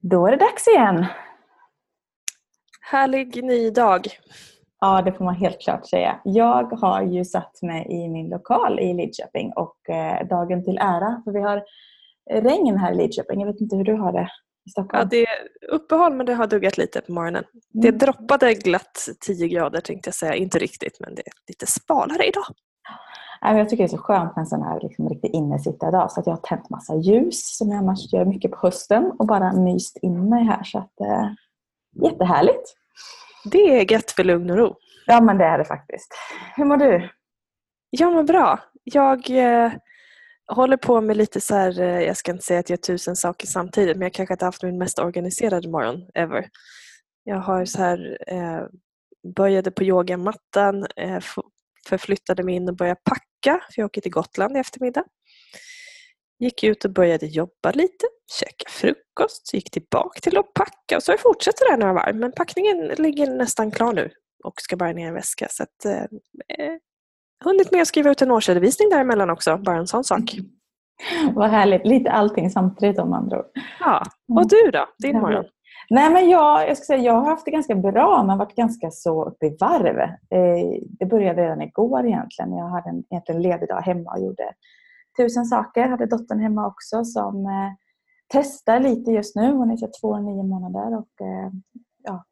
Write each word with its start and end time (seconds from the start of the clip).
Då 0.00 0.26
är 0.26 0.30
det 0.30 0.36
dags 0.36 0.68
igen. 0.68 1.06
Härlig 2.80 3.44
ny 3.44 3.70
dag. 3.70 4.06
Ja, 4.80 5.02
det 5.02 5.12
får 5.12 5.24
man 5.24 5.34
helt 5.34 5.60
klart 5.60 5.86
säga. 5.88 6.20
Jag 6.24 6.64
har 6.64 7.02
ju 7.02 7.24
satt 7.24 7.62
mig 7.62 7.86
i 7.90 8.08
min 8.08 8.28
lokal 8.28 8.80
i 8.80 8.94
Lidköping 8.94 9.52
och 9.56 9.90
eh, 9.90 10.26
dagen 10.26 10.64
till 10.64 10.78
ära, 10.78 11.22
för 11.24 11.32
vi 11.32 11.40
har 11.40 11.64
regn 12.30 12.78
här 12.78 12.92
i 12.92 12.96
Lidköping. 12.96 13.40
Jag 13.40 13.46
vet 13.52 13.60
inte 13.60 13.76
hur 13.76 13.84
du 13.84 13.94
har 13.94 14.12
det 14.12 14.28
i 14.66 14.70
Stockholm? 14.70 15.00
Ja, 15.02 15.04
det 15.10 15.26
är 15.26 15.38
uppehåll 15.72 16.14
men 16.14 16.26
det 16.26 16.34
har 16.34 16.46
duggat 16.46 16.78
lite 16.78 17.00
på 17.00 17.12
morgonen. 17.12 17.44
Det 17.72 17.88
Mm. 17.88 17.98
droppade 17.98 18.54
glatt 18.54 19.08
10 19.20 19.48
grader 19.48 19.80
tänkte 19.80 20.08
jag 20.08 20.14
säga. 20.14 20.34
Inte 20.34 20.58
riktigt 20.58 21.00
men 21.00 21.14
det 21.14 21.22
är 21.26 21.32
lite 21.48 21.66
svalare 21.66 22.24
idag. 22.26 22.44
Jag 23.40 23.68
tycker 23.68 23.84
det 23.84 23.86
är 23.86 23.96
så 23.96 23.98
skönt 23.98 24.36
med 24.36 24.42
en 24.42 24.46
sån 24.46 24.62
här 24.62 24.80
liksom, 24.80 25.08
riktig 25.08 25.30
innesittardag. 25.34 26.12
Så 26.12 26.20
att 26.20 26.26
jag 26.26 26.34
har 26.34 26.40
tänt 26.40 26.70
massa 26.70 26.96
ljus 26.96 27.56
som 27.56 27.70
jag 27.70 27.78
annars 27.78 28.12
gör 28.12 28.24
mycket 28.24 28.50
på 28.50 28.58
hösten 28.62 29.12
och 29.18 29.26
bara 29.26 29.52
myst 29.52 29.96
in 30.02 30.28
mig 30.28 30.44
här. 30.44 30.62
Så 30.64 30.78
att, 30.78 31.00
eh, 31.00 31.28
jättehärligt. 32.02 32.74
Det 33.44 33.80
är 33.80 33.92
gött 33.92 34.10
för 34.10 34.24
lugn 34.24 34.50
och 34.50 34.56
ro. 34.56 34.76
Ja, 35.06 35.20
men 35.20 35.38
det 35.38 35.44
är 35.44 35.58
det 35.58 35.64
faktiskt. 35.64 36.14
Hur 36.56 36.64
mår 36.64 36.76
du? 36.76 37.08
Ja 37.90 38.10
men 38.10 38.26
bra. 38.26 38.58
Jag 38.84 39.30
eh, 39.30 39.72
håller 40.52 40.76
på 40.76 41.00
med 41.00 41.16
lite 41.16 41.40
så 41.40 41.54
här, 41.54 41.80
eh, 41.80 42.00
jag 42.00 42.16
ska 42.16 42.32
inte 42.32 42.44
säga 42.44 42.60
att 42.60 42.70
jag 42.70 42.76
gör 42.76 42.82
tusen 42.82 43.16
saker 43.16 43.46
samtidigt 43.46 43.96
men 43.96 44.02
jag 44.02 44.12
kanske 44.12 44.34
inte 44.34 44.44
haft 44.44 44.62
min 44.62 44.78
mest 44.78 44.98
organiserade 44.98 45.68
morgon 45.68 46.06
ever. 46.14 46.48
Jag 47.24 47.36
har 47.36 47.64
så 47.64 47.78
här, 47.78 48.18
eh, 48.26 48.62
började 49.34 49.70
på 49.70 49.84
yogamattan, 49.84 50.86
eh, 50.96 51.20
förflyttade 51.90 52.42
mig 52.42 52.54
in 52.54 52.68
och 52.68 52.76
började 52.76 53.00
packa 53.04 53.60
för 53.72 53.82
jag 53.82 53.86
åker 53.86 54.00
till 54.00 54.12
Gotland 54.12 54.56
i 54.56 54.60
eftermiddag. 54.60 55.04
Gick 56.38 56.64
ut 56.64 56.84
och 56.84 56.90
började 56.90 57.26
jobba 57.26 57.70
lite, 57.74 58.06
käka 58.40 58.70
frukost, 58.70 59.54
gick 59.54 59.70
tillbaka 59.70 60.20
till 60.20 60.38
att 60.38 60.54
packa 60.54 60.96
och 60.96 61.02
så 61.02 61.12
har 61.12 61.14
jag 61.14 61.20
fortsatt 61.20 61.54
det 61.56 61.70
där 61.70 61.76
några 61.76 61.92
varv 61.92 62.16
men 62.16 62.32
packningen 62.32 62.86
ligger 62.86 63.26
nästan 63.26 63.70
klar 63.70 63.92
nu 63.92 64.10
och 64.44 64.54
ska 64.60 64.76
bara 64.76 64.92
ner 64.92 65.04
i 65.04 65.08
en 65.08 65.14
väska. 65.14 65.46
Så 65.50 65.62
att, 65.62 65.84
eh, 65.84 66.02
eh, 66.58 66.76
hunnit 67.44 67.72
med 67.72 67.82
att 67.82 67.88
skriva 67.88 68.10
ut 68.10 68.22
en 68.22 68.30
årsredovisning 68.30 68.90
däremellan 68.90 69.30
också, 69.30 69.56
bara 69.56 69.76
en 69.76 69.86
sån 69.86 70.04
sak. 70.04 70.36
Vad 71.34 71.50
härligt. 71.50 71.86
Lite 71.86 72.10
allting 72.10 72.50
samtidigt 72.50 72.98
om 72.98 73.12
andra 73.12 73.38
ord. 73.38 73.46
Ja. 73.80 74.02
Och 74.34 74.48
du 74.48 74.70
då? 74.70 74.86
Din 74.98 75.20
morgon? 75.20 75.44
Nej, 75.90 76.10
men 76.10 76.30
jag, 76.30 76.68
jag, 76.68 76.76
ska 76.76 76.84
säga, 76.84 77.02
jag 77.02 77.12
har 77.12 77.30
haft 77.30 77.44
det 77.44 77.50
ganska 77.50 77.74
bra 77.74 78.22
men 78.22 78.38
varit 78.38 78.54
ganska 78.54 78.90
så 78.90 79.24
uppe 79.24 79.46
i 79.46 79.56
varv. 79.60 79.98
Eh, 79.98 80.82
det 80.98 81.06
började 81.06 81.42
redan 81.42 81.62
igår 81.62 82.06
egentligen. 82.06 82.56
Jag 82.56 82.68
hade 82.68 82.88
en 82.88 83.04
egentligen 83.10 83.42
ledig 83.42 83.68
dag 83.68 83.80
hemma 83.80 84.10
och 84.10 84.20
gjorde 84.20 84.52
tusen 85.18 85.44
saker. 85.44 85.80
Jag 85.80 85.88
Hade 85.88 86.06
dottern 86.06 86.40
hemma 86.40 86.66
också 86.66 87.04
som 87.04 87.46
eh, 87.46 87.72
testar 88.32 88.80
lite 88.80 89.10
just 89.10 89.36
nu. 89.36 89.52
Hon 89.52 89.70
är 89.70 89.76
så 89.76 89.88
två 90.00 90.08
och 90.08 90.24
nio 90.24 90.42
månader 90.42 90.98
och 90.98 91.26
eh, 91.26 91.50
ja, 92.02 92.24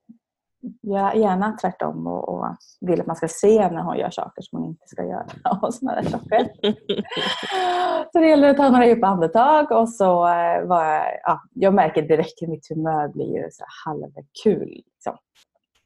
gör 0.82 1.12
gärna 1.12 1.56
tvärtom 1.60 2.06
och, 2.06 2.28
och 2.28 2.46
vill 2.80 3.00
att 3.00 3.06
man 3.06 3.16
ska 3.16 3.28
se 3.28 3.70
när 3.70 3.82
hon 3.82 3.98
gör 3.98 4.10
saker 4.10 4.42
som 4.42 4.58
hon 4.58 4.68
inte 4.68 4.86
ska 4.86 5.04
göra. 5.04 5.26
Och 5.62 5.74
såna 5.74 5.94
där 5.94 6.02
saker. 6.02 6.48
Så 8.12 8.18
det 8.18 8.28
gäller 8.28 8.48
att 8.48 8.56
ta 8.56 8.70
några 8.70 8.86
djupa 8.86 9.06
andetag 9.06 9.72
och 9.72 9.88
så 9.88 10.28
eh, 10.28 10.66
var 10.66 10.84
jag, 10.84 11.04
ja, 11.22 11.40
jag 11.54 11.74
märker 11.74 12.02
direkt 12.02 12.42
hur 12.42 12.48
mitt 12.48 12.68
humör 12.68 13.08
blir 13.08 13.48
så 13.50 13.64
halvkul. 13.84 14.68
Liksom. 14.68 15.16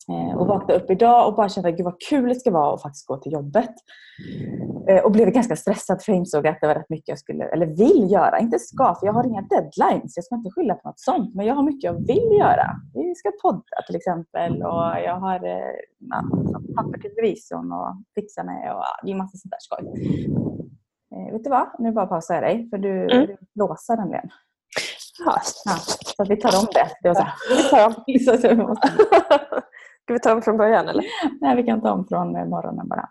Eh, 0.08 0.36
och 0.38 0.46
vaknade 0.46 0.80
upp 0.80 0.90
idag 0.90 1.28
och 1.28 1.34
bara 1.34 1.48
kände 1.48 1.72
gud 1.72 1.84
vad 1.84 2.00
kul 2.00 2.28
det 2.28 2.34
ska 2.34 2.50
vara 2.50 2.74
att 2.74 2.82
faktiskt 2.82 3.06
gå 3.06 3.16
till 3.16 3.32
jobbet. 3.32 3.70
Eh, 4.88 5.04
och 5.04 5.12
blev 5.12 5.30
ganska 5.30 5.56
stressad 5.56 6.02
för 6.02 6.12
jag 6.12 6.18
insåg 6.18 6.46
att 6.46 6.60
det 6.60 6.66
var 6.66 6.74
rätt 6.74 6.88
mycket 6.90 7.08
jag 7.08 7.18
skulle, 7.18 7.44
eller 7.44 7.66
vill 7.66 8.10
göra. 8.10 8.38
Inte 8.38 8.58
ska, 8.58 8.94
för 9.00 9.06
jag 9.06 9.12
har 9.12 9.26
inga 9.26 9.42
deadlines. 9.42 10.16
Jag 10.16 10.24
ska 10.24 10.34
inte 10.34 10.50
skylla 10.50 10.74
på 10.74 10.88
något 10.88 11.00
sånt. 11.00 11.34
Men 11.34 11.46
jag 11.46 11.54
har 11.54 11.62
mycket 11.62 11.82
jag 11.84 12.06
vill 12.06 12.38
göra. 12.38 12.66
Vi 12.94 13.14
ska 13.14 13.30
podda 13.42 13.82
till 13.86 13.96
exempel 13.96 14.52
och 14.62 14.82
jag 15.06 15.16
har 15.16 15.44
eh, 15.46 15.72
ja, 15.98 16.22
papper 16.76 16.98
till 16.98 17.10
revisorn 17.16 17.72
och 17.72 17.96
fixa 18.14 18.44
med 18.44 18.74
och 18.76 18.82
det 19.02 19.10
är 19.10 19.14
massa 19.14 19.36
sånt 19.36 19.50
där 19.50 19.58
skoj. 19.60 19.84
Vet 21.32 21.44
du 21.44 21.50
vad? 21.50 21.66
Nu 21.78 21.92
bara 21.92 22.06
pausar 22.06 22.34
jag 22.34 22.42
dig 22.44 22.70
för 22.70 22.78
du, 22.78 23.02
Mm. 23.02 23.26
du 23.26 23.36
blåser 23.54 23.96
nämligen. 23.96 24.28
Ja. 25.24 25.36
Ja, 25.64 25.72
så 26.16 26.22
att 26.22 26.30
vi 26.30 26.36
tar 26.36 26.58
om 26.60 26.66
det. 26.74 26.88
det 27.02 27.08
var 27.08 27.14
så 27.14 27.22
här. 27.22 27.32
Vi 28.06 28.18
tar 28.26 28.60
om. 28.60 28.76
Ska 30.02 30.12
vi 30.12 30.20
ta 30.20 30.34
om 30.34 30.42
från 30.42 30.56
början 30.56 30.88
eller? 30.88 31.04
Nej, 31.40 31.56
vi 31.56 31.62
kan 31.62 31.80
ta 31.80 31.92
om 31.92 32.06
från 32.06 32.36
eh, 32.36 32.44
morgonen 32.44 32.88
bara. 32.88 33.08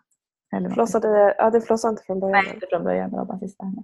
Eller 0.56 0.70
Flossade, 0.70 1.36
ja, 1.38 1.50
det 1.50 1.62
flossade 1.62 1.92
inte 1.92 2.04
från 2.04 2.20
början. 2.20 2.44
Nej, 2.46 2.54
inte 2.54 2.68
från 2.70 2.84
början. 2.84 3.12
Det 3.12 3.18
var 3.18 3.26
bara 3.26 3.40
sista. 3.40 3.66
nu. 3.66 3.84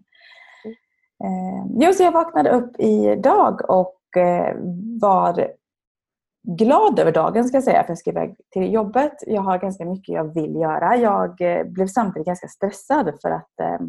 Eh, 1.23 1.65
jo, 1.69 1.93
så 1.93 2.03
jag 2.03 2.11
vaknade 2.11 2.49
upp 2.49 2.79
idag 2.79 3.69
och 3.69 4.17
eh, 4.17 4.55
var 5.01 5.47
glad 6.47 6.99
över 6.99 7.11
dagen 7.11 7.43
ska 7.43 7.57
jag 7.57 7.63
säga 7.63 7.83
för 7.83 7.91
jag 7.91 7.97
ska 7.97 8.09
iväg 8.09 8.35
till 8.49 8.73
jobbet. 8.73 9.13
Jag 9.27 9.41
har 9.41 9.57
ganska 9.57 9.85
mycket 9.85 10.15
jag 10.15 10.33
vill 10.33 10.55
göra. 10.55 10.95
Jag 10.95 11.41
eh, 11.41 11.63
blev 11.63 11.87
samtidigt 11.87 12.27
ganska 12.27 12.47
stressad 12.47 13.17
för 13.21 13.31
att 13.31 13.59
eh, 13.61 13.87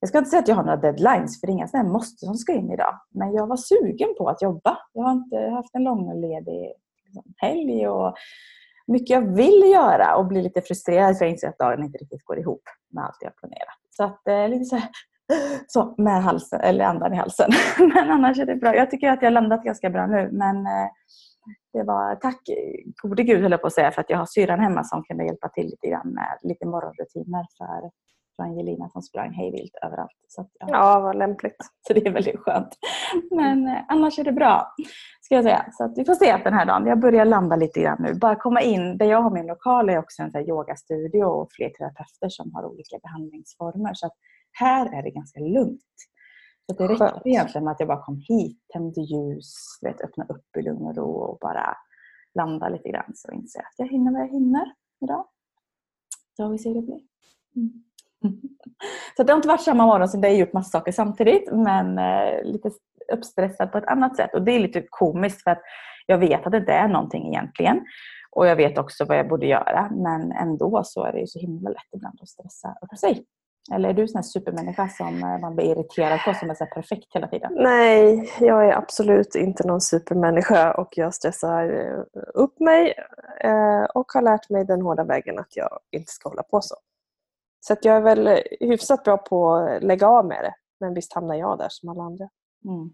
jag 0.00 0.08
ska 0.08 0.18
inte 0.18 0.30
säga 0.30 0.40
att 0.40 0.48
jag 0.48 0.56
har 0.56 0.64
några 0.64 0.76
deadlines 0.76 1.40
för 1.40 1.46
det 1.46 1.50
är 1.50 1.54
inga 1.54 1.68
sådana 1.68 1.88
måste 1.88 2.26
som 2.26 2.34
ska 2.34 2.52
in 2.52 2.72
idag. 2.72 3.00
Men 3.10 3.32
jag 3.32 3.46
var 3.46 3.56
sugen 3.56 4.08
på 4.18 4.28
att 4.28 4.42
jobba. 4.42 4.78
Jag 4.92 5.02
har 5.02 5.12
inte 5.12 5.36
haft 5.36 5.74
en 5.74 5.84
lång 5.84 6.08
och 6.08 6.16
ledig 6.16 6.72
liksom, 7.10 7.34
helg 7.36 7.88
och 7.88 8.14
mycket 8.86 9.10
jag 9.10 9.36
vill 9.36 9.62
göra 9.72 10.16
och 10.16 10.26
blir 10.26 10.42
lite 10.42 10.62
frustrerad 10.62 11.18
för 11.18 11.24
jag 11.24 11.32
inser 11.32 11.48
att 11.48 11.58
dagen 11.58 11.84
inte 11.84 11.98
riktigt 11.98 12.24
går 12.24 12.38
ihop 12.38 12.62
med 12.90 13.04
allt 13.04 13.18
jag 13.20 13.36
planerat. 13.36 13.78
Så 13.90 14.04
att 14.04 14.28
eh, 14.28 14.48
lite 14.48 14.64
så, 14.64 14.76
här, 14.76 14.90
så 15.66 15.94
med 15.98 16.22
halsen, 16.22 16.60
eller 16.60 16.84
andan 16.84 17.14
i 17.14 17.16
halsen. 17.16 17.50
Men 17.78 18.10
annars 18.10 18.38
är 18.38 18.46
det 18.46 18.56
bra. 18.56 18.76
Jag 18.76 18.90
tycker 18.90 19.10
att 19.10 19.22
jag 19.22 19.26
har 19.26 19.34
landat 19.34 19.64
ganska 19.64 19.90
bra 19.90 20.06
nu. 20.06 20.28
Men 20.32 20.56
eh, 20.56 20.88
det 21.72 21.82
var 21.82 22.16
tack 22.16 22.40
gode 23.02 23.22
gud 23.22 23.42
höll 23.42 23.50
jag 23.50 23.60
på 23.60 23.66
att 23.66 23.72
säga 23.72 23.90
för 23.90 24.00
att 24.00 24.10
jag 24.10 24.18
har 24.18 24.26
syrran 24.26 24.60
hemma 24.60 24.84
som 24.84 25.02
kunde 25.02 25.24
hjälpa 25.24 25.48
till 25.48 25.66
lite 25.66 25.88
grann 25.88 26.08
med 26.14 26.38
lite 26.42 26.66
morgonrutiner 26.66 27.46
för, 27.58 27.90
för 28.36 28.42
Angelina 28.42 28.88
som 28.88 29.02
sprang 29.02 29.32
hejvilt 29.32 29.76
överallt. 29.82 30.18
Så, 30.28 30.40
att, 30.40 30.50
ja. 30.52 30.66
Ja, 30.70 31.00
vad 31.00 31.16
lämpligt. 31.16 31.56
så 31.86 31.92
det 31.92 32.06
är 32.06 32.12
väldigt 32.12 32.38
skönt. 32.38 32.78
Men 33.30 33.66
eh, 33.66 33.82
annars 33.88 34.18
är 34.18 34.24
det 34.24 34.32
bra. 34.32 34.74
Ska 35.20 35.34
jag 35.34 35.44
säga. 35.44 35.66
Så 35.72 35.84
att 35.84 35.98
vi 35.98 36.04
får 36.04 36.14
se 36.14 36.36
den 36.44 36.52
här 36.52 36.66
dagen. 36.66 36.86
Jag 36.86 37.00
börjar 37.00 37.24
landa 37.24 37.56
lite 37.56 37.80
grann 37.80 37.98
nu. 38.00 38.14
Bara 38.14 38.36
komma 38.36 38.60
in. 38.62 38.98
Där 38.98 39.06
jag 39.06 39.22
har 39.22 39.30
min 39.30 39.46
lokal 39.46 39.88
är 39.88 39.98
också 39.98 40.22
en 40.22 40.30
så 40.30 40.38
yogastudio 40.38 41.24
och 41.24 41.48
fler 41.52 41.68
terapeuter 41.68 42.28
som 42.28 42.54
har 42.54 42.64
olika 42.64 42.98
behandlingsformer. 43.02 43.94
Så 43.94 44.06
att 44.06 44.14
här 44.52 44.98
är 44.98 45.02
det 45.02 45.10
ganska 45.10 45.40
lugnt. 45.40 45.80
Så 46.66 46.76
det 46.76 46.88
Skönt. 46.88 47.00
räckte 47.00 47.28
egentligen 47.28 47.64
med 47.64 47.72
att 47.72 47.80
jag 47.80 47.88
bara 47.88 48.04
kom 48.04 48.22
hit, 48.28 48.58
tände 48.72 49.00
ljus, 49.00 49.54
vet, 49.82 50.00
öppna 50.00 50.24
upp 50.24 50.56
i 50.58 50.62
lugn 50.62 50.86
och 50.86 50.96
ro 50.96 51.10
och 51.10 51.38
bara 51.38 51.76
landa 52.34 52.68
lite 52.68 52.88
grann. 52.88 53.12
Så 53.14 53.32
inser 53.32 53.60
jag 53.60 53.66
att 53.66 53.78
jag 53.78 53.88
hinner 53.88 54.12
vad 54.12 54.20
jag 54.20 54.28
hinner 54.28 54.74
idag. 55.00 55.26
Så 56.36 56.48
vi 56.48 56.58
ser 56.58 56.70
hur 56.70 56.80
det 56.80 56.86
blir. 56.86 57.00
Mm. 57.56 57.84
Så 59.16 59.22
det 59.22 59.32
har 59.32 59.36
inte 59.36 59.48
varit 59.48 59.62
samma 59.62 59.86
morgon 59.86 60.08
som 60.08 60.20
det 60.20 60.28
har 60.28 60.34
gjort 60.34 60.52
massa 60.52 60.78
saker 60.78 60.92
samtidigt 60.92 61.52
men 61.52 61.98
eh, 61.98 62.44
lite 62.44 62.70
uppstressad 63.12 63.72
på 63.72 63.78
ett 63.78 63.86
annat 63.86 64.16
sätt. 64.16 64.34
Och 64.34 64.42
det 64.42 64.52
är 64.52 64.60
lite 64.60 64.84
komiskt 64.90 65.42
för 65.42 65.50
att 65.50 65.62
jag 66.06 66.18
vet 66.18 66.46
att 66.46 66.52
det 66.52 66.58
inte 66.58 66.72
är 66.72 66.88
någonting 66.88 67.28
egentligen. 67.28 67.80
Och 68.30 68.46
jag 68.46 68.56
vet 68.56 68.78
också 68.78 69.04
vad 69.04 69.18
jag 69.18 69.28
borde 69.28 69.46
göra 69.46 69.90
men 69.90 70.32
ändå 70.32 70.82
så 70.84 71.04
är 71.04 71.12
det 71.12 71.18
ju 71.18 71.26
så 71.26 71.38
himla 71.38 71.70
lätt 71.70 71.94
ibland 71.96 72.18
att 72.22 72.28
stressa 72.28 72.74
upp 72.82 72.98
sig. 72.98 73.24
Eller 73.72 73.88
är 73.88 73.92
du 73.92 74.02
en 74.02 74.08
sån 74.08 74.18
här 74.18 74.22
supermänniska 74.22 74.88
som 74.88 75.22
eh, 75.22 75.38
man 75.38 75.56
blir 75.56 75.64
irriterad 75.64 76.20
på 76.24 76.34
som 76.34 76.50
är 76.50 76.54
så 76.54 76.64
här 76.64 76.70
perfekt 76.70 77.14
hela 77.14 77.28
tiden? 77.28 77.52
Nej, 77.54 78.30
jag 78.40 78.68
är 78.68 78.72
absolut 78.72 79.34
inte 79.34 79.66
någon 79.66 79.80
supermänniska 79.80 80.72
och 80.72 80.88
jag 80.96 81.14
stressar 81.14 81.64
eh, 81.64 82.22
upp 82.34 82.60
mig 82.60 82.94
och 83.94 84.12
har 84.12 84.22
lärt 84.22 84.50
mig 84.50 84.64
den 84.64 84.82
hårda 84.82 85.04
vägen 85.04 85.38
att 85.38 85.56
jag 85.56 85.78
inte 85.90 86.12
ska 86.12 86.28
hålla 86.28 86.42
på 86.42 86.60
så. 86.60 86.76
Så 87.60 87.72
att 87.72 87.84
jag 87.84 87.96
är 87.96 88.00
väl 88.00 88.42
hyfsat 88.60 89.04
bra 89.04 89.16
på 89.16 89.54
att 89.54 89.82
lägga 89.82 90.08
av 90.08 90.26
med 90.26 90.44
det. 90.44 90.54
Men 90.80 90.94
visst 90.94 91.12
hamnar 91.12 91.34
jag 91.34 91.58
där 91.58 91.68
som 91.70 91.88
alla 91.88 92.02
andra. 92.02 92.28
Mm. 92.64 92.90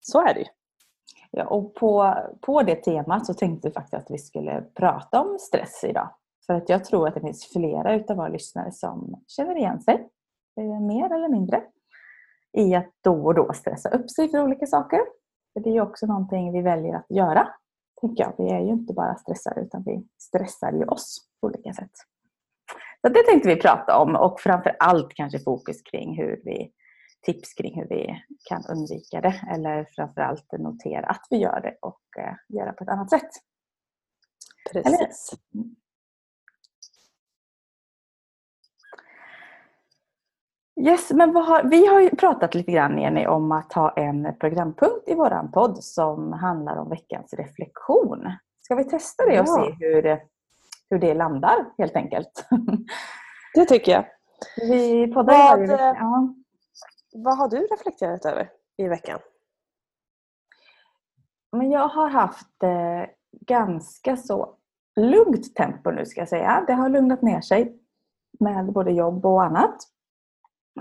Så 0.00 0.20
är 0.20 0.34
det 0.34 0.40
ju. 0.40 0.46
Ja, 1.30 1.46
och 1.46 1.74
på, 1.74 2.14
på 2.40 2.62
det 2.62 2.76
temat 2.76 3.26
så 3.26 3.34
tänkte 3.34 3.68
vi 3.68 3.74
faktiskt 3.74 3.94
att 3.94 4.10
vi 4.10 4.18
skulle 4.18 4.64
prata 4.74 5.20
om 5.20 5.38
stress 5.38 5.84
idag. 5.84 6.10
För 6.46 6.54
att 6.54 6.68
jag 6.68 6.84
tror 6.84 7.08
att 7.08 7.14
det 7.14 7.20
finns 7.20 7.52
flera 7.52 7.94
utav 7.94 8.16
våra 8.16 8.28
lyssnare 8.28 8.72
som 8.72 9.24
känner 9.26 9.56
igen 9.56 9.80
sig, 9.80 10.08
eh, 10.60 10.80
mer 10.80 11.12
eller 11.12 11.28
mindre, 11.28 11.62
i 12.52 12.74
att 12.74 12.92
då 13.04 13.24
och 13.26 13.34
då 13.34 13.52
stressa 13.52 13.88
upp 13.88 14.10
sig 14.10 14.28
för 14.28 14.42
olika 14.42 14.66
saker. 14.66 15.00
För 15.52 15.60
det 15.60 15.70
är 15.70 15.74
ju 15.74 15.80
också 15.80 16.06
någonting 16.06 16.52
vi 16.52 16.62
väljer 16.62 16.94
att 16.94 17.06
göra, 17.08 17.48
tänker 18.00 18.24
jag. 18.24 18.34
Vi 18.38 18.52
är 18.52 18.60
ju 18.60 18.72
inte 18.72 18.92
bara 18.94 19.14
stressade 19.14 19.60
utan 19.60 19.82
vi 19.82 20.06
stressar 20.18 20.72
ju 20.72 20.84
oss 20.84 21.28
på 21.40 21.46
olika 21.46 21.72
sätt. 21.72 21.92
Så 23.08 23.14
det 23.14 23.22
tänkte 23.22 23.48
vi 23.48 23.56
prata 23.56 23.98
om 23.98 24.16
och 24.16 24.40
framför 24.40 24.76
allt 24.78 25.14
kanske 25.14 25.38
fokus 25.38 25.82
kring 25.82 26.16
hur 26.16 26.40
vi 26.44 26.72
tips 27.26 27.54
kring 27.54 27.80
hur 27.80 27.88
vi 27.88 28.22
kan 28.48 28.62
undvika 28.70 29.20
det 29.20 29.34
eller 29.54 29.88
framförallt 29.96 30.52
notera 30.52 31.06
att 31.06 31.26
vi 31.30 31.36
gör 31.36 31.60
det 31.60 31.76
och 31.80 32.00
eh, 32.18 32.34
göra 32.48 32.72
på 32.72 32.84
ett 32.84 32.90
annat 32.90 33.10
sätt. 33.10 33.28
Precis. 34.72 35.32
Yes, 40.80 41.10
men 41.12 41.36
har, 41.36 41.62
vi 41.64 41.86
har 41.86 42.00
ju 42.00 42.10
pratat 42.10 42.54
lite 42.54 42.72
grann 42.72 42.98
Jenny 42.98 43.26
om 43.26 43.52
att 43.52 43.72
ha 43.72 43.90
en 43.96 44.38
programpunkt 44.40 45.08
i 45.08 45.14
våran 45.14 45.52
podd 45.52 45.84
som 45.84 46.32
handlar 46.32 46.76
om 46.76 46.90
veckans 46.90 47.34
reflektion. 47.34 48.32
Ska 48.60 48.74
vi 48.74 48.84
testa 48.84 49.26
det 49.26 49.40
och 49.40 49.46
Ja. 49.48 49.74
se 49.78 49.86
hur, 49.86 50.20
hur 50.90 50.98
det 50.98 51.14
landar 51.14 51.72
helt 51.78 51.96
enkelt? 51.96 52.48
Det 53.54 53.64
tycker 53.64 53.92
jag. 53.92 54.04
Vi 54.56 55.12
poddar 55.12 55.58
Vad, 55.58 55.70
eh, 55.70 55.76
Ja. 55.80 56.34
Vad 57.12 57.38
har 57.38 57.48
du 57.48 57.56
reflekterat 57.56 58.24
över 58.24 58.50
i 58.76 58.88
veckan? 58.88 59.18
Men 61.52 61.70
jag 61.70 61.88
har 61.88 62.08
haft 62.08 62.62
eh, 62.62 63.10
ganska 63.46 64.16
så 64.16 64.54
lugnt 64.96 65.54
tempo 65.54 65.90
nu 65.90 66.06
ska 66.06 66.20
jag 66.20 66.28
säga. 66.28 66.64
Det 66.66 66.72
har 66.72 66.88
lugnat 66.88 67.22
ner 67.22 67.40
sig 67.40 67.78
med 68.40 68.72
både 68.72 68.90
jobb 68.90 69.26
och 69.26 69.44
annat. 69.44 69.76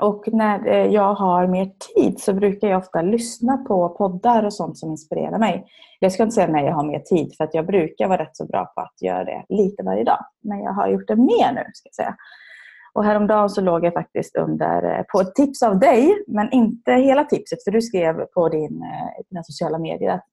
Och 0.02 0.24
när 0.28 0.68
eh, 0.68 0.86
jag 0.86 1.14
har 1.14 1.48
mer 1.48 1.72
tid 1.96 2.20
så 2.20 2.34
brukar 2.34 2.68
jag 2.68 2.78
ofta 2.78 3.02
lyssna 3.02 3.58
på 3.58 3.90
poddar 3.90 4.44
och 4.46 4.54
sånt 4.54 4.78
som 4.78 4.92
inspirerar 4.92 5.40
mig. 5.40 5.66
Jag 6.00 6.12
ska 6.12 6.24
inte 6.24 6.36
säga 6.36 6.48
när 6.48 6.66
jag 6.66 6.74
har 6.74 6.84
mer 6.84 7.00
tid 7.00 7.34
för 7.38 7.44
att 7.44 7.54
jag 7.54 7.66
brukar 7.66 8.08
vara 8.08 8.22
rätt 8.22 8.38
så 8.38 8.46
bra 8.46 8.66
på 8.76 8.82
att 8.82 9.02
göra 9.02 9.24
det 9.24 9.46
lite 9.50 9.84
varje 9.84 10.04
dag. 10.04 10.26
Men 10.44 10.60
jag 10.60 10.72
har 10.72 10.88
gjort 10.88 11.08
det 11.08 11.16
mer 11.16 11.54
nu 11.54 11.64
ska 11.74 11.88
jag 11.88 11.96
säga. 11.96 12.16
Och 12.94 13.04
häromdagen 13.04 13.50
så 13.50 13.62
låg 13.62 13.86
jag 13.86 13.94
faktiskt 13.94 14.36
under, 14.36 14.98
eh, 14.98 15.04
på 15.04 15.22
ett 15.22 15.36
tips 15.36 15.64
av 15.64 15.80
dig, 15.80 16.24
men 16.28 16.52
inte 16.52 16.92
hela 16.92 17.24
tipset 17.24 17.64
för 17.64 17.72
du 17.72 17.82
skrev 17.82 18.26
på 18.26 18.50
din, 18.50 18.82
eh, 18.84 19.24
dina 19.30 19.44
sociala 19.44 19.78
medier 19.78 20.12
att 20.12 20.26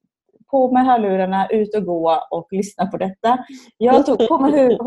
på 0.55 0.71
med 0.71 0.85
hörlurarna, 0.85 1.47
ut 1.49 1.75
och 1.75 1.85
gå 1.85 2.21
och 2.31 2.47
lyssna 2.51 2.85
på 2.87 2.97
detta. 2.97 3.45
Jag 3.77 4.05
tog 4.05 4.27
på 4.27 4.37
mig 4.37 4.51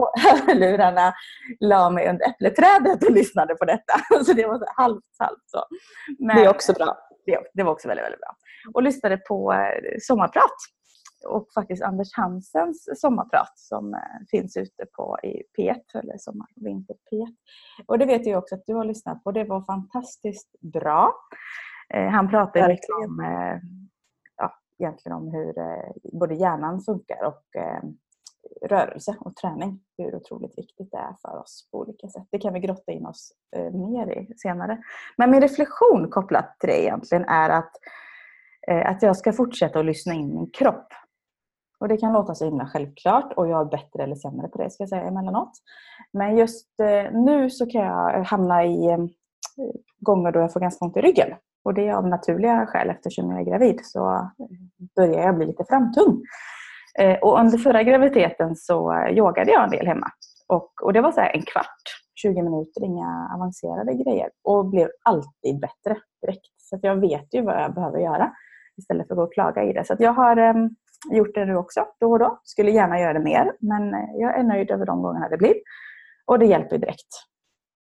hörlurarna, 0.47 1.12
la 1.61 1.91
mig 1.91 2.11
under 2.11 2.29
äppleträdet 2.31 3.05
och 3.05 3.11
lyssnade 3.11 3.55
på 3.55 3.65
detta. 3.65 3.94
Så 4.25 4.32
det 4.32 4.47
var 4.47 4.59
så 4.59 4.65
halvt, 4.76 5.05
halvt 5.19 5.47
så. 5.47 5.65
Men 6.19 6.37
Det 6.37 6.44
är 6.44 6.50
också 6.50 6.73
bra. 6.73 6.97
det, 7.26 7.38
det 7.55 7.62
var 7.62 7.73
också 7.73 7.88
väldigt, 7.88 8.05
väldigt 8.05 8.20
bra. 8.20 8.35
Och 8.75 8.82
lyssnade 8.82 9.17
på 9.17 9.53
eh, 9.53 9.99
sommarprat. 10.00 10.59
Och 11.26 11.49
faktiskt 11.55 11.82
Anders 11.82 12.09
Hansens 12.17 12.88
sommarprat 13.00 13.53
som 13.56 13.94
eh, 13.94 14.00
finns 14.31 14.56
ute 14.56 14.87
på 14.97 15.19
i 15.23 15.43
P1, 15.59 16.00
eller 16.03 16.19
Sommar 16.19 16.47
och 16.56 16.67
vinter 16.67 16.94
P1. 16.94 17.35
Och 17.87 17.99
det 17.99 18.06
vet 18.06 18.26
jag 18.26 18.38
också 18.38 18.55
att 18.55 18.67
du 18.67 18.75
har 18.75 18.85
lyssnat 18.85 19.25
på. 19.25 19.32
Det 19.32 19.44
var 19.44 19.62
fantastiskt 19.64 20.61
bra. 20.61 21.12
Eh, 21.94 22.09
han 22.09 22.31
pratar 22.31 22.61
ju 22.61 22.69
mycket 22.69 22.94
om, 23.05 23.21
egentligen 24.79 25.17
om 25.17 25.31
hur 25.33 25.59
eh, 25.59 25.93
både 26.13 26.35
hjärnan 26.35 26.81
funkar 26.81 27.25
och 27.25 27.61
eh, 27.61 27.83
rörelse 28.69 29.17
och 29.21 29.37
träning. 29.37 29.81
Hur 29.99 30.15
otroligt 30.15 30.59
viktigt 30.59 30.91
det 30.91 30.97
är 30.97 31.17
för 31.23 31.39
oss 31.39 31.69
på 31.73 31.79
olika 31.79 32.09
sätt. 32.09 32.27
Det 32.31 32.39
kan 32.39 32.55
vi 32.55 32.61
grotta 32.61 32.93
in 32.93 33.07
oss 33.07 33.33
eh, 33.57 33.73
mer 33.73 34.11
i 34.11 34.35
senare. 34.37 34.83
Men 35.17 35.31
min 35.31 35.41
reflektion 35.41 36.11
kopplat 36.11 36.61
till 36.61 36.69
det 36.69 36.83
egentligen 36.83 37.25
är 37.25 37.51
att, 37.51 37.73
att 38.85 39.03
jag 39.03 39.17
ska 39.17 39.33
fortsätta 39.33 39.79
att 39.79 39.85
lyssna 39.85 40.15
in 40.15 40.35
min 40.35 40.51
kropp. 40.51 40.93
Och 41.81 41.89
Det 41.89 41.97
kan 41.97 42.13
låta 42.13 42.35
så 42.35 42.45
himla 42.45 42.67
självklart 42.67 43.33
och 43.33 43.49
jag 43.49 43.61
är 43.61 43.71
bättre 43.71 44.03
eller 44.03 44.15
sämre 44.15 44.49
på 44.49 44.63
det 44.63 44.71
ska 44.71 44.83
jag 44.83 44.89
säga 44.89 45.03
emellanåt. 45.03 45.53
Men 46.13 46.37
just 46.37 46.69
nu 47.13 47.51
så 47.51 47.67
kan 47.67 47.81
jag 47.81 48.25
hamna 48.25 48.65
i 48.65 49.09
gånger 50.01 50.33
då 50.33 50.41
jag 50.41 50.53
får 50.53 50.61
ganska 50.61 50.85
ont 50.85 50.97
i 50.97 51.01
ryggen. 51.01 51.35
Och 51.69 51.75
det 51.75 51.89
är 51.89 51.95
av 51.95 52.09
naturliga 52.09 52.67
skäl 52.67 52.91
eftersom 52.91 53.31
jag 53.31 53.41
är 53.41 53.45
gravid 53.45 53.81
så 53.83 54.31
eh, 54.81 54.87
börjar 54.97 55.25
jag 55.25 55.37
bli 55.37 55.47
lite 55.47 55.65
framtung. 55.69 56.23
Eh, 56.99 57.19
och 57.19 57.41
under 57.41 57.59
förra 57.59 57.83
graviditeten 57.83 58.57
så 58.57 59.07
yogade 59.11 59.51
jag 59.51 59.65
en 59.65 59.71
del 59.71 59.87
hemma. 59.87 60.07
Och, 60.49 60.73
och 60.83 60.93
det 60.93 61.01
var 61.01 61.13
så 61.13 61.21
här 61.21 61.37
en 61.37 61.43
kvart, 61.43 61.83
20 62.23 62.43
minuter, 62.43 62.85
inga 62.85 63.31
avancerade 63.35 63.95
grejer. 63.95 64.31
Och 64.45 64.67
blev 64.67 64.89
alltid 65.05 65.61
bättre 65.61 66.01
direkt. 66.23 66.53
Så 66.57 66.77
att 66.77 66.85
jag 66.85 66.97
vet 66.97 67.35
ju 67.35 67.43
vad 67.43 67.63
jag 67.63 67.75
behöver 67.75 67.99
göra 67.99 68.33
istället 68.77 69.07
för 69.07 69.15
att 69.15 69.19
gå 69.19 69.23
och 69.23 69.33
klaga 69.33 69.63
i 69.63 69.73
det. 69.73 69.85
Så 69.85 69.93
att 69.93 70.01
jag 70.01 70.13
har 70.13 70.37
eh, 70.37 70.55
gjort 71.11 71.35
det 71.35 71.45
nu 71.45 71.57
också, 71.57 71.87
då 72.01 72.13
och 72.13 72.19
då. 72.19 72.41
Skulle 72.45 72.71
gärna 72.71 73.01
göra 73.01 73.13
det 73.13 73.25
mer, 73.25 73.53
men 73.61 73.91
jag 74.15 74.39
är 74.39 74.43
nöjd 74.43 74.71
över 74.71 74.87
de 74.87 75.03
gångerna 75.03 75.29
det 75.29 75.37
blir. 75.37 75.55
Och 76.27 76.39
det 76.39 76.47
hjälper 76.47 76.79
direkt. 76.79 77.13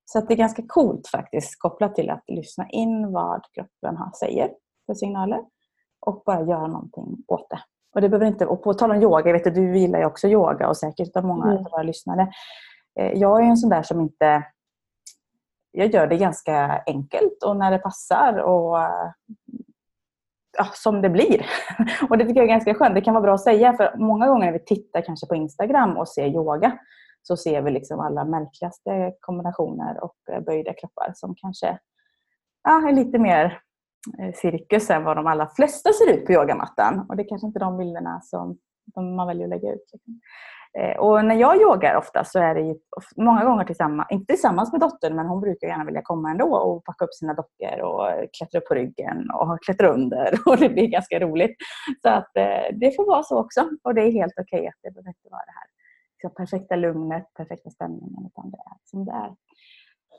Så 0.06 0.19
att 0.19 0.28
det 0.28 0.34
är 0.34 0.38
ganska 0.38 0.63
coolt 0.68 1.07
faktiskt, 1.07 1.60
kopplat 1.60 1.96
till 1.96 2.10
att 2.10 2.24
lyssna 2.28 2.69
in 2.69 3.12
vad 3.12 3.42
kroppen 3.54 3.98
har, 3.98 4.12
säger 4.19 4.50
för 4.86 4.94
signaler 4.94 5.39
och 6.05 6.23
bara 6.25 6.41
göra 6.41 6.67
någonting 6.67 7.17
åt 7.27 7.50
det. 7.50 7.59
Och 7.95 8.01
det 8.01 8.09
behöver 8.09 8.25
inte, 8.25 8.45
och 8.45 8.63
på 8.63 8.73
tal 8.73 8.91
om 8.91 9.01
yoga, 9.01 9.25
jag 9.25 9.33
vet 9.33 9.47
att 9.47 9.55
du 9.55 9.77
gillar 9.77 10.00
ju 10.00 10.05
också 10.05 10.27
yoga 10.27 10.67
och 10.67 10.77
säkert 10.77 11.15
av 11.15 11.25
många 11.25 11.45
Mm. 11.45 11.57
av 11.57 11.63
våra 11.71 11.83
lyssnare. 11.83 12.27
Eh, 13.00 13.11
Jag 13.11 13.39
är 13.41 13.45
en 13.45 13.57
sån 13.57 13.69
där 13.69 13.83
som 13.83 14.01
inte... 14.01 14.44
Jag 15.71 15.88
gör 15.94 16.07
det 16.07 16.17
ganska 16.17 16.83
enkelt 16.85 17.44
och 17.45 17.57
när 17.57 17.71
det 17.71 17.79
passar 17.79 18.38
och 18.38 18.81
eh, 18.81 19.11
ja, 20.57 20.65
som 20.73 21.01
det 21.01 21.09
blir. 21.09 21.45
Och 22.09 22.17
det 22.17 22.25
tycker 22.25 22.39
jag 22.39 22.45
är 22.50 22.53
ganska 22.53 22.73
skönt. 22.73 22.95
Det 22.95 23.01
kan 23.01 23.13
vara 23.13 23.21
bra 23.21 23.33
att 23.33 23.41
säga 23.44 23.73
för 23.73 23.97
många 23.97 24.27
gånger 24.27 24.45
när 24.45 24.53
vi 24.53 24.65
tittar 24.65 25.01
kanske 25.01 25.27
på 25.27 25.35
Instagram 25.35 25.97
och 25.97 26.07
ser 26.09 26.27
yoga 26.27 26.77
så 27.21 27.38
ser 27.38 27.61
vi 27.61 27.71
liksom 27.71 28.00
alla 28.00 28.25
märkligaste 28.25 29.13
kombinationer 29.19 30.03
och 30.03 30.15
eh, 30.31 30.39
böjda 30.41 30.73
kroppar 30.73 31.11
som 31.15 31.35
kanske 31.35 31.79
ja, 32.63 32.88
är 32.89 32.91
lite 32.94 33.19
mer 33.19 33.59
Eh, 34.19 34.33
cirkus 34.33 34.89
än 34.89 35.03
vad 35.03 35.17
de 35.17 35.27
allra 35.27 35.47
flesta 35.55 35.89
ser 35.94 36.13
ut 36.13 36.25
på 36.25 36.31
yogamattan. 36.31 37.05
Och 37.09 37.15
det 37.15 37.23
är 37.23 37.29
kanske 37.29 37.47
inte 37.47 37.59
de 37.59 37.77
bilderna 37.77 38.21
som 38.21 38.57
som 38.94 39.15
man 39.15 39.27
väljer 39.27 39.44
att 39.44 39.50
lägga 39.50 39.73
ut. 39.73 39.89
Liksom. 39.94 40.19
Eh, 40.77 40.97
och 40.97 41.25
när 41.25 41.35
jag 41.35 41.61
yogar 41.61 41.95
ofta 41.95 42.23
så 42.23 42.39
är 42.39 42.55
det 42.55 42.61
ju 42.61 42.75
många 43.17 43.45
gånger 43.45 43.65
tillsammans, 43.65 44.07
inte 44.11 44.25
tillsammans 44.25 44.71
med 44.71 44.81
dottern, 44.81 45.15
men 45.15 45.25
hon 45.25 45.41
brukar 45.41 45.67
gärna 45.67 45.85
vilja 45.85 46.01
komma 46.01 46.31
ändå 46.31 46.55
och 46.55 46.85
packa 46.85 47.05
upp 47.05 47.13
sina 47.13 47.33
dockor 47.33 47.81
och 47.81 48.07
klättra 48.38 48.59
upp 48.59 48.67
på 48.67 48.73
ryggen 48.73 49.31
och 49.31 49.63
klättra 49.63 49.88
under. 49.88 50.39
Och 50.45 50.57
det 50.57 50.69
blir 50.69 50.88
ganska 50.88 51.19
roligt. 51.19 51.55
Så 52.01 52.09
att 52.09 52.38
eh, 52.38 52.77
det 52.79 52.95
får 52.95 53.05
vara 53.07 53.23
så 53.23 53.39
också. 53.39 53.69
Och 53.83 53.95
det 53.95 54.01
är 54.01 54.11
helt 54.11 54.39
okej 54.39 54.67
att 54.67 54.79
det 54.83 54.91
behöver 54.91 55.09
inte 55.09 55.29
vara 55.31 55.45
det 55.45 55.51
här 55.51 55.67
liksom, 56.13 56.35
perfekta 56.35 56.75
lugnet, 56.75 57.33
perfekta 57.33 57.69
stämningen, 57.69 58.25
utan 58.27 58.51
det 58.51 58.57
är 58.57 58.77
som 58.83 59.05
det 59.05 59.11
är. 59.11 59.35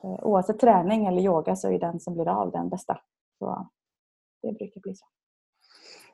Oavsett 0.03 0.59
träning 0.59 1.07
eller 1.07 1.23
yoga 1.23 1.57
så 1.57 1.73
är 1.73 1.79
den 1.79 2.01
som 2.01 2.15
blir 2.15 2.29
av 2.29 2.51
den 2.51 2.69
bästa. 2.69 2.99
Så 3.39 3.71
det 4.43 4.53
brukar 4.53 4.81
bli 4.81 4.95
så. 4.95 5.07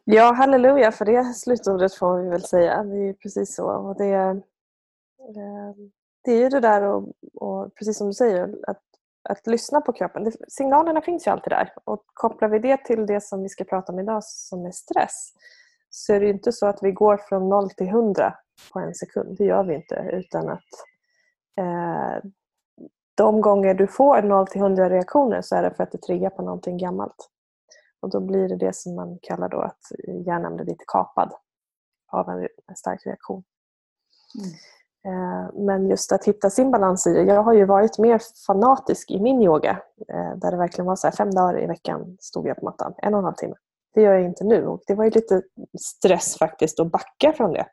Ja, 0.05 0.33
halleluja 0.33 0.93
för 0.93 1.05
det 1.05 1.25
slutordet 1.25 1.95
får 1.95 2.23
vi 2.23 2.29
väl 2.29 2.43
säga. 2.43 2.83
Det 2.83 3.09
är 3.09 3.13
precis 3.13 3.55
så. 3.55 3.65
Och 3.65 3.97
det, 3.97 4.15
eh, 4.15 4.35
det 6.25 6.33
är 6.33 6.39
ju 6.39 6.49
det 6.49 6.61
där 6.61 6.83
och, 6.83 7.13
och 7.35 7.75
precis 7.75 7.99
som 7.99 8.07
du 8.07 8.13
säger, 8.13 8.59
att, 8.67 8.83
att 9.29 9.47
lyssna 9.47 9.81
på 9.81 9.93
kroppen. 9.93 10.25
Det, 10.25 10.33
signalerna 10.49 11.01
finns 11.01 11.27
ju 11.27 11.31
alltid 11.31 11.53
där. 11.53 11.73
Och 11.85 12.05
kopplar 12.07 12.49
vi 12.49 12.59
det 12.59 12.85
till 12.85 13.07
det 13.07 13.21
som 13.21 13.43
vi 13.43 13.49
ska 13.49 13.65
prata 13.65 13.93
om 13.93 13.99
idag 13.99 14.25
som 14.25 14.67
är 14.67 14.71
stress 14.71 15.33
så 15.91 16.15
är 16.15 16.21
det 16.21 16.27
ju 16.27 16.33
inte 16.33 16.53
så 16.53 16.67
att 16.67 16.83
vi 16.83 16.93
går 16.93 17.17
från 17.17 17.49
0 17.49 17.71
till 17.71 17.89
100 17.89 18.35
på 18.73 18.79
en 18.79 18.95
sekund. 18.95 19.37
Det 19.39 19.45
gör 19.45 19.65
vi 19.65 19.75
inte. 19.75 20.11
Utan 20.13 20.49
att 20.49 20.71
eh, 21.59 22.31
de 23.21 23.41
gånger 23.41 23.75
du 23.75 23.87
får 23.87 24.23
0 24.23 24.47
till 24.47 24.61
100 24.61 24.91
reaktioner 24.91 25.43
så 25.43 25.57
är 25.57 25.63
det 25.63 25.71
för 25.71 25.83
att 25.83 25.93
det 25.93 25.99
triggar 26.03 26.31
på 26.31 26.43
någonting 26.43 26.79
gammalt. 26.79 27.29
Och 28.01 28.11
då 28.11 28.21
blir 28.21 28.49
det 28.49 28.57
det 28.57 28.75
som 28.77 28.95
man 28.95 29.19
kallar 29.23 29.49
då 29.49 29.61
att 29.61 29.79
hjärnan 30.27 30.57
blir 30.57 30.67
lite 30.67 30.85
kapad 30.87 31.33
av 32.13 32.29
en, 32.29 32.49
en 32.69 32.77
stark 32.77 33.07
reaktion. 33.07 33.43
Eh, 35.05 35.53
Men 35.55 35.89
just 35.89 36.13
att 36.13 36.25
hitta 36.25 36.51
sin 36.51 36.71
balans 36.71 37.07
i 37.07 37.13
det. 37.13 37.23
Jag 37.23 37.43
har 37.43 37.53
ju 37.53 37.65
varit 37.65 37.99
mer 37.99 38.21
fanatisk 38.47 39.11
i 39.11 39.21
min 39.21 39.43
yoga. 39.43 39.83
eh, 40.09 40.37
Där 40.37 40.51
det 40.51 40.57
verkligen 40.57 40.87
var 40.87 40.97
så 40.97 41.07
här, 41.07 41.15
fem 41.15 41.31
dagar 41.31 41.63
i 41.63 41.67
veckan 41.67 42.17
stod 42.21 42.47
jag 42.49 42.57
på 42.57 42.65
mattan. 42.65 42.95
En 42.99 43.15
och 43.15 43.19
en 43.19 43.25
halv 43.25 43.35
timme. 43.35 43.55
Det 43.95 44.01
gör 44.03 44.13
jag 44.15 44.25
inte 44.25 44.45
nu. 44.45 44.67
Och 44.67 44.83
det 44.87 44.95
var 44.95 45.05
ju 45.05 45.11
lite 45.11 45.43
stress 45.81 46.39
faktiskt 46.39 46.81
att 46.81 46.91
backa 46.93 47.33
från 47.33 47.53
det. 47.53 47.67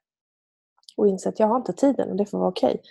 Och 0.97 1.07
inse 1.07 1.29
att 1.29 1.39
jag 1.39 1.47
har 1.47 1.57
inte 1.57 1.73
tiden 1.73 2.09
och 2.09 2.15
det 2.15 2.25
får 2.25 2.37
vara 2.37 2.49
okej. 2.49 2.81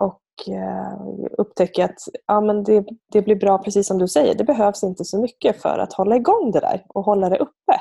Och 0.00 0.48
eh, 0.48 1.00
upptäcka 1.38 1.84
att 1.84 1.98
ja, 2.26 2.40
men 2.40 2.64
det, 2.64 2.84
det 3.12 3.22
blir 3.22 3.36
bra 3.36 3.58
precis 3.58 3.86
som 3.86 3.98
du 3.98 4.08
säger. 4.08 4.34
Det 4.34 4.44
behövs 4.44 4.82
inte 4.82 5.04
så 5.04 5.20
mycket 5.20 5.62
för 5.62 5.78
att 5.78 5.92
hålla 5.92 6.16
igång 6.16 6.50
det 6.50 6.60
där 6.60 6.86
och 6.88 7.04
hålla 7.04 7.28
det 7.28 7.38
uppe. 7.38 7.80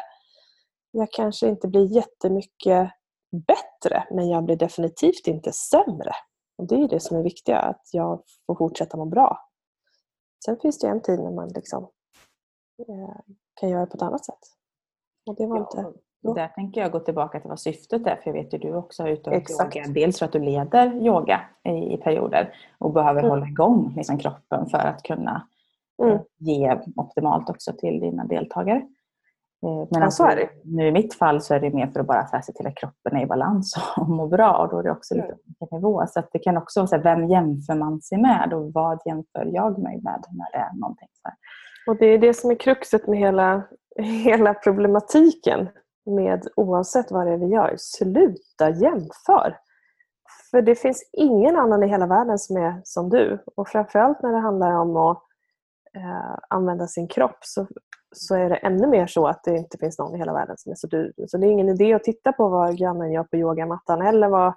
Jag 0.91 1.11
kanske 1.11 1.47
inte 1.47 1.67
blir 1.67 1.95
jättemycket 1.95 2.91
bättre 3.31 4.07
men 4.11 4.29
jag 4.29 4.43
blir 4.43 4.55
definitivt 4.55 5.27
inte 5.27 5.51
sämre. 5.51 6.11
Och 6.57 6.67
Det 6.67 6.75
är 6.75 6.87
det 6.87 6.99
som 6.99 7.17
är 7.17 7.23
viktiga, 7.23 7.59
att 7.59 7.81
jag 7.91 8.23
får 8.47 8.55
fortsätta 8.55 8.97
må 8.97 9.05
bra. 9.05 9.37
Sen 10.45 10.59
finns 10.59 10.79
det 10.79 10.87
en 10.87 11.01
tid 11.01 11.19
när 11.19 11.31
man 11.31 11.49
liksom, 11.55 11.83
eh, 12.87 13.15
kan 13.59 13.69
göra 13.69 13.81
det 13.81 13.87
på 13.91 13.95
ett 13.95 14.01
annat 14.01 14.25
sätt. 14.25 14.39
Och 15.25 15.35
det 15.35 15.45
var 15.47 15.57
Ja, 15.57 15.61
inte... 15.61 15.99
och 16.23 16.35
Där 16.35 16.47
tänker 16.47 16.81
jag 16.81 16.91
gå 16.91 16.99
tillbaka 16.99 17.39
till 17.39 17.49
vad 17.49 17.59
syftet 17.59 18.07
är. 18.07 18.15
För 18.15 18.21
jag 18.25 18.33
vet 18.33 18.53
ju 18.53 18.57
du 18.57 18.75
också 18.75 19.03
har 19.03 19.09
utövat 19.09 19.41
Exakt. 19.41 19.75
yoga. 19.75 19.87
Dels 19.87 20.19
för 20.19 20.25
att 20.25 20.31
du 20.31 20.39
leder 20.39 20.93
yoga 21.05 21.41
i, 21.63 21.93
i 21.93 21.97
perioder 21.97 22.53
och 22.77 22.93
behöver 22.93 23.19
Mm. 23.19 23.29
hålla 23.29 23.47
igång 23.47 23.93
liksom, 23.95 24.17
kroppen 24.17 24.65
för 24.65 24.77
att 24.77 25.03
kunna 25.03 25.47
Mm. 26.03 26.13
eh, 26.15 26.21
ge 26.37 26.79
optimalt 26.95 27.49
också 27.49 27.73
till 27.73 27.99
dina 27.99 28.25
deltagare. 28.25 28.77
Eh, 28.77 29.69
Men 29.69 29.87
Ja, 29.89 30.03
alltså, 30.03 30.23
det. 30.23 30.49
nu 30.63 30.87
i 30.87 30.91
mitt 30.91 31.13
fall 31.13 31.41
så 31.41 31.53
är 31.53 31.59
det 31.59 31.69
mer 31.73 31.87
för 31.87 31.99
att 31.99 32.07
bara 32.07 32.27
så 32.27 32.35
här, 32.35 32.41
se 32.43 32.53
till 32.53 32.67
att 32.67 32.75
kroppen 32.75 33.17
är 33.17 33.23
i 33.23 33.25
balans 33.25 33.75
och 33.97 34.09
mår 34.09 34.27
bra. 34.27 34.57
Och 34.57 34.69
då 34.69 34.79
är 34.79 34.83
det 34.83 34.91
också 34.91 35.13
lite 35.15 35.27
Mm. 35.27 35.39
olika 35.59 35.75
nivå. 35.75 36.03
Så 36.07 36.21
det 36.31 36.39
kan 36.39 36.57
också 36.57 36.79
vara 36.79 36.87
så 36.87 36.95
här, 36.95 37.03
vem 37.03 37.27
jämför 37.29 37.75
man 37.75 38.01
sig 38.01 38.17
med 38.17 38.53
och 38.53 38.73
vad 38.73 38.99
jämför 39.05 39.45
jag 39.53 39.79
mig 39.79 40.01
med 40.01 40.23
när 40.29 40.51
det 40.51 40.57
är 40.57 40.79
någonting 40.79 41.07
så 41.13 41.27
här. 41.29 41.37
Och 41.87 41.97
det 41.99 42.05
är 42.05 42.17
det 42.17 42.33
som 42.33 42.51
är 42.51 42.55
kruxet 42.55 43.07
med 43.07 43.19
hela, 43.19 43.61
hela 44.25 44.53
problematiken 44.53 45.69
med 46.09 46.47
oavsett 46.55 47.11
vad 47.11 47.27
det 47.27 47.33
är 47.33 47.37
vi 47.37 47.45
gör. 47.45 47.75
Sluta 47.77 48.69
jämför! 48.69 49.57
För 50.51 50.61
det 50.61 50.75
finns 50.75 51.09
ingen 51.13 51.55
annan 51.55 51.83
i 51.83 51.87
hela 51.87 52.07
världen 52.07 52.39
som 52.39 52.57
är 52.57 52.81
som 52.83 53.09
du. 53.09 53.43
Och 53.55 53.67
framförallt 53.67 54.21
när 54.21 54.31
det 54.31 54.39
handlar 54.39 54.71
om 54.71 54.97
att 54.97 55.23
eh, 55.95 56.37
använda 56.49 56.87
sin 56.87 57.07
kropp 57.07 57.37
så, 57.41 57.67
så 58.11 58.35
är 58.35 58.49
det 58.49 58.55
ännu 58.55 58.87
mer 58.87 59.07
så 59.07 59.27
att 59.27 59.43
det 59.43 59.57
inte 59.57 59.77
finns 59.77 59.99
någon 59.99 60.15
i 60.15 60.17
hela 60.17 60.33
världen 60.33 60.57
som 60.57 60.71
är 60.71 60.75
som 60.75 60.89
du. 60.89 61.13
Så 61.27 61.37
det 61.37 61.47
är 61.47 61.51
ingen 61.51 61.69
idé 61.69 61.93
att 61.93 62.03
titta 62.03 62.31
på 62.31 62.49
vad 62.49 62.77
grannen 62.77 63.11
gör 63.11 63.23
på 63.23 63.37
yogamattan 63.37 64.01
eller 64.01 64.27
vad 64.27 64.53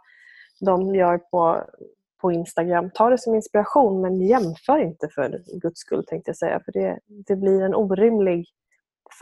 de 0.61 0.94
gör 0.94 1.18
på, 1.18 1.62
på 2.21 2.32
Instagram. 2.32 2.90
Ta 2.94 3.11
det 3.11 3.18
som 3.18 3.35
inspiration 3.35 4.00
men 4.00 4.21
jämför 4.21 4.78
inte 4.78 5.09
för 5.09 5.42
guds 5.61 5.80
skull 5.80 6.04
tänkte 6.06 6.28
jag 6.28 6.37
säga. 6.37 6.61
För 6.64 6.73
det, 6.73 6.99
det 7.06 7.37
blir 7.37 7.62
en 7.62 7.75
orimlig 7.75 8.47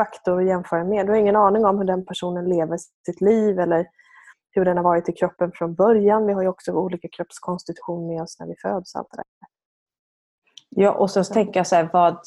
faktor 0.01 0.41
att 0.41 0.47
jämföra 0.47 0.85
med. 0.85 1.07
Du 1.07 1.13
har 1.13 1.19
ingen 1.19 1.37
aning 1.37 1.65
om 1.65 1.79
hur 1.79 1.85
den 1.85 2.07
personen 2.07 2.45
lever 2.49 2.79
sitt 3.07 3.21
liv 3.21 3.61
eller 3.61 3.87
hur 4.51 4.65
den 4.65 4.77
har 4.77 4.85
varit 4.85 5.09
i 5.09 5.13
kroppen 5.13 5.53
från 5.55 5.75
början. 5.75 6.27
Vi 6.27 6.33
har 6.33 6.43
ju 6.43 6.49
också 6.49 6.73
olika 6.73 7.09
kroppskonstitution 7.09 8.07
med 8.07 8.23
oss 8.23 8.41
när 8.41 8.47
vi 8.47 8.55
föds. 8.63 8.97
Allt 8.97 9.09
det 9.11 9.17
där. 9.17 9.25
Ja, 10.69 10.93
och 10.93 11.11
så 11.11 11.25
tänker 11.25 11.61
jag 11.61 11.67
så 11.67 11.77
här, 11.77 11.89
vad, 11.93 12.19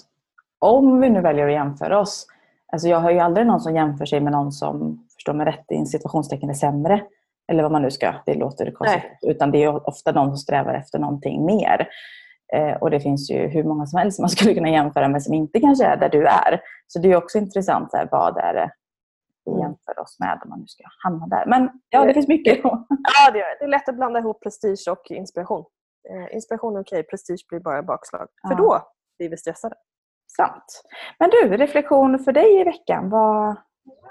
om 0.59 1.01
vi 1.01 1.09
nu 1.09 1.21
väljer 1.21 1.47
att 1.47 1.53
jämföra 1.53 1.99
oss. 1.99 2.27
Alltså 2.73 2.87
jag 2.87 2.99
har 2.99 3.11
ju 3.11 3.19
aldrig 3.19 3.47
någon 3.47 3.59
som 3.59 3.75
jämför 3.75 4.05
sig 4.05 4.19
med 4.19 4.31
någon 4.31 4.51
som, 4.51 5.07
förstår 5.15 5.33
mig 5.33 5.45
rätt, 5.45 5.71
i 5.71 5.75
en 5.75 5.85
situationstecken 5.85 6.49
är 6.49 6.53
sämre. 6.53 7.01
Eller 7.47 7.63
vad 7.63 7.71
man 7.71 7.81
nu 7.81 7.91
ska, 7.91 8.13
det 8.25 8.33
låter 8.33 8.71
konstigt. 8.71 9.03
Utan 9.21 9.51
det 9.51 9.63
är 9.63 9.89
ofta 9.89 10.11
någon 10.11 10.27
som 10.27 10.37
strävar 10.37 10.73
efter 10.73 10.99
någonting 10.99 11.45
mer. 11.45 11.87
Eh, 12.53 12.77
och 12.81 12.91
det 12.91 12.99
finns 12.99 13.31
ju 13.31 13.47
hur 13.47 13.63
många 13.63 13.85
som 13.85 13.99
helst 13.99 14.19
man 14.19 14.29
skulle 14.29 14.53
kunna 14.53 14.69
jämföra 14.69 15.07
med 15.07 15.23
som 15.23 15.33
inte 15.33 15.59
kanske 15.59 15.85
är 15.85 15.97
där 15.97 16.09
du 16.09 16.25
är. 16.27 16.61
Så 16.87 16.99
det 16.99 17.11
är 17.11 17.15
också 17.17 17.37
intressant, 17.37 17.91
så 17.91 17.97
här, 17.97 18.07
vad 18.11 18.37
är 18.37 18.53
det 18.53 18.71
vi 19.45 19.51
Mm. 19.51 19.61
jämför 19.63 19.99
oss 19.99 20.19
med 20.19 20.39
om 20.43 20.49
man 20.49 20.59
nu 20.59 20.67
ska 20.67 20.83
hamna 21.03 21.27
där. 21.27 21.45
Men 21.45 21.69
ja, 21.89 22.05
det 22.05 22.13
finns 22.13 22.27
mycket. 22.27 22.57
Ja, 22.63 23.31
det 23.33 23.39
gör 23.39 23.59
det. 23.59 23.65
Är 23.65 23.67
lätt 23.67 23.89
att 23.89 23.95
blanda 23.95 24.19
ihop 24.19 24.43
prestige 24.43 24.87
och 24.91 25.11
inspiration. 25.11 25.65
Eh, 26.09 26.35
inspiration 26.35 26.75
är 26.75 26.81
okej, 26.81 27.03
prestige 27.03 27.45
blir 27.49 27.59
bara 27.59 27.83
bakslag. 27.83 28.27
För 28.47 28.53
Ja. 28.53 28.55
då 28.57 28.81
blir 29.17 29.29
vi 29.29 29.37
stressade. 29.37 29.75
Sant. 30.37 30.83
Men 31.19 31.29
du, 31.29 31.57
reflektion 31.57 32.19
för 32.19 32.31
dig 32.31 32.61
i 32.61 32.63
veckan. 32.63 33.09
Vad 33.09 33.55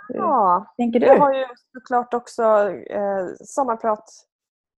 Ja, 0.08 0.74
tänker 0.76 1.00
du? 1.00 1.06
jag 1.06 1.18
har 1.18 1.32
ju 1.34 1.44
såklart 1.72 2.14
också 2.14 2.42
eh, 2.70 3.26
Sommarprat 3.44 4.04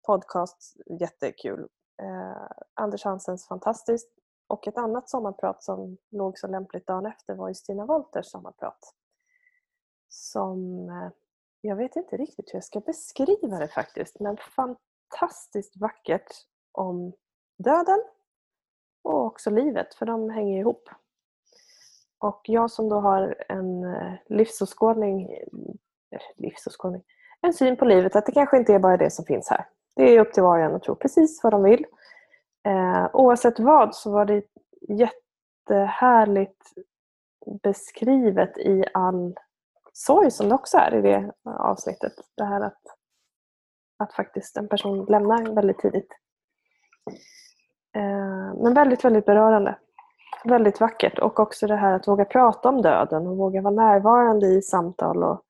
podcast, 0.07 0.75
jättekul. 1.01 1.67
Eh, 2.03 2.49
Anders 2.75 3.05
Hansens 3.05 3.49
fantastiskt. 3.49 4.09
Och 4.47 4.69
ett 4.69 4.79
annat 4.79 5.11
sommarprat 5.11 5.63
som 5.63 5.97
låg 6.11 6.39
så 6.39 6.47
lämpligt 6.47 6.87
dagen 6.87 7.07
efter 7.07 7.35
var 7.35 7.49
ju 7.49 7.55
Stina 7.55 7.87
Wolters 7.87 8.27
sommarprat. 8.27 8.95
Som, 10.09 10.89
eh, 10.89 11.11
jag 11.61 11.77
vet 11.77 11.97
inte 11.97 12.17
riktigt 12.17 12.49
hur 12.49 12.57
jag 12.57 12.65
ska 12.65 12.81
beskriva 12.81 13.59
det 13.59 13.69
faktiskt, 13.69 14.21
men 14.21 14.37
fantastiskt 14.37 15.77
vackert 15.77 16.33
om 16.73 17.13
döden 17.59 18.03
och 19.03 19.25
också 19.25 19.51
livet, 19.51 19.95
för 19.95 20.07
de 20.07 20.31
hänger 20.31 20.59
ihop. 20.59 20.89
Och 22.19 22.41
jag 22.45 22.71
som 22.71 22.89
då 22.89 23.01
har 23.01 23.45
en 23.49 23.85
eh, 23.85 24.13
livsåskådning, 24.27 25.33
eh, 26.11 26.21
livsåskådning, 26.37 27.03
en 27.41 27.55
syn 27.55 27.77
på 27.77 27.85
livet 27.85 28.17
att 28.17 28.27
det 28.27 28.33
kanske 28.33 28.57
inte 28.57 28.75
är 28.75 28.79
bara 28.79 28.97
det 28.97 29.11
som 29.11 29.25
finns 29.25 29.49
här. 29.49 29.67
Det 29.97 30.03
är 30.03 30.21
upp 30.21 30.33
till 30.33 30.43
var 30.43 30.59
och 30.59 30.65
en 30.65 30.75
att 30.75 30.83
tro 30.83 30.95
precis 30.95 31.41
vad 31.45 31.53
de 31.53 31.63
vill. 31.63 31.87
Eh, 32.65 33.07
oavsett 33.13 33.59
vad 33.59 33.95
så 33.95 34.11
var 34.11 34.25
det 34.25 34.43
jättehärligt 34.89 36.63
beskrivet 37.63 38.59
i 38.59 38.85
all 38.95 39.35
sorg 39.93 40.31
som 40.31 40.49
det 40.49 40.55
också 40.55 40.79
är 40.79 40.95
i 40.95 41.03
det 41.03 41.33
avsnittet. 41.45 42.13
Det 42.37 42.45
här 42.45 42.61
att, 42.61 42.83
att 43.99 44.13
faktiskt 44.13 44.57
en 44.57 44.69
person 44.69 45.05
lämnar 45.05 45.55
väldigt 45.55 45.79
tidigt. 45.79 46.13
Eh, 47.97 48.55
men 48.63 48.75
väldigt, 48.75 49.05
väldigt 49.05 49.27
berörande. 49.27 49.79
Väldigt 50.45 50.81
vackert. 50.81 51.19
Och 51.19 51.41
också 51.41 51.67
det 51.67 51.77
här 51.77 51.93
att 51.93 52.09
våga 52.09 52.25
prata 52.25 52.69
om 52.69 52.83
döden 52.83 53.27
och 53.27 53.37
våga 53.37 53.61
vara 53.61 53.75
närvarande 53.75 54.47
i 54.47 54.63
samtal 54.63 55.25
och 55.25 55.43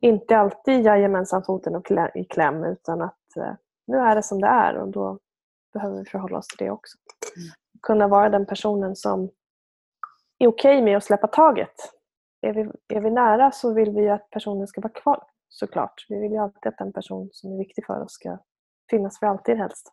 inte 0.00 0.38
alltid 0.38 0.84
jajamensan 0.84 1.44
foten 1.44 1.74
och 1.74 1.84
klä, 1.84 2.10
i 2.14 2.24
kläm 2.24 2.64
utan 2.64 3.02
att 3.02 3.36
eh, 3.36 3.52
nu 3.86 3.96
är 3.98 4.14
det 4.14 4.22
som 4.22 4.40
det 4.40 4.46
är 4.46 4.76
och 4.76 4.88
då 4.88 5.18
behöver 5.72 5.98
vi 5.98 6.04
förhålla 6.04 6.38
oss 6.38 6.46
till 6.48 6.66
det 6.66 6.70
också. 6.70 6.98
Kunna 7.82 8.08
vara 8.08 8.28
den 8.28 8.46
personen 8.46 8.96
som 8.96 9.30
är 10.38 10.46
okej 10.48 10.82
med 10.82 10.96
att 10.96 11.04
släppa 11.04 11.26
taget. 11.26 11.74
Är 12.40 12.52
vi, 12.52 12.70
är 12.88 13.00
vi 13.00 13.10
nära 13.10 13.50
så 13.50 13.74
vill 13.74 13.90
vi 13.90 14.00
ju 14.02 14.08
att 14.10 14.30
personen 14.30 14.66
ska 14.66 14.80
vara 14.80 14.92
kvar 14.92 15.24
såklart. 15.48 16.06
Vi 16.08 16.20
vill 16.20 16.32
ju 16.32 16.38
alltid 16.38 16.66
att 16.66 16.78
den 16.78 16.92
person 16.92 17.28
som 17.32 17.52
är 17.52 17.58
viktig 17.58 17.86
för 17.86 18.02
oss 18.02 18.12
ska 18.12 18.38
finnas 18.90 19.18
för 19.18 19.26
alltid 19.26 19.56
helst. 19.56 19.92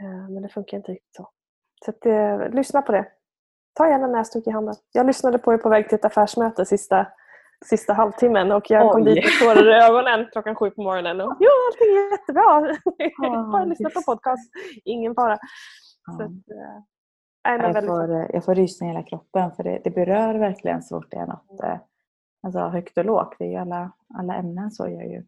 Eh, 0.00 0.28
Men 0.30 0.42
det 0.42 0.48
funkar 0.48 0.76
inte 0.76 0.92
riktigt 0.92 1.14
så. 1.14 1.30
Så 1.84 1.90
att, 1.90 2.06
eh, 2.06 2.48
lyssna 2.48 2.82
på 2.82 2.92
det. 2.92 3.06
Ta 3.74 3.88
gärna 3.88 4.06
näsduk 4.06 4.46
i 4.46 4.50
handen. 4.50 4.74
Jag 4.92 5.06
lyssnade 5.06 5.38
på 5.38 5.52
er 5.52 5.58
på 5.58 5.68
väg 5.68 5.88
till 5.88 5.94
ett 5.98 6.04
affärsmöte 6.04 6.64
sista, 6.66 7.06
sista 7.64 7.92
halvtimmen 7.92 8.52
och 8.52 8.70
jag 8.70 8.92
kom 8.92 9.02
Oj. 9.02 9.14
dit 9.14 9.24
med 9.24 9.32
tårar 9.40 9.68
i 9.70 9.84
ögonen 9.84 10.28
klockan 10.32 10.54
sju 10.54 10.70
på 10.70 10.82
morgonen. 10.82 11.20
Och, 11.20 11.36
jo, 11.40 11.48
allting 11.66 11.96
är 11.96 12.10
jättebra. 12.10 12.76
Ja, 13.16 13.42
Bara 13.52 13.64
lyssna 13.64 13.90
på 13.90 14.02
podcast. 14.02 14.50
Ingen 14.84 15.14
fara. 15.14 15.38
Ja. 16.06 16.24
att, 16.24 16.30
men 17.58 17.60
Jag 17.60 17.72
väldigt 17.74 17.86
får, 17.90 18.26
jag 18.34 18.44
får 18.44 18.54
rysningar 18.54 18.94
i 18.94 18.96
hela 18.96 19.08
kroppen 19.08 19.52
för 19.52 19.62
det, 19.62 19.80
det 19.84 19.90
berör 19.90 20.34
verkligen 20.34 20.82
så 20.82 21.00
fort 21.00 21.10
det 21.10 21.16
är 21.16 21.26
något 21.26 21.60
alltså, 22.42 22.60
högt 22.60 22.98
och 22.98 23.04
lågt. 23.04 23.34
Det 23.38 23.54
är 23.54 23.60
alla, 23.60 23.92
alla 24.14 24.34
ämnen 24.34 24.70
så 24.70 24.88
gör 24.88 25.02
ju 25.02 25.24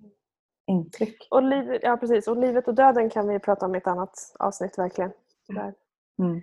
intryck. 0.67 1.29
Och 1.31 1.43
livet, 1.43 1.81
ja, 1.83 1.97
precis. 1.97 2.29
Och 2.29 2.37
livet 2.37 2.69
och 2.69 2.75
döden 2.75 3.11
kan 3.11 3.29
vi 3.29 3.39
prata 3.39 3.67
om 3.67 3.75
i 3.75 3.79
ett 3.79 3.87
annat 3.87 4.15
avsnitt 4.39 4.79
verkligen. 4.79 5.13
Där 5.49 5.75
Mm. 6.19 6.41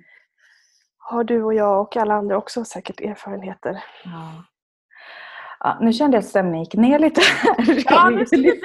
har 0.97 1.23
du 1.23 1.43
och 1.43 1.53
jag 1.53 1.81
och 1.81 1.97
alla 1.97 2.13
andra 2.13 2.37
också 2.37 2.65
säkert 2.65 3.01
erfarenheter. 3.01 3.83
Ja. 4.03 4.43
Ja, 5.63 5.77
nu 5.81 5.93
kände 5.93 6.17
jag 6.17 6.21
att 6.21 6.29
stämningen 6.29 6.63
gick 6.63 6.75
ner 6.75 6.99
lite. 6.99 7.21
Ja, 7.85 8.09
nu 8.09 8.25
ska 8.25 8.37
vi 8.37 8.61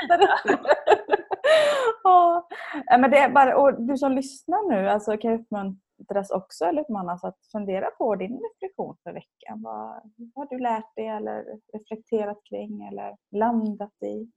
ja. 2.04 2.48
Ja, 2.86 2.98
men 2.98 3.10
det 3.10 3.18
är 3.18 3.30
bara, 3.30 3.56
och 3.56 3.82
du 3.82 3.96
som 3.96 4.12
lyssnar 4.12 4.70
nu 4.70 4.88
alltså, 4.88 5.16
kan 5.16 5.32
uppmuntras 5.32 6.30
också 6.30 6.64
eller 6.64 6.82
uppmanas 6.82 7.24
att 7.24 7.38
fundera 7.52 7.90
på 7.90 8.16
din 8.16 8.40
reflektion 8.40 8.96
för 9.02 9.12
veckan. 9.12 9.62
Vad, 9.62 10.02
vad 10.16 10.48
har 10.48 10.56
du 10.56 10.62
lärt 10.62 10.96
dig 10.96 11.06
eller 11.06 11.44
reflekterat 11.72 12.38
kring 12.44 12.86
eller 12.86 13.16
landat 13.30 14.02
i 14.02 14.30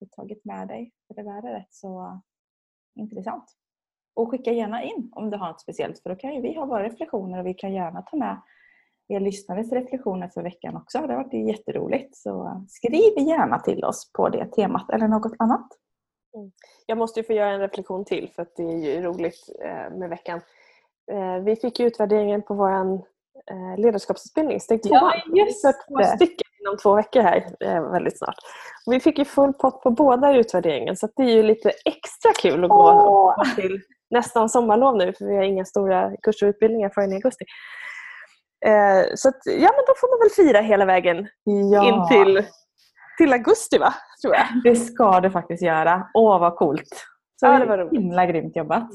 och 0.00 0.10
tagit 0.10 0.44
med 0.44 0.68
dig? 0.68 0.92
För 1.06 1.14
det 1.14 1.22
där 1.22 1.48
är 1.48 1.52
rätt 1.52 1.74
så 1.74 2.20
intressant. 2.94 3.44
Och 4.14 4.30
skicka 4.30 4.52
gärna 4.52 4.82
in 4.82 5.12
om 5.12 5.30
du 5.30 5.36
har 5.36 5.48
något 5.48 5.60
speciellt 5.60 6.02
för 6.02 6.10
då 6.10 6.16
kan 6.16 6.34
ju 6.34 6.40
vi 6.40 6.54
ha 6.54 6.64
våra 6.64 6.82
reflektioner 6.82 7.38
och 7.38 7.46
vi 7.46 7.54
kan 7.54 7.72
gärna 7.72 8.02
ta 8.02 8.16
med 8.16 8.40
er 9.08 9.20
lyssnares 9.20 9.72
reflektioner 9.72 10.28
för 10.28 10.42
veckan 10.42 10.76
också. 10.76 10.98
Det 10.98 11.14
har 11.14 11.22
varit 11.24 11.48
jätteroligt. 11.48 12.16
Så 12.16 12.64
skriv 12.68 13.18
gärna 13.28 13.58
till 13.58 13.84
oss 13.84 14.12
på 14.12 14.28
det 14.28 14.46
temat 14.46 14.90
eller 14.90 15.08
något 15.08 15.32
annat. 15.38 15.66
Jag 16.86 16.98
måste 16.98 17.20
ju 17.20 17.24
få 17.26 17.32
göra 17.32 17.50
en 17.50 17.60
reflektion 17.60 18.04
till 18.04 18.30
för 18.34 18.42
att 18.42 18.56
det 18.56 18.62
är 18.62 18.78
ju 18.94 19.02
roligt 19.02 19.48
eh, 19.64 19.96
med 19.98 20.08
veckan. 20.10 20.40
Eh, 21.12 21.38
Vi 21.44 21.56
fick 21.56 21.80
ju 21.80 21.86
utvärderingen 21.86 22.42
på 22.42 22.54
vår 22.54 22.70
eh, 23.50 23.76
ledarskapsutbildning, 23.78 24.60
steg 24.60 24.82
två. 24.82 24.88
Ja, 24.94 25.12
just 25.36 25.60
Så 25.62 25.72
två 25.88 25.98
det. 25.98 26.06
stycken 26.06 26.46
inom 26.60 26.76
två 26.76 26.94
veckor 26.94 27.20
här 27.20 27.46
väldigt 27.92 28.18
snart. 28.18 28.36
Vi 28.86 29.00
fick 29.00 29.18
ju 29.18 29.24
full 29.24 29.52
pott 29.52 29.82
på 29.82 29.90
båda 29.90 30.36
utvärderingen 30.36 30.96
så 30.96 31.08
det 31.16 31.22
är 31.22 31.30
ju 31.36 31.42
lite 31.42 31.72
extra 31.84 32.32
kul 32.42 32.64
att 32.64 32.70
gå 32.70 32.90
Åh. 32.90 33.54
till 33.54 33.80
nästan 34.10 34.48
sommarlov 34.48 34.96
nu 34.96 35.12
för 35.12 35.24
vi 35.24 35.36
har 35.36 35.42
inga 35.42 35.64
stora 35.64 36.16
kurser 36.22 36.46
och 36.46 36.50
utbildningar 36.50 36.90
förrän 36.94 37.12
i 37.12 37.14
augusti. 37.14 37.44
Eh, 38.66 39.04
Så 39.14 39.28
att, 39.28 39.40
ja 39.46 39.70
men 39.76 39.84
då 39.86 39.92
får 39.96 40.10
man 40.18 40.18
väl 40.26 40.30
fira 40.46 40.60
hela 40.60 40.84
vägen 40.84 41.28
Ja, 41.72 41.88
in 41.88 42.08
till, 42.08 42.44
till 43.18 43.32
augusti 43.32 43.78
va? 43.78 43.94
Tror 44.22 44.34
jag. 44.34 44.46
det 44.64 44.76
ska 44.76 45.20
du 45.20 45.30
faktiskt 45.30 45.62
göra. 45.62 46.08
Åh, 46.14 46.40
vad 46.40 46.56
coolt. 46.56 46.88
Så 47.40 47.46
Ja, 47.46 47.58
det 47.58 47.66
var 47.66 47.78
roligt. 47.78 48.00
himla 48.00 48.26
grymt 48.26 48.56
jobbat. 48.56 48.88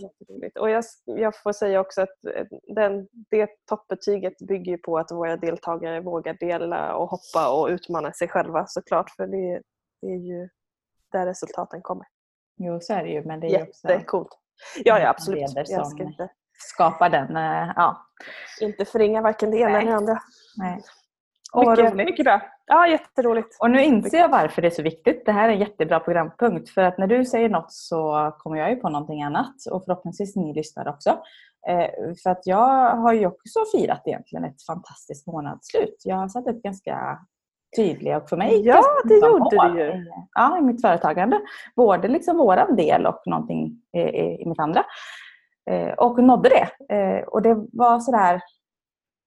Och 0.59 0.69
jag, 0.69 0.83
jag 1.05 1.33
får 1.43 1.53
säga 1.53 1.79
också 1.79 2.01
att 2.01 2.25
eh, 2.35 2.45
den, 2.75 3.07
det 3.29 3.49
toppbetyget 3.69 4.33
bygger 4.47 4.77
på 4.77 4.97
att 4.97 5.11
våra 5.11 5.37
deltagare 5.37 6.01
vågar 6.01 6.33
dela 6.39 6.95
och 6.95 7.09
hoppa 7.09 7.51
och 7.61 7.67
utmana 7.67 8.13
sig 8.13 8.27
själva 8.27 8.65
såklart. 8.67 9.09
För 9.09 9.27
det, 9.27 9.61
det 10.01 10.07
är 10.07 10.17
ju 10.17 10.49
där 11.11 11.25
resultaten 11.25 11.81
kommer. 11.81 12.05
Jo, 12.57 12.79
så 12.81 12.93
är 12.93 13.03
det 13.03 13.09
ju. 13.09 13.23
Men 13.25 13.39
det 13.39 13.47
är 13.47 13.59
ju 13.59 13.63
också 13.69 13.87
Jättecoolt. 13.89 14.29
Ja, 14.83 14.99
ja 14.99 15.09
absolut. 15.09 15.51
Jag 15.69 15.87
ska 15.87 16.03
inte, 16.03 16.29
skapa 16.61 17.09
den, 17.09 17.35
eh, 17.35 17.71
ja. 17.75 18.07
inte 18.61 18.85
förringa 18.85 19.21
varken 19.21 19.51
det 19.51 19.57
ena 19.57 19.79
eller 19.79 19.91
det 19.91 19.97
andra. 19.97 20.19
Nej. 20.57 20.83
Vad 21.53 21.69
mycket, 21.69 21.93
roligt. 21.93 22.05
mycket 22.05 22.25
bra. 22.25 22.41
Ja, 22.65 22.87
jätteroligt. 22.87 23.57
Och 23.59 23.71
nu 23.71 23.83
inser 23.83 24.17
jag 24.17 24.29
varför 24.29 24.61
det 24.61 24.67
är 24.67 24.69
så 24.69 24.81
viktigt. 24.81 25.25
Det 25.25 25.31
här 25.31 25.49
är 25.49 25.53
en 25.53 25.59
jättebra 25.59 25.99
programpunkt. 25.99 26.69
För 26.69 26.81
att 26.81 26.97
när 26.97 27.07
du 27.07 27.25
säger 27.25 27.49
något 27.49 27.71
så 27.71 28.31
kommer 28.37 28.57
jag 28.57 28.69
ju 28.69 28.75
på 28.75 28.89
någonting 28.89 29.23
annat. 29.23 29.55
Och 29.71 29.85
förhoppningsvis 29.85 30.35
ni 30.35 30.53
lyssnar 30.53 30.87
också. 30.87 31.09
Eh, 31.67 32.15
för 32.23 32.29
att 32.29 32.41
jag 32.47 32.95
har 32.95 33.13
ju 33.13 33.25
också 33.25 33.59
firat 33.71 34.01
egentligen 34.05 34.45
ett 34.45 34.65
fantastiskt 34.65 35.27
månadsslut. 35.27 36.01
Jag 36.03 36.15
har 36.15 36.27
satt 36.27 36.47
upp 36.47 36.63
ganska 36.63 37.19
tydliga 37.75 38.17
och 38.17 38.29
för 38.29 38.37
mig 38.37 38.61
Ja, 38.65 38.83
det 39.05 39.15
gjorde 39.15 39.73
du 39.73 39.79
ju. 39.79 40.05
Ja, 40.33 40.57
i 40.57 40.61
mitt 40.61 40.81
företagande. 40.81 41.41
Både 41.75 42.07
liksom 42.07 42.37
våran 42.37 42.75
del 42.75 43.05
och 43.05 43.21
någonting 43.25 43.81
i, 43.93 43.99
i, 43.99 44.41
i 44.41 44.45
mitt 44.45 44.59
andra. 44.59 44.85
Eh, 45.69 45.93
och 45.93 46.23
nådde 46.23 46.49
det. 46.49 46.95
Eh, 46.95 47.23
och 47.23 47.41
det 47.41 47.65
var 47.71 47.99
sådär 47.99 48.41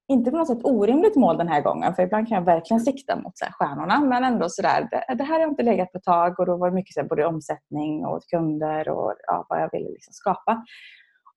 inte 0.09 0.31
på 0.31 0.37
något 0.37 0.49
sätt 0.49 0.65
orimligt 0.65 1.17
mål 1.17 1.37
den 1.37 1.49
här 1.49 1.61
gången. 1.61 1.95
För 1.95 2.03
ibland 2.03 2.29
kan 2.29 2.35
jag 2.39 2.45
verkligen 2.45 2.81
sikta 2.81 3.17
mot 3.17 3.39
så 3.39 3.45
här, 3.45 3.53
stjärnorna. 3.53 4.01
Men 4.01 4.25
ändå 4.25 4.49
sådär, 4.49 4.89
det, 4.91 5.15
det 5.15 5.25
här 5.25 5.33
har 5.33 5.41
jag 5.41 5.51
inte 5.51 5.63
legat 5.63 5.93
på 5.93 5.99
ett 5.99 6.05
tag. 6.05 6.41
Och 6.41 6.47
då 6.47 6.57
var 6.57 6.71
det 6.71 6.75
mycket 6.75 6.95
så 6.95 7.01
här, 7.01 7.09
både 7.09 7.27
omsättning 7.27 8.07
och 8.07 8.23
kunder 8.31 8.89
och 8.89 9.15
ja, 9.27 9.47
vad 9.49 9.63
jag 9.63 9.71
ville 9.73 9.91
liksom 9.91 10.13
skapa. 10.13 10.65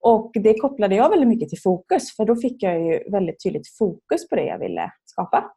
Och 0.00 0.30
det 0.34 0.60
kopplade 0.60 0.94
jag 0.94 1.10
väldigt 1.10 1.28
mycket 1.28 1.48
till 1.48 1.62
fokus. 1.62 2.16
För 2.16 2.24
då 2.24 2.36
fick 2.36 2.62
jag 2.62 2.80
ju 2.80 3.10
väldigt 3.10 3.42
tydligt 3.42 3.76
fokus 3.78 4.28
på 4.28 4.36
det 4.36 4.44
jag 4.44 4.58
ville 4.58 4.92
skapa. 5.04 5.52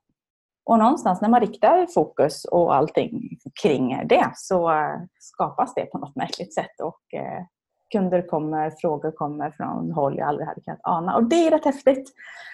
Och 0.65 0.79
någonstans 0.79 1.21
när 1.21 1.29
man 1.29 1.41
riktar 1.41 1.88
fokus 1.93 2.45
och 2.45 2.75
allting 2.75 3.29
kring 3.62 4.07
det 4.07 4.31
så 4.36 4.71
skapas 5.19 5.74
det 5.74 5.86
på 5.86 5.98
något 5.98 6.15
märkligt 6.15 6.53
sätt. 6.53 6.79
Och 6.83 7.19
eh, 7.19 7.43
kunder 7.91 8.27
kommer, 8.27 8.71
frågor 8.81 9.12
kommer 9.12 9.51
från 9.51 9.91
håll 9.91 10.17
jag 10.17 10.27
aldrig 10.27 10.48
hade 10.48 10.62
kunnat 10.62 10.79
ana. 10.83 11.15
Och 11.15 11.24
det 11.24 11.48
är 11.48 11.51
rätt 11.51 11.65
häftigt. 11.65 12.10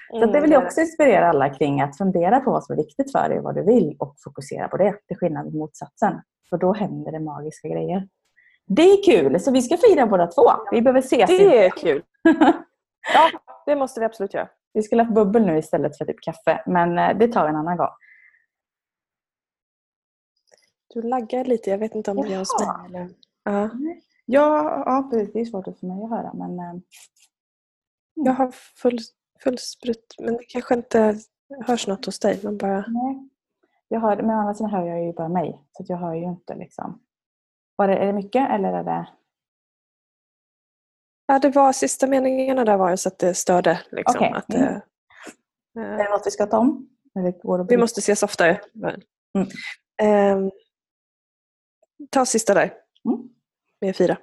Så 0.09 0.23
att 0.23 0.33
det 0.33 0.41
vill 0.41 0.51
jag 0.51 0.63
också 0.63 0.81
inspirera 0.81 1.29
alla 1.29 1.49
kring 1.49 1.81
att 1.81 1.97
fundera 1.97 2.39
på 2.39 2.51
vad 2.51 2.63
som 2.63 2.73
är 2.73 2.77
viktigt 2.77 3.11
för 3.11 3.29
dig 3.29 3.37
och 3.37 3.43
vad 3.43 3.55
du 3.55 3.63
vill 3.63 3.95
och 3.99 4.15
fokusera 4.23 4.67
på 4.67 4.77
det. 4.77 4.95
Till 5.07 5.17
skillnad 5.17 5.45
mot 5.45 5.53
motsatsen. 5.53 6.21
För 6.49 6.57
då 6.57 6.73
händer 6.73 7.11
det 7.11 7.19
magiska 7.19 7.67
grejer. 7.67 8.07
Det 8.67 8.81
är 8.81 9.03
kul! 9.03 9.39
Så 9.39 9.51
vi 9.51 9.61
ska 9.61 9.77
fira 9.77 10.07
båda 10.07 10.27
två. 10.27 10.51
Vi 10.71 10.81
behöver 10.81 10.99
ses. 10.99 11.29
Det 11.29 11.65
är 11.65 11.69
kul. 11.69 12.03
Ja, 13.13 13.29
det 13.65 13.75
måste 13.75 13.99
vi 13.99 14.05
absolut 14.05 14.33
göra. 14.33 14.49
Vi 14.73 14.83
skulle 14.83 15.03
ha 15.03 15.11
bubbel 15.11 15.45
nu 15.45 15.57
istället 15.57 15.97
för 15.97 16.05
typ 16.05 16.21
kaffe. 16.21 16.63
Men 16.65 16.97
eh, 16.97 17.17
det 17.17 17.27
tar 17.27 17.43
vi 17.43 17.49
en 17.49 17.55
annan 17.55 17.77
gång. 17.77 17.89
Du 20.93 21.01
laggar 21.01 21.45
lite. 21.45 21.69
Jag 21.69 21.77
vet 21.77 21.95
inte 21.95 22.11
om 22.11 22.17
det 22.17 22.33
är 22.33 22.39
hos 22.39 22.59
mig. 22.59 22.69
Eller... 22.85 23.09
Ja. 23.43 23.69
Ja, 24.29 24.83
ja 24.85 25.07
precis. 25.11 25.33
Det 25.33 25.39
är 25.39 25.45
svårt 25.45 25.65
för 25.79 25.87
mig 25.87 26.03
att 26.03 26.09
höra. 26.09 26.33
Men 26.33 26.59
eh, 26.59 26.81
Jag 28.13 28.33
har 28.33 28.51
full, 28.51 28.99
full 29.43 29.57
sprut, 29.57 30.15
men 30.19 30.37
det 30.37 30.43
kanske 30.43 30.73
inte 30.75 31.15
hörs 31.65 31.87
något 31.87 32.05
hos 32.05 32.19
dig. 32.19 32.39
Men 32.43 32.57
bara... 32.57 32.85
nej. 32.87 33.29
Jag 33.87 33.99
hör, 33.99 34.15
men 34.17 34.29
å 34.29 34.39
andra 34.39 34.53
sidan 34.53 34.69
hör 34.71 34.87
jag 34.87 35.03
ju 35.05 35.13
bara 35.13 35.29
mig. 35.29 35.61
Så 35.71 35.83
att 35.83 35.89
jag 35.89 35.97
hör 35.97 36.13
ju 36.13 36.23
inte 36.23 36.55
liksom. 36.55 37.01
Var 37.75 37.87
det, 37.87 37.97
är 37.97 38.05
det 38.05 38.13
mycket 38.13 38.49
eller 38.49 38.73
är 38.73 38.83
det... 38.83 39.09
Ja, 41.25 41.39
det 41.39 41.49
var 41.49 41.73
sista 41.73 42.07
meningarna 42.07 42.65
där 42.65 42.77
var 42.77 42.89
ju 42.89 42.97
så 42.97 43.09
att 43.09 43.19
det 43.19 43.33
störde. 43.33 43.81
Liksom, 43.91 44.17
Okej. 44.19 44.33
att, 44.35 44.53
Mm. 44.53 45.91
eh, 45.93 45.99
Är 45.99 46.03
det 46.03 46.09
något 46.09 46.27
vi 46.27 46.31
ska 46.31 46.45
ta 46.45 46.57
om? 46.57 46.89
Vi 47.69 47.77
måste 47.77 47.99
ses 47.99 48.23
oftare. 48.23 48.61
Mm. 49.35 49.49
Ehm, 50.01 50.51
ta 52.11 52.25
sista 52.25 52.53
där. 52.53 52.73
Mm. 53.05 53.29
Med 53.81 53.95
fyra. 53.95 54.17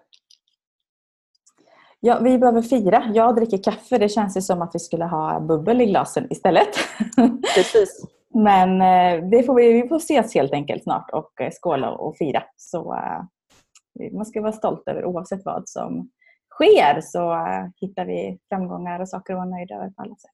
Ja, 2.00 2.18
vi 2.18 2.38
behöver 2.38 2.62
fira. 2.62 3.10
Jag 3.14 3.36
dricker 3.36 3.62
kaffe. 3.62 3.98
Det 3.98 4.08
känns 4.08 4.36
ju 4.36 4.40
som 4.40 4.62
att 4.62 4.74
vi 4.74 4.78
skulle 4.78 5.04
ha 5.04 5.40
bubbel 5.40 5.80
i 5.80 5.86
glasen 5.86 6.26
istället. 6.30 6.68
Precis. 7.54 8.06
Men 8.34 8.80
eh, 8.80 9.28
det 9.28 9.42
får 9.42 9.54
vi, 9.54 9.82
vi 9.82 9.88
får 9.88 9.96
ses 9.96 10.34
helt 10.34 10.52
enkelt 10.52 10.82
snart 10.82 11.10
och 11.10 11.40
eh, 11.40 11.50
skåla 11.50 11.90
och 11.90 12.16
fira. 12.16 12.42
Så 12.56 12.94
eh, 12.94 14.12
man 14.12 14.26
ska 14.26 14.40
vara 14.40 14.52
stolt 14.52 14.88
över 14.88 15.04
oavsett 15.04 15.44
vad 15.44 15.68
som 15.68 16.10
sker 16.54 17.00
så 17.00 17.36
hittar 17.80 18.04
vi 18.06 18.38
framgångar 18.48 19.00
och 19.00 19.08
saker 19.08 19.32
att 19.32 19.38
vara 19.38 19.48
nöjda 19.48 19.74
över 19.74 19.90
på 19.90 20.02
alla 20.02 20.14
sätt. 20.14 20.30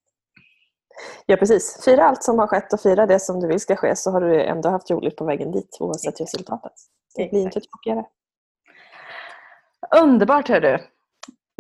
Ja, 1.27 1.37
precis. 1.37 1.85
Fira 1.85 2.05
allt 2.05 2.23
som 2.23 2.39
har 2.39 2.47
skett 2.47 2.73
och 2.73 2.81
fira 2.81 3.07
det 3.07 3.21
som 3.21 3.41
du 3.41 3.47
vill 3.47 3.61
ska 3.61 3.77
ske 3.77 3.97
så 3.97 4.11
har 4.11 4.21
du 4.21 4.43
ändå 4.43 4.69
haft 4.69 4.91
roligt 4.91 5.17
på 5.17 5.25
vägen 5.25 5.53
dit 5.53 5.77
oavsett 5.81 6.21
resultatet. 6.21 6.73
Det 7.17 7.31
blir 7.31 7.43
inte 7.43 7.61
tråkigare. 7.61 8.05
Underbart 9.97 10.49
hör 10.49 10.61
du! 10.61 10.79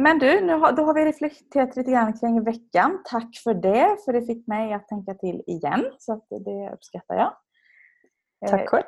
Men 0.03 0.19
du, 0.19 0.40
nu 0.40 0.53
har, 0.53 0.73
då 0.73 0.83
har 0.83 0.95
vi 0.95 1.05
reflekterat 1.05 1.77
lite 1.77 1.90
grann 1.90 2.19
kring 2.19 2.45
veckan. 2.45 3.03
Tack 3.05 3.37
för 3.45 3.55
det, 3.55 3.97
för 4.05 4.12
det 4.12 4.23
fick 4.23 4.47
mig 4.47 4.73
att 4.73 4.88
tänka 4.88 5.14
till 5.14 5.43
igen. 5.47 5.85
Så 5.99 6.23
det 6.31 6.71
uppskattar 6.75 7.14
jag. 7.14 7.33
Eh, 8.47 8.51
Tack 8.51 8.69
själv. 8.69 8.85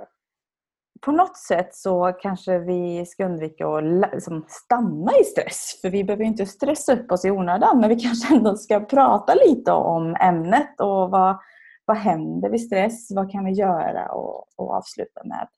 på 1.01 1.13
något 1.13 1.37
sätt 1.37 1.75
så 1.75 2.13
kanske 2.13 2.59
vi 2.59 3.07
ska 3.07 3.25
undvika 3.25 3.69
att 3.69 4.13
liksom 4.13 4.45
stanna 4.49 5.13
i 5.21 5.25
stress. 5.25 5.79
För 5.81 5.91
vi 5.91 6.05
behöver 6.05 6.25
inte 6.25 6.47
stressa 6.47 6.93
upp 6.93 7.13
oss 7.13 7.25
i 7.25 7.31
onödan. 7.31 7.81
Men 7.81 7.89
vi 7.89 8.01
kanske 8.01 8.35
ändå 8.35 8.57
ska 8.57 8.81
prata 8.81 9.35
lite 9.35 9.73
om 9.73 10.17
ämnet 10.21 10.81
och 10.81 11.11
vad, 11.11 11.39
vad 11.85 11.97
händer 11.97 12.51
vid 12.51 12.67
stress? 12.67 13.11
Vad 13.11 13.31
kan 13.33 13.45
vi 13.45 13.53
göra? 13.53 14.13
Och, 14.13 14.47
och 14.57 14.75
avsluta 14.75 15.25
med 15.25 15.49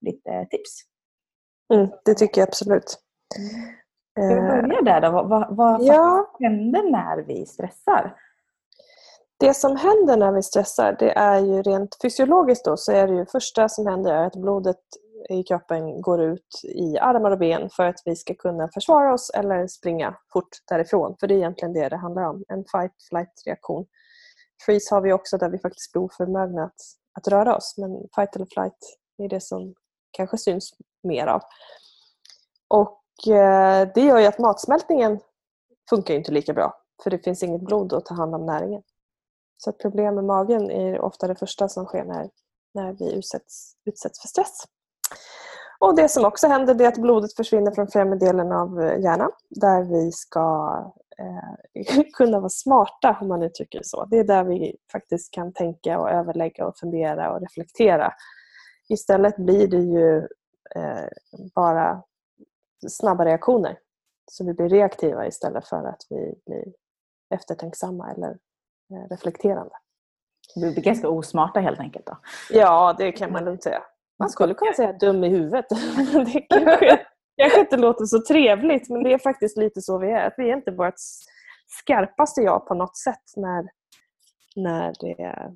lite 0.00 0.46
tips. 0.50 0.82
Mm, 1.74 1.88
det 2.04 2.14
tycker 2.14 2.40
jag 2.40 2.48
absolut. 2.48 2.98
Ska 3.32 3.42
vi 4.28 4.34
Eh, 4.34 4.46
börja 4.46 4.82
där 4.82 5.00
då? 5.00 5.10
Vad, 5.10 5.28
vad, 5.28 5.56
vad 5.56 5.82
ja, 5.82 6.30
händer 6.40 6.90
när 6.90 7.16
vi 7.22 7.46
stressar? 7.46 8.16
det 9.42 9.54
som 9.54 9.76
händer 9.76 10.16
när 10.16 10.32
vi 10.32 10.42
stressar 10.42 10.96
det 10.98 11.10
är 11.10 11.38
ju 11.38 11.62
rent 11.62 11.96
fysiologiskt 12.02 12.64
då 12.64 12.76
så 12.76 12.92
är 12.92 13.06
det 13.06 13.14
ju 13.14 13.26
första 13.26 13.68
som 13.68 13.86
händer 13.86 14.12
är 14.12 14.26
att 14.26 14.36
blodet 14.36 14.80
i 15.30 15.42
kroppen 15.42 16.00
går 16.00 16.22
ut 16.22 16.60
i 16.64 16.98
armar 16.98 17.30
och 17.30 17.38
ben 17.38 17.70
för 17.70 17.86
att 17.86 18.02
vi 18.04 18.16
ska 18.16 18.34
kunna 18.34 18.68
försvara 18.74 19.14
oss 19.14 19.30
eller 19.30 19.66
springa 19.66 20.16
fort 20.32 20.48
därifrån. 20.68 21.16
För 21.20 21.26
det 21.26 21.34
är 21.34 21.38
egentligen 21.38 21.72
det 21.72 21.88
det 21.88 21.96
handlar 21.96 22.22
om, 22.22 22.44
en 22.48 22.64
fight-flight-reaktion. 22.64 23.86
Freeze 24.66 24.94
har 24.94 25.00
vi 25.00 25.12
också 25.12 25.38
där 25.38 25.48
vi 25.48 25.58
faktiskt 25.58 25.92
blir 25.92 26.02
oförmögna 26.02 26.64
att, 26.64 26.80
att 27.18 27.28
röra 27.28 27.56
oss 27.56 27.74
men 27.78 27.90
fight 28.14 28.36
eller 28.36 28.46
flight 28.46 28.98
är 29.18 29.28
det 29.28 29.40
som 29.40 29.74
kanske 30.10 30.38
syns 30.38 30.70
mer 31.02 31.26
av. 31.26 31.42
Och 32.68 33.01
Eh, 33.26 33.88
det 33.94 34.00
gör 34.00 34.18
ju 34.18 34.26
att 34.26 34.38
matsmältningen 34.38 35.20
funkar 35.90 36.14
inte 36.14 36.32
lika 36.32 36.52
bra 36.52 36.82
för 37.02 37.10
det 37.10 37.18
finns 37.18 37.42
inget 37.42 37.62
blod 37.62 37.92
att 37.92 38.04
ta 38.04 38.14
hand 38.14 38.34
om 38.34 38.46
näringen. 38.46 38.82
Så 39.56 39.70
att 39.70 39.78
problem 39.78 40.14
med 40.14 40.24
magen 40.24 40.70
är 40.70 41.00
ofta 41.00 41.26
det 41.26 41.34
första 41.34 41.68
som 41.68 41.84
sker 41.84 42.04
när, 42.04 42.30
när 42.74 42.92
vi 42.92 43.12
utsätts, 43.12 43.74
utsätts 43.84 44.20
för 44.20 44.28
stress. 44.28 44.64
Och 45.78 45.96
Det 45.96 46.08
som 46.08 46.24
också 46.24 46.46
händer 46.46 46.82
är 46.82 46.88
att 46.88 46.98
blodet 46.98 47.36
försvinner 47.36 47.72
från 47.72 47.88
främre 47.88 48.18
delen 48.18 48.52
av 48.52 48.80
eh, 48.80 49.00
hjärnan 49.00 49.30
där 49.50 49.82
vi 49.82 50.12
ska 50.12 50.76
eh, 51.18 52.02
kunna 52.12 52.40
vara 52.40 52.48
smarta 52.48 53.18
om 53.20 53.28
man 53.28 53.42
uttrycker 53.42 53.78
det 53.78 53.84
så. 53.84 54.04
Det 54.04 54.18
är 54.18 54.24
där 54.24 54.44
vi 54.44 54.76
faktiskt 54.92 55.30
kan 55.30 55.52
tänka 55.52 55.98
och 55.98 56.10
överlägga 56.10 56.66
och 56.66 56.78
fundera 56.78 57.32
och 57.32 57.40
reflektera. 57.40 58.12
Istället 58.88 59.36
blir 59.36 59.68
det 59.68 59.76
ju 59.76 60.18
eh, 60.74 61.08
bara 61.54 62.02
snabba 62.88 63.24
reaktioner. 63.24 63.78
Så 64.30 64.46
vi 64.46 64.54
blir 64.54 64.68
reaktiva 64.68 65.26
istället 65.26 65.68
för 65.68 65.84
att 65.88 66.06
vi 66.10 66.34
blir 66.46 66.64
eftertänksamma 67.34 68.12
eller 68.12 68.30
eh, 68.92 69.08
reflekterande. 69.10 69.74
Vi 70.54 70.72
blir 70.72 70.82
ganska 70.82 71.08
osmarta 71.08 71.60
helt 71.60 71.80
enkelt. 71.80 72.06
Då. 72.06 72.18
Ja, 72.50 72.94
det 72.98 73.12
kan 73.12 73.32
man 73.32 73.44
lugnt 73.44 73.62
säga. 73.62 73.82
Man 74.18 74.30
skulle 74.30 74.54
kunna 74.54 74.72
säga 74.72 74.92
dum 74.92 75.24
i 75.24 75.28
huvudet. 75.28 75.66
det 76.32 76.40
kanske, 76.40 77.06
kanske 77.36 77.60
inte 77.60 77.76
låter 77.76 78.04
så 78.04 78.22
trevligt 78.22 78.88
men 78.88 79.02
det 79.02 79.12
är 79.12 79.18
faktiskt 79.18 79.56
lite 79.56 79.82
så 79.82 79.98
vi 79.98 80.10
är. 80.10 80.26
Att 80.26 80.34
vi 80.36 80.50
är 80.50 80.56
inte 80.56 80.70
vårt 80.70 80.94
skarpaste 81.66 82.40
jag 82.40 82.66
på 82.66 82.74
något 82.74 82.96
sätt 82.96 83.32
när, 83.36 83.68
när 84.56 84.94
det 85.00 85.52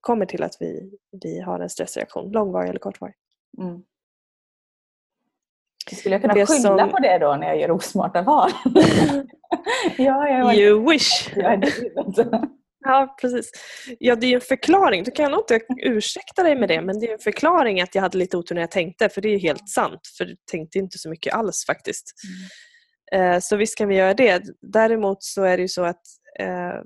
kommer 0.00 0.26
till 0.26 0.42
att 0.42 0.56
vi, 0.60 0.98
vi 1.22 1.40
har 1.40 1.60
en 1.60 1.70
stressreaktion, 1.70 2.30
långvarig 2.30 2.68
eller 2.68 2.80
kortvarig. 2.80 3.14
Mm. 3.58 3.82
Skulle 5.92 6.14
jag 6.14 6.22
kunna 6.22 6.34
Det 6.34 6.46
skylla 6.46 6.78
som- 6.78 6.90
på 6.90 6.98
det 6.98 7.18
då 7.18 7.36
när 7.36 7.46
jag 7.46 7.60
gör 7.60 7.70
osmarta 7.70 8.22
val? 8.22 8.50
ja, 9.98 10.28
jag 10.28 10.44
var 10.44 10.52
You 10.54 10.90
wish! 10.90 11.30
Ja, 12.88 13.16
precis. 13.20 13.50
Ja, 13.98 14.16
det 14.16 14.26
är 14.26 14.28
ju 14.28 14.34
en 14.34 14.40
förklaring. 14.40 15.04
Du 15.04 15.10
kan 15.10 15.30
nog 15.30 15.40
inte 15.40 15.60
ursäkta 15.82 16.42
dig 16.42 16.56
med 16.56 16.68
det, 16.68 16.80
men 16.80 17.00
det 17.00 17.08
är 17.08 17.12
en 17.12 17.18
förklaring 17.18 17.80
att 17.80 17.94
jag 17.94 18.02
hade 18.02 18.18
lite 18.18 18.36
otur 18.36 18.54
när 18.54 18.62
jag 18.62 18.70
tänkte, 18.70 19.08
för 19.08 19.20
det 19.20 19.28
är 19.28 19.32
ju 19.32 19.38
helt 19.38 19.68
sant. 19.68 20.00
För 20.18 20.24
du 20.24 20.36
tänkte 20.50 20.78
inte 20.78 20.98
så 20.98 21.10
mycket 21.10 21.34
alls 21.34 21.64
faktiskt. 21.66 22.12
Eh, 23.12 23.38
Så 23.38 23.56
visst 23.56 23.78
kan 23.78 23.88
vi 23.88 23.94
göra 23.96 24.14
det. 24.14 24.42
Däremot 24.72 25.22
så 25.22 25.42
är 25.42 25.56
det 25.56 25.62
ju 25.62 25.68
så 25.68 25.84
att 25.84 26.02
eh, 26.40 26.80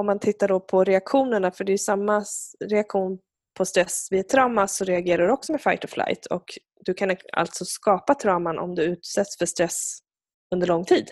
om 0.00 0.06
man 0.06 0.18
tittar 0.18 0.48
då 0.48 0.60
på 0.60 0.84
reaktionerna, 0.84 1.50
för 1.50 1.64
det 1.64 1.72
är 1.72 1.76
samma 1.78 2.24
reaktion 2.70 3.18
på 3.60 3.64
stress 3.64 4.08
vid 4.10 4.20
ett 4.20 4.28
trauma 4.28 4.68
så 4.68 4.84
reagerar 4.84 5.26
du 5.26 5.32
också 5.32 5.52
med 5.52 5.60
fight 5.60 5.84
or 5.84 5.88
flight 5.88 6.26
och 6.26 6.44
du 6.84 6.94
kan 6.94 7.16
alltså 7.32 7.64
skapa 7.64 8.14
trauman 8.14 8.58
om 8.58 8.74
du 8.74 8.82
utsätts 8.82 9.38
för 9.38 9.46
stress 9.46 9.98
under 10.54 10.66
lång 10.66 10.84
tid. 10.84 11.10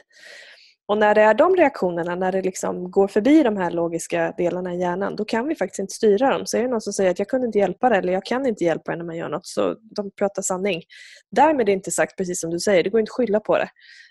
Och 0.87 0.99
när 0.99 1.15
det 1.15 1.21
är 1.21 1.35
de 1.35 1.57
reaktionerna, 1.57 2.15
när 2.15 2.33
det 2.33 2.43
liksom 2.43 2.91
går 2.91 3.09
förbi 3.09 3.43
de 3.43 3.57
här 3.57 3.71
logiska 3.71 4.35
delarna 4.37 4.75
i 4.75 4.81
hjärnan, 4.81 5.17
då 5.17 5.25
kan 5.25 5.49
vi 5.49 5.55
faktiskt 5.55 5.79
inte 5.79 5.95
styra 5.95 6.31
dem. 6.31 6.47
Så 6.47 6.57
är 6.57 6.63
det 6.63 6.69
någon 6.69 6.81
som 6.81 6.93
säger 6.93 7.11
att 7.11 7.19
jag 7.19 7.29
kunde 7.29 7.47
inte 7.47 7.59
hjälpa 7.59 7.89
det 7.89 7.97
eller 7.97 8.13
jag 8.13 8.25
kan 8.25 8.47
inte 8.47 8.65
hjälpa 8.65 8.93
det 8.93 8.99
när 8.99 9.05
man 9.05 9.17
gör 9.17 9.29
något, 9.29 9.47
så 9.47 9.77
de 9.97 10.11
pratar 10.11 10.43
sanning. 10.43 10.83
Därmed 11.31 11.61
är 11.61 11.65
det 11.65 11.73
inte 11.73 11.91
sagt, 11.91 12.17
precis 12.17 12.41
som 12.41 12.51
du 12.51 12.59
säger, 12.59 12.85
det 12.85 12.91
går 12.91 13.01
inte 13.01 13.11
att 13.11 13.17
skylla 13.17 13.41
på 13.41 13.59
det. 13.59 13.69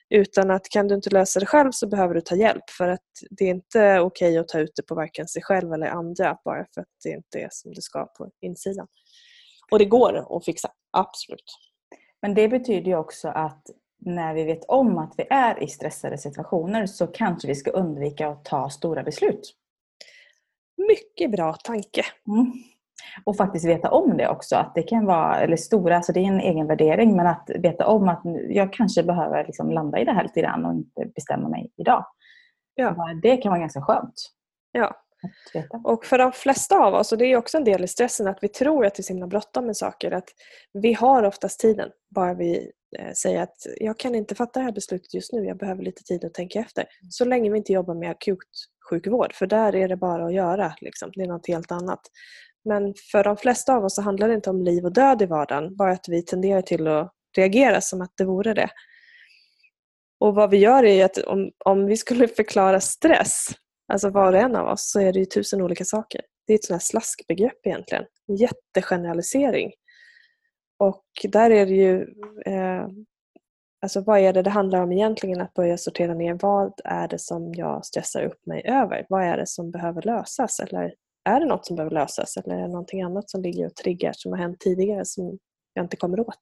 Utan 0.10 0.52
att 0.52 0.70
kan 0.70 0.88
du 0.88 0.96
inte 0.96 1.10
lösa 1.10 1.39
det 1.39 1.46
själv 1.46 1.72
så 1.72 1.88
behöver 1.88 2.13
du 2.13 2.22
ta 2.22 2.36
hjälp 2.36 2.70
för 2.70 2.88
att 2.88 3.02
det 3.30 3.46
är 3.46 3.50
inte 3.50 4.00
okej 4.00 4.30
okay 4.30 4.38
att 4.38 4.48
ta 4.48 4.60
ut 4.60 4.72
det 4.76 4.84
på 4.84 4.96
varken 4.96 5.28
sig 5.28 5.41
själv 5.41 5.74
eller 5.74 5.88
andra 5.88 6.38
bara 6.46 6.65
för 6.74 6.82
att 6.82 6.88
det 7.04 7.10
inte 7.10 7.39
är 7.39 7.48
som 7.52 7.74
det 7.74 7.82
ska 7.82 8.06
på 8.06 8.30
insidan. 8.41 8.88
Och 9.72 9.80
det 9.80 9.86
går 9.86 10.38
att 10.38 10.46
fixa, 10.46 10.70
absolut. 10.91 11.58
Men 12.22 12.34
det 12.34 12.48
betyder 12.48 12.88
ju 12.88 12.98
också 12.98 13.28
att 13.28 13.63
när 14.00 14.34
vi 14.34 14.43
vet 14.43 14.65
om 14.65 14.98
att 14.98 15.13
vi 15.17 15.28
är 15.30 15.63
i 15.63 15.67
stressade 15.67 16.17
situationer 16.17 16.86
så 16.86 17.08
kanske 17.08 17.48
vi 17.48 17.56
ska 17.56 17.72
undvika 17.72 18.28
att 18.28 18.46
ta 18.46 18.70
stora 18.70 19.04
beslut. 19.04 19.54
Mycket 20.88 21.32
bra 21.32 21.54
tanke. 21.54 22.06
Mm. 22.28 22.54
Och 23.23 23.38
faktiskt 23.38 23.65
veta 23.65 23.91
om 23.91 24.17
det 24.17 24.29
också. 24.29 24.55
Att 24.55 24.75
det 24.75 24.83
kan 24.83 25.05
vara, 25.05 25.39
eller 25.39 25.57
stora, 25.57 25.95
alltså 25.95 26.13
det 26.13 26.19
är 26.19 26.27
en 26.27 26.39
egen 26.39 26.67
värdering, 26.67 27.15
men 27.15 27.27
att 27.27 27.49
veta 27.60 27.88
om 27.88 28.10
att 28.10 28.21
jag 28.49 28.73
kanske 28.73 29.03
behöver 29.03 29.45
liksom 29.45 29.71
landa 29.71 29.99
i 29.99 30.05
det 30.05 30.12
här 30.12 30.23
lite 30.23 30.41
grann 30.41 30.65
och 30.65 30.73
inte 30.73 31.05
bestämma 31.15 31.49
mig 31.49 31.71
idag. 31.77 32.05
Ja. 32.75 32.95
Det 33.21 33.38
kan 33.38 33.49
vara 33.49 33.60
ganska 33.60 33.81
skönt. 33.81 34.31
Ja. 34.71 34.95
Och 35.83 36.05
för 36.05 36.17
de 36.17 36.31
flesta 36.31 36.79
av 36.79 36.93
oss, 36.93 37.12
och 37.12 37.17
det 37.17 37.25
är 37.25 37.38
också 37.38 37.57
en 37.57 37.63
del 37.63 37.83
i 37.83 37.88
stressen, 37.88 38.27
att 38.27 38.38
vi 38.41 38.47
tror 38.47 38.86
att 38.86 38.95
det 38.95 39.01
är 39.01 39.03
så 39.03 39.13
himla 39.13 39.27
bråttom 39.27 39.65
med 39.65 39.77
saker. 39.77 40.12
Att 40.12 40.29
vi 40.73 40.93
har 40.93 41.23
oftast 41.23 41.60
tiden, 41.60 41.89
bara 42.15 42.33
vi 42.33 42.71
eh, 42.99 43.12
säger 43.12 43.41
att 43.41 43.55
jag 43.79 43.99
kan 43.99 44.15
inte 44.15 44.36
fatta 44.36 44.60
det 44.60 44.65
här 44.65 44.71
beslutet 44.71 45.13
just 45.13 45.33
nu, 45.33 45.45
jag 45.45 45.57
behöver 45.57 45.83
lite 45.83 46.03
tid 46.03 46.25
att 46.25 46.33
tänka 46.33 46.60
efter. 46.60 46.86
Så 47.10 47.25
länge 47.25 47.51
vi 47.51 47.57
inte 47.57 47.73
jobbar 47.73 47.93
med 47.93 48.12
akutsjukvård, 48.12 49.33
för 49.33 49.47
där 49.47 49.75
är 49.75 49.88
det 49.88 49.97
bara 49.97 50.25
att 50.25 50.33
göra. 50.33 50.73
Liksom. 50.81 51.12
Det 51.15 51.21
är 51.21 51.27
något 51.27 51.47
helt 51.47 51.71
annat. 51.71 52.01
Men 52.67 52.93
för 53.12 53.23
de 53.23 53.38
flesta 53.38 53.75
av 53.75 53.86
oss 53.86 53.95
så 53.95 54.01
handlar 54.01 54.27
det 54.27 54.34
inte 54.34 54.49
om 54.49 54.62
liv 54.62 54.86
och 54.86 54.93
död 54.93 55.21
i 55.21 55.25
vardagen, 55.25 55.75
bara 55.75 55.91
att 55.91 56.06
vi 56.08 56.21
tenderar 56.25 56.62
till 56.62 56.88
att 56.88 57.13
reagera 57.38 57.82
som 57.82 58.01
att 58.01 58.12
det 58.17 58.25
vore 58.25 58.53
det. 58.53 58.69
Och 60.19 60.36
vad 60.36 60.49
vi 60.49 60.58
gör 60.58 60.84
är 60.84 61.06
att 61.06 61.17
om, 61.17 61.51
om 61.65 61.86
vi 61.86 61.97
skulle 61.97 62.27
förklara 62.38 62.80
stress 62.80 63.47
alltså 63.93 64.10
var 64.10 64.34
och 64.34 64.39
en 64.39 64.56
av 64.56 64.67
oss, 64.67 64.91
så 64.91 64.99
är 64.99 65.13
det 65.13 65.19
ju 65.19 65.25
tusen 65.25 65.62
olika 65.62 65.86
saker. 65.86 66.21
Det 66.47 66.53
är 66.53 66.56
ett 66.58 66.65
sånt 66.65 66.75
här 66.75 66.86
slaskbegrepp 66.86 67.67
egentligen. 67.67 68.03
En 68.27 68.36
jättegeneralisering. 68.36 69.71
Och 70.80 71.06
där 71.23 71.51
är 71.51 71.65
det 71.65 71.73
ju, 71.73 72.01
eh, 72.45 72.88
alltså 73.82 74.01
vad 74.01 74.19
är 74.19 74.34
det 74.34 74.41
det 74.41 74.49
handlar 74.49 74.84
om 74.84 74.91
egentligen? 74.91 75.41
Att 75.41 75.53
börja 75.53 75.77
sortera 75.77 76.13
ner 76.13 76.38
vad 76.41 76.73
är 76.84 77.08
det 77.08 77.19
som 77.19 77.53
jag 77.53 77.86
stressar 77.86 78.23
upp 78.23 78.45
mig 78.45 78.67
över? 78.67 79.06
Vad 79.10 79.23
är 79.23 79.38
det 79.38 79.47
som 79.47 79.71
behöver 79.71 80.01
lösas? 80.01 80.60
Eller 80.60 80.93
är 81.27 81.39
det 81.39 81.45
något 81.45 81.65
som 81.65 81.75
behöver 81.75 81.95
lösas? 81.95 82.37
Eller 82.37 82.55
är 82.55 82.61
det 82.61 82.67
någonting 82.67 83.01
annat 83.01 83.29
som 83.29 83.41
ligger 83.41 83.65
och 83.65 83.75
triggar 83.75 84.13
som 84.15 84.31
har 84.31 84.39
hänt 84.39 84.59
tidigare 84.59 85.05
som 85.05 85.37
jag 85.73 85.85
inte 85.85 85.97
kommer 85.97 86.19
åt? 86.19 86.41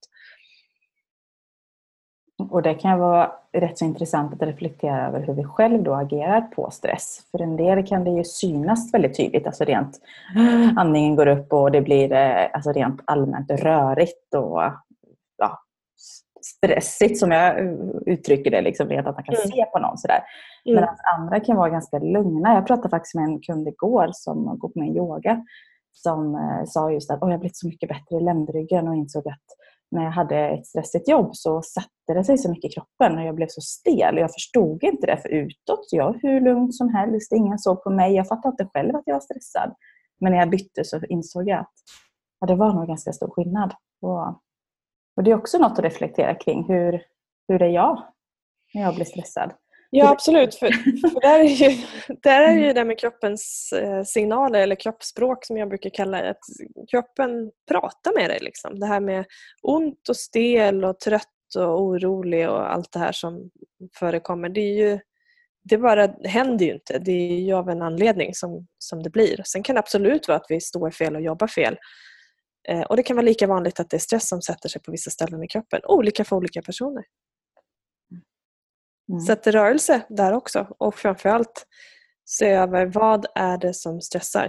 Och 2.38 2.62
det 2.62 2.74
kan 2.74 3.00
vara 3.00 3.32
rätt 3.52 3.78
så 3.78 3.86
intressant 3.86 4.34
att 4.34 4.48
reflektera 4.48 5.08
över 5.08 5.20
hur 5.20 5.34
vi 5.34 5.44
själv 5.44 5.84
då 5.84 5.94
agerar 5.94 6.42
på 6.42 6.72
stress. 6.72 7.20
För 7.32 7.42
en 7.42 7.58
del 7.58 7.88
kan 7.88 8.04
det 8.04 8.12
ju 8.12 8.24
synas 8.24 8.94
väldigt 8.94 9.18
tydligt, 9.18 9.48
alltså 9.48 9.64
rent 9.64 10.00
andningen 10.78 11.16
går 11.16 11.28
upp 11.28 11.54
och 11.54 11.72
det 11.72 11.82
blir 11.82 12.12
eh, 12.12 12.46
alltså 12.54 12.72
rent 12.72 13.02
allmänt 13.06 13.52
rörigt 13.52 14.34
och 14.34 14.62
stressigt 16.46 17.20
som 17.20 17.32
jag 17.32 17.78
uttrycker 18.06 18.52
det, 18.52 18.62
liksom, 18.62 18.90
rent 18.90 19.08
att 19.08 19.16
man 19.16 19.24
kan 19.24 19.36
mm. 19.36 19.48
se 19.48 19.66
på 19.66 19.80
någon 19.80 19.98
sådär. 19.98 20.20
Mm. 20.66 20.76
Medan 20.76 20.96
andra 21.18 21.40
kan 21.40 21.56
vara 21.56 21.70
ganska 21.70 22.00
lugna. 22.00 22.54
Jag 22.54 22.68
pratade 22.68 22.90
faktiskt 22.90 23.16
med 23.16 23.24
en 23.24 23.42
kund 23.42 23.68
igår 23.68 24.10
som 24.14 24.60
går 24.60 24.70
på 24.70 24.80
min 24.80 24.96
yoga 24.96 25.44
som 25.92 26.36
eh, 26.36 26.66
sa 26.66 26.92
just 26.92 27.12
att 27.12 27.22
oh, 27.22 27.32
jag 27.32 27.40
blivit 27.40 27.58
så 27.58 27.68
mycket 27.68 27.90
bättre 27.90 28.16
i 28.16 28.24
ländryggen 28.24 28.88
och 28.88 28.96
insåg 28.96 29.28
att 29.28 29.46
när 29.92 30.04
jag 30.04 30.12
hade 30.12 30.38
ett 30.38 30.68
stressigt 30.68 31.08
jobb 31.08 31.30
så 31.36 31.62
satte 31.62 32.14
det 32.14 32.24
sig 32.24 32.38
så 32.38 32.50
mycket 32.50 32.72
i 32.72 32.74
kroppen 32.74 33.18
och 33.18 33.26
jag 33.26 33.36
blev 33.36 33.48
så 33.50 33.62
stel. 33.62 34.18
Jag 34.18 34.34
förstod 34.34 34.84
inte 34.84 35.08
det 35.08 35.18
för 35.18 35.30
utåt. 35.30 35.88
Jag 35.92 36.06
var 36.06 36.20
hur 36.22 36.42
lugn 36.42 36.72
som 36.72 36.90
helst, 36.90 37.34
ingen 37.34 37.60
såg 37.60 37.84
på 37.84 37.90
mig. 37.90 38.16
Jag 38.16 38.28
fattade 38.28 38.52
inte 38.52 38.66
själv 38.74 38.96
att 38.96 39.04
jag 39.06 39.16
var 39.16 39.20
stressad. 39.20 39.76
Men 40.20 40.32
när 40.32 40.40
jag 40.40 40.50
bytte 40.50 40.84
så 40.84 41.00
insåg 41.10 41.48
jag 41.48 41.60
att 41.60 41.74
ja, 42.40 42.48
det 42.48 42.56
var 42.56 42.74
nog 42.74 42.88
ganska 42.88 43.12
stor 43.12 43.30
skillnad. 43.30 43.74
Och, 44.02 44.42
och 45.16 45.24
det 45.24 45.32
är 45.32 45.36
också 45.36 45.58
något 45.58 45.72
att 45.72 45.86
reflektera 45.86 46.36
kring. 46.36 46.66
Hur, 46.68 47.02
hur 47.48 47.62
är 47.62 47.70
jag 47.70 48.04
när 48.74 48.82
jag 48.82 48.96
blir 48.96 49.06
stressad? 49.06 49.54
Ja 49.90 50.10
absolut, 50.10 50.56
för, 50.56 50.72
för 51.10 51.22
där, 51.22 51.40
är 51.40 51.44
ju, 51.44 51.78
där 52.24 52.42
är 52.42 52.54
ju 52.54 52.74
det 52.74 52.86
med 52.86 53.00
kroppens 53.00 53.74
eh, 53.74 54.04
signaler 54.04 54.60
eller 54.60 54.76
kroppsspråk 54.76 55.46
som 55.46 55.58
jag 55.58 55.70
brukar 55.70 55.90
kalla 55.90 56.22
det. 56.22 56.30
Att 56.30 56.40
kroppen 56.92 57.52
pratar 57.72 58.20
med 58.20 58.30
dig. 58.30 58.40
Liksom. 58.42 58.80
Det 58.80 58.86
här 58.86 59.00
med 59.00 59.26
ont 59.62 60.10
och 60.10 60.18
stel 60.18 60.86
och 60.86 61.00
trött 61.00 61.56
och 61.58 61.82
orolig 61.82 62.50
och 62.50 62.74
allt 62.74 62.92
det 62.92 63.00
här 63.00 63.12
som 63.12 63.50
förekommer. 64.00 64.50
Det, 64.50 64.62
är 64.62 64.90
ju, 64.90 65.00
det 65.64 65.78
bara 65.78 66.08
händer 66.24 66.66
ju 66.66 66.74
inte. 66.74 67.00
Det 67.00 67.12
är 67.12 67.40
ju 67.40 67.54
av 67.54 67.70
en 67.70 67.82
anledning 67.82 68.34
som, 68.34 68.68
som 68.78 69.04
det 69.04 69.10
blir. 69.10 69.42
Sen 69.46 69.64
kan 69.64 69.76
det 69.76 69.80
absolut 69.80 70.28
vara 70.28 70.38
att 70.38 70.46
vi 70.50 70.62
står 70.62 70.92
fel 70.92 71.16
och 71.16 71.22
jobbar 71.22 71.48
fel. 71.48 71.78
Eh, 72.68 72.82
och 72.82 72.96
Det 72.96 73.04
kan 73.04 73.16
vara 73.16 73.26
lika 73.26 73.48
vanligt 73.48 73.80
att 73.80 73.90
det 73.90 73.98
är 73.98 74.00
stress 74.00 74.28
som 74.28 74.42
sätter 74.42 74.70
sig 74.70 74.82
på 74.82 74.92
vissa 74.92 75.12
ställen 75.12 75.44
i 75.44 75.48
kroppen. 75.48 75.82
Olika 75.84 76.24
för 76.24 76.36
olika 76.36 76.62
personer. 76.62 77.04
Mm. 79.10 79.22
Sätt 79.22 79.48
rörelse 79.48 80.06
där 80.10 80.34
också 80.34 80.68
och 80.78 80.96
framförallt 80.96 81.68
se 82.26 82.50
över 82.50 82.86
vad 82.86 83.26
är 83.36 83.58
det 83.58 83.74
som 83.74 84.02
stressar. 84.02 84.46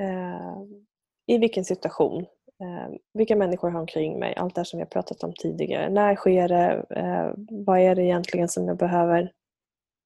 Eh, 0.00 0.62
I 1.26 1.38
vilken 1.38 1.64
situation? 1.64 2.22
Eh, 2.62 2.94
vilka 3.14 3.36
människor 3.36 3.70
har 3.70 3.80
omkring 3.80 4.18
mig? 4.18 4.34
Allt 4.36 4.54
det 4.54 4.64
som 4.64 4.78
vi 4.78 4.82
har 4.82 4.90
pratat 4.90 5.22
om 5.22 5.34
tidigare. 5.34 5.90
När 5.90 6.16
sker 6.16 6.48
det? 6.48 6.86
Eh, 6.96 7.32
vad 7.66 7.80
är 7.80 7.94
det 7.94 8.02
egentligen 8.02 8.48
som 8.48 8.68
jag 8.68 8.76
behöver 8.76 9.32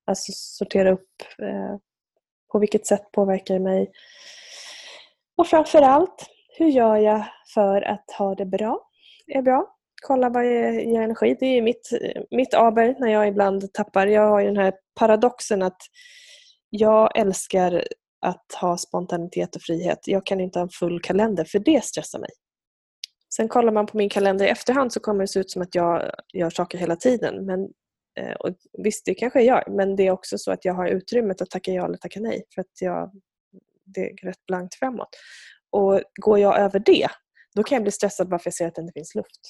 alltså, 0.07 0.33
sortera 0.35 0.93
upp? 0.93 1.11
Eh, 1.43 1.77
på 2.53 2.59
vilket 2.59 2.87
sätt 2.87 3.13
påverkar 3.13 3.55
det 3.55 3.61
mig? 3.61 3.91
Och 5.37 5.47
framförallt, 5.47 6.27
hur 6.59 6.69
gör 6.69 6.97
jag 6.97 7.25
för 7.55 7.83
att 7.83 8.11
ha 8.19 8.35
det 8.35 8.47
bra? 8.47 8.81
Är 9.27 9.42
bra? 9.42 9.77
kolla 10.03 10.29
vad 10.29 10.47
jag 10.47 10.75
ger 10.75 11.03
energi. 11.03 11.37
Det 11.40 11.47
är 11.47 11.62
mitt, 11.62 11.90
mitt 12.31 12.55
aber 12.55 12.95
när 12.99 13.09
jag 13.09 13.29
ibland 13.29 13.73
tappar. 13.73 14.07
Jag 14.07 14.29
har 14.29 14.40
ju 14.40 14.47
den 14.47 14.57
här 14.57 14.73
paradoxen 14.99 15.62
att 15.62 15.81
jag 16.71 17.19
älskar 17.19 17.85
att 18.21 18.53
ha 18.61 18.77
spontanitet 18.77 19.57
och 19.57 19.62
frihet. 19.62 19.99
Jag 20.07 20.27
kan 20.27 20.40
inte 20.40 20.59
ha 20.59 20.64
en 20.64 20.69
full 20.69 21.01
kalender 21.01 21.45
för 21.45 21.59
det 21.59 21.85
stressar 21.85 22.19
mig. 22.19 22.31
Sen 23.37 23.49
kollar 23.49 23.73
man 23.73 23.87
på 23.87 23.97
min 23.97 24.09
kalender 24.09 24.47
i 24.47 24.49
efterhand 24.49 24.92
så 24.92 25.01
kommer 25.01 25.21
det 25.21 25.29
se 25.29 25.40
ut 25.40 25.51
som 25.51 25.62
att 25.62 25.75
jag 25.75 26.11
gör 26.35 26.51
saker 26.51 26.79
hela 26.79 26.97
tiden. 26.97 27.47
Men, 27.47 27.61
eh, 28.21 28.33
och 28.33 28.51
visst, 28.79 29.05
det 29.05 29.14
kanske 29.14 29.42
jag 29.42 29.47
gör, 29.47 29.77
men 29.77 29.97
det 29.97 30.07
är 30.07 30.11
också 30.11 30.38
så 30.38 30.53
att 30.53 30.64
jag 30.64 30.75
har 30.75 30.88
utrymmet 30.88 31.42
att 31.42 31.51
tacka 31.51 31.73
ja 31.73 31.85
eller 31.85 31.97
tacka 31.99 32.21
nej 32.21 32.45
för 32.55 32.61
att 32.61 32.81
jag, 32.81 33.11
det 33.85 34.01
är 34.01 34.27
rätt 34.27 34.47
blankt 34.47 34.75
framåt. 34.75 35.09
Och 35.70 36.00
Går 36.14 36.38
jag 36.38 36.59
över 36.59 36.79
det, 36.79 37.09
då 37.55 37.62
kan 37.62 37.76
jag 37.76 37.83
bli 37.83 37.92
stressad 37.92 38.29
bara 38.29 38.38
för 38.38 38.42
att 38.42 38.46
jag 38.46 38.55
ser 38.55 38.66
att 38.66 38.74
det 38.74 38.81
inte 38.81 38.92
finns 38.92 39.14
luft. 39.14 39.40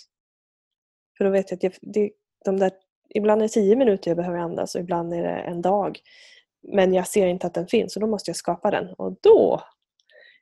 För 1.18 1.24
då 1.24 1.31
vet 1.31 1.50
jag 1.50 1.57
att 1.57 1.62
jag, 1.62 1.72
det, 1.81 2.11
de 2.44 2.57
där, 2.57 2.72
ibland 3.14 3.40
är 3.40 3.46
det 3.46 3.52
tio 3.52 3.76
minuter 3.76 4.11
jag 4.11 4.16
behöver 4.16 4.38
andas 4.38 4.74
och 4.74 4.81
ibland 4.81 5.14
är 5.14 5.22
det 5.22 5.29
en 5.29 5.62
dag. 5.62 5.98
Men 6.72 6.94
jag 6.94 7.09
ser 7.09 7.26
inte 7.26 7.46
att 7.46 7.55
den 7.55 7.66
finns 7.66 7.96
och 7.96 8.00
då 8.00 8.07
måste 8.07 8.31
jag 8.31 8.37
skapa 8.37 8.70
den. 8.70 8.94
Och 8.94 9.18
då 9.20 9.62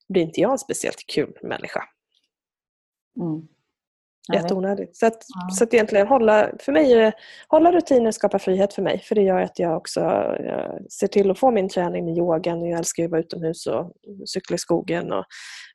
blir 0.09 0.23
inte 0.23 0.41
jag 0.41 0.53
en 0.53 0.59
speciellt 0.59 1.07
kul 1.07 1.39
människa. 1.43 1.85
Mm. 3.21 3.49
Jätteonödigt. 4.33 4.97
Så 4.97 5.07
att, 5.07 5.25
ja. 5.29 5.55
så 5.55 5.65
att 5.65 5.75
egentligen 5.75 6.07
hålla, 6.07 6.51
för 6.61 6.73
mig 6.73 7.13
hålla 7.49 7.73
rutiner 7.73 8.11
skapar 8.11 8.39
frihet 8.39 8.75
för 8.75 8.83
mig. 8.83 9.01
För 9.01 9.15
det 9.15 9.23
gör 9.23 9.41
att 9.41 9.59
jag 9.59 9.77
också 9.77 10.01
jag 10.01 10.93
ser 10.93 11.07
till 11.07 11.31
att 11.31 11.39
få 11.39 11.51
min 11.51 11.69
träning 11.69 12.05
med 12.05 12.19
yogan. 12.19 12.63
Och 12.63 12.69
jag 12.69 12.79
älskar 12.79 13.05
att 13.05 13.11
vara 13.11 13.21
utomhus 13.21 13.67
och 13.67 13.93
cykla 14.27 14.55
i 14.55 14.59
skogen 14.59 15.13
och 15.13 15.25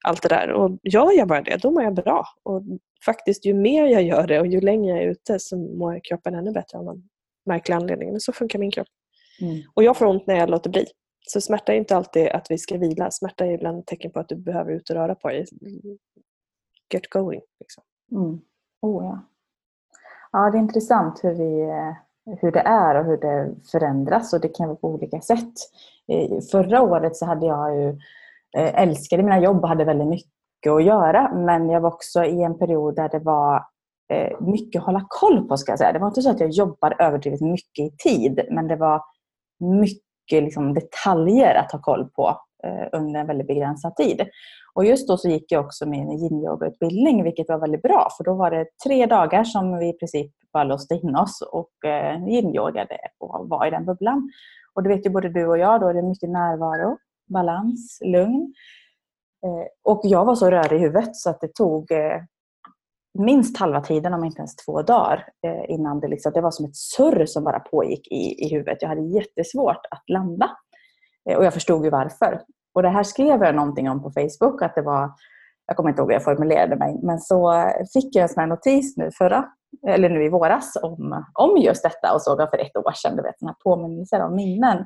allt 0.04 0.22
det 0.22 0.30
där. 0.30 0.52
Och 0.52 0.80
gör 0.84 1.18
jag 1.18 1.28
bara 1.28 1.42
det, 1.42 1.58
då 1.58 1.72
mår 1.72 1.84
jag 1.84 1.94
bra. 1.94 2.26
Och 2.44 2.62
faktiskt 3.06 3.46
ju 3.46 3.54
mer 3.54 3.86
jag 3.86 4.04
gör 4.04 4.28
det 4.28 4.40
och 4.40 4.48
ju 4.48 4.62
längre 4.62 4.96
jag 4.96 5.04
är 5.04 5.10
ute 5.10 5.40
så 5.40 5.58
mår 5.58 6.00
kroppen 6.04 6.36
ännu 6.36 6.52
bättre 6.52 6.78
av 6.78 6.84
någon 6.84 7.04
märklig 7.46 7.76
anledning. 7.76 8.12
Men 8.12 8.20
så 8.20 8.34
funkar 8.34 8.60
min 8.60 8.72
kropp. 8.72 8.88
Mm. 9.42 9.62
Och 9.74 9.84
jag 9.84 9.98
får 9.98 10.06
ont 10.06 10.28
när 10.28 10.36
jag 10.36 10.50
låter 10.50 10.70
bli. 10.70 10.86
Så 11.28 11.42
smärta 11.42 11.74
är 11.74 11.78
inte 11.78 11.96
alltid 11.96 12.28
att 12.28 12.52
vi 12.52 12.58
ska 12.58 12.78
vila. 12.78 13.12
Smärta 13.12 13.46
är 13.46 13.52
ibland 13.52 13.80
ett 13.80 13.88
tecken 13.88 14.12
på 14.12 14.20
att 14.20 14.30
du 14.30 14.36
behöver 14.36 14.72
ut 14.72 14.90
och 14.90 14.96
röra 14.96 15.16
på 15.16 15.30
dig. 15.30 15.46
Get 16.94 17.10
going. 17.10 17.42
Liksom. 17.60 17.84
Mm. 18.12 18.40
Oh, 18.82 19.06
ja. 19.06 19.20
ja, 20.32 20.52
det 20.52 20.58
är 20.58 20.62
intressant 20.62 21.20
hur, 21.24 21.34
vi, 21.34 21.62
eh, 21.62 21.94
hur 22.42 22.52
det 22.52 22.60
är 22.60 22.96
och 22.96 23.06
hur 23.06 23.18
det 23.18 23.56
förändras 23.72 24.34
och 24.34 24.42
det 24.42 24.50
kan 24.50 24.68
vara 24.68 24.78
på 24.78 24.88
olika 24.88 25.22
sätt. 25.22 25.54
Förra 26.52 26.82
året 26.82 27.16
så 27.16 27.26
hade 27.26 27.46
jag 27.46 27.76
ju 27.76 27.90
eh, 28.58 28.82
älskade 28.82 29.24
mina 29.24 29.40
jobb 29.40 29.64
och 29.64 29.70
hade 29.70 29.86
väldigt 29.86 30.08
mycket 30.08 30.72
att 30.72 30.84
göra 30.84 31.34
men 31.36 31.70
jag 31.70 31.82
var 31.82 31.94
också 31.94 32.24
i 32.24 32.44
en 32.44 32.58
period 32.58 32.96
där 32.96 33.10
det 33.10 33.20
var 33.20 33.66
eh, 34.14 34.42
mycket 34.42 34.80
att 34.80 34.86
hålla 34.86 35.06
koll 35.10 35.48
på 35.48 35.58
ska 35.58 35.72
jag 35.72 35.80
säga. 35.80 35.94
Det 35.94 36.00
var 36.00 36.08
inte 36.08 36.22
så 36.22 36.30
att 36.30 36.40
jag 36.40 36.50
jobbade 36.50 36.96
överdrivet 37.00 37.42
mycket 37.42 37.80
i 37.86 37.92
tid 37.98 38.42
men 38.52 38.68
det 38.68 38.76
var 38.76 39.02
mycket 39.60 40.44
liksom, 40.44 40.74
detaljer 40.74 41.56
att 41.56 41.72
ha 41.72 41.82
koll 41.82 42.10
på 42.10 42.38
Eh, 42.64 43.00
under 43.00 43.20
en 43.20 43.28
väldigt 43.28 43.48
begränsad 43.48 43.96
tid. 43.96 44.28
Och 44.74 44.86
just 44.86 45.08
då 45.08 45.18
så 45.18 45.30
gick 45.30 45.52
jag 45.52 45.66
också 45.66 45.86
min 45.86 46.12
yin-yoga-utbildning 46.12 47.24
vilket 47.24 47.50
var 47.50 47.58
väldigt 47.58 47.82
bra 47.82 48.08
för 48.18 48.24
då 48.24 48.34
var 48.34 48.52
det 48.52 48.66
tre 48.84 49.06
dagar 49.06 49.44
som 49.44 49.78
vi 49.78 49.90
i 49.90 49.94
princip 49.94 50.32
bara 50.54 50.64
låste 50.64 50.96
in 50.96 51.16
oss 51.16 51.42
och 51.42 51.90
eh, 51.90 52.28
yin-yogade 52.28 52.98
och 53.18 53.50
var 53.50 53.68
i 53.68 53.70
den 53.70 53.86
bubblan. 53.86 54.32
Och 54.74 54.84
det 54.84 54.90
vet 54.90 55.06
ju 55.06 55.10
både 55.10 55.30
du 55.30 55.46
och 55.48 55.58
jag, 55.58 55.82
då 55.82 55.88
är 55.88 55.94
det 55.94 56.02
mycket 56.02 56.30
närvaro, 56.30 56.98
balans, 57.34 58.00
lugn. 58.06 58.54
Eh, 59.46 59.92
och 59.94 60.02
jag 60.04 60.26
var 60.26 60.36
så 60.36 60.52
rörig 60.52 60.80
i 60.80 60.84
huvudet 60.84 61.16
så 61.16 61.30
att 61.30 61.42
det 61.42 61.54
tog 61.54 61.92
minst 63.20 63.58
halva 63.58 63.82
tiden, 63.82 64.14
om 64.14 64.24
inte 64.24 64.40
ens 64.40 64.56
två 64.56 64.82
dagar, 64.82 65.30
innan 65.68 66.00
det, 66.00 66.08
liksom, 66.08 66.32
det 66.32 66.42
var 66.42 66.52
som 66.52 66.66
ett 66.66 66.76
surr 66.76 67.26
som 67.26 67.44
bara 67.44 67.60
pågick 67.60 68.08
i, 68.08 68.46
i 68.46 68.50
huvudet. 68.50 68.82
Jag 68.82 68.90
hade 68.90 69.02
jättesvårt 69.02 69.86
att 69.92 70.04
landa. 70.10 70.50
Eh, 71.30 71.38
och 71.38 71.46
jag 71.46 71.54
förstod 71.54 71.86
ju 71.86 71.90
varför. 71.90 72.42
Och 72.74 72.84
det 72.84 72.90
här 72.90 73.04
skrev 73.04 73.44
jag 73.44 73.56
någonting 73.56 73.90
om 73.90 74.04
på 74.04 74.12
Facebook, 74.12 74.62
att 74.62 74.76
det 74.76 74.82
var, 74.82 75.12
jag 75.66 75.78
kommer 75.78 75.90
inte 75.90 76.02
ihåg 76.02 76.10
hur 76.10 76.16
jag 76.16 76.24
formulerade 76.24 76.76
mig, 76.76 77.00
men 77.04 77.20
så 77.20 77.66
fick 77.94 78.16
jag 78.16 78.24
en 78.24 78.30
sån 78.30 78.42
här 78.42 78.48
notis 78.48 78.98
nu 78.98 79.10
förra, 79.18 79.46
eller 79.88 80.10
nu 80.10 80.26
i 80.26 80.30
våras 80.30 80.78
om, 80.84 81.26
om 81.34 81.58
just 81.58 81.84
detta 81.84 82.14
och 82.14 82.22
såg 82.22 82.42
jag 82.42 82.50
för 82.50 82.58
ett 82.58 82.78
år 82.78 82.92
sedan, 82.92 83.16
du 83.16 83.24
vet, 83.24 83.40
såna 83.40 83.52
här 83.52 83.58
påminnelser 83.64 84.22
om 84.22 84.36
minnen. 84.36 84.86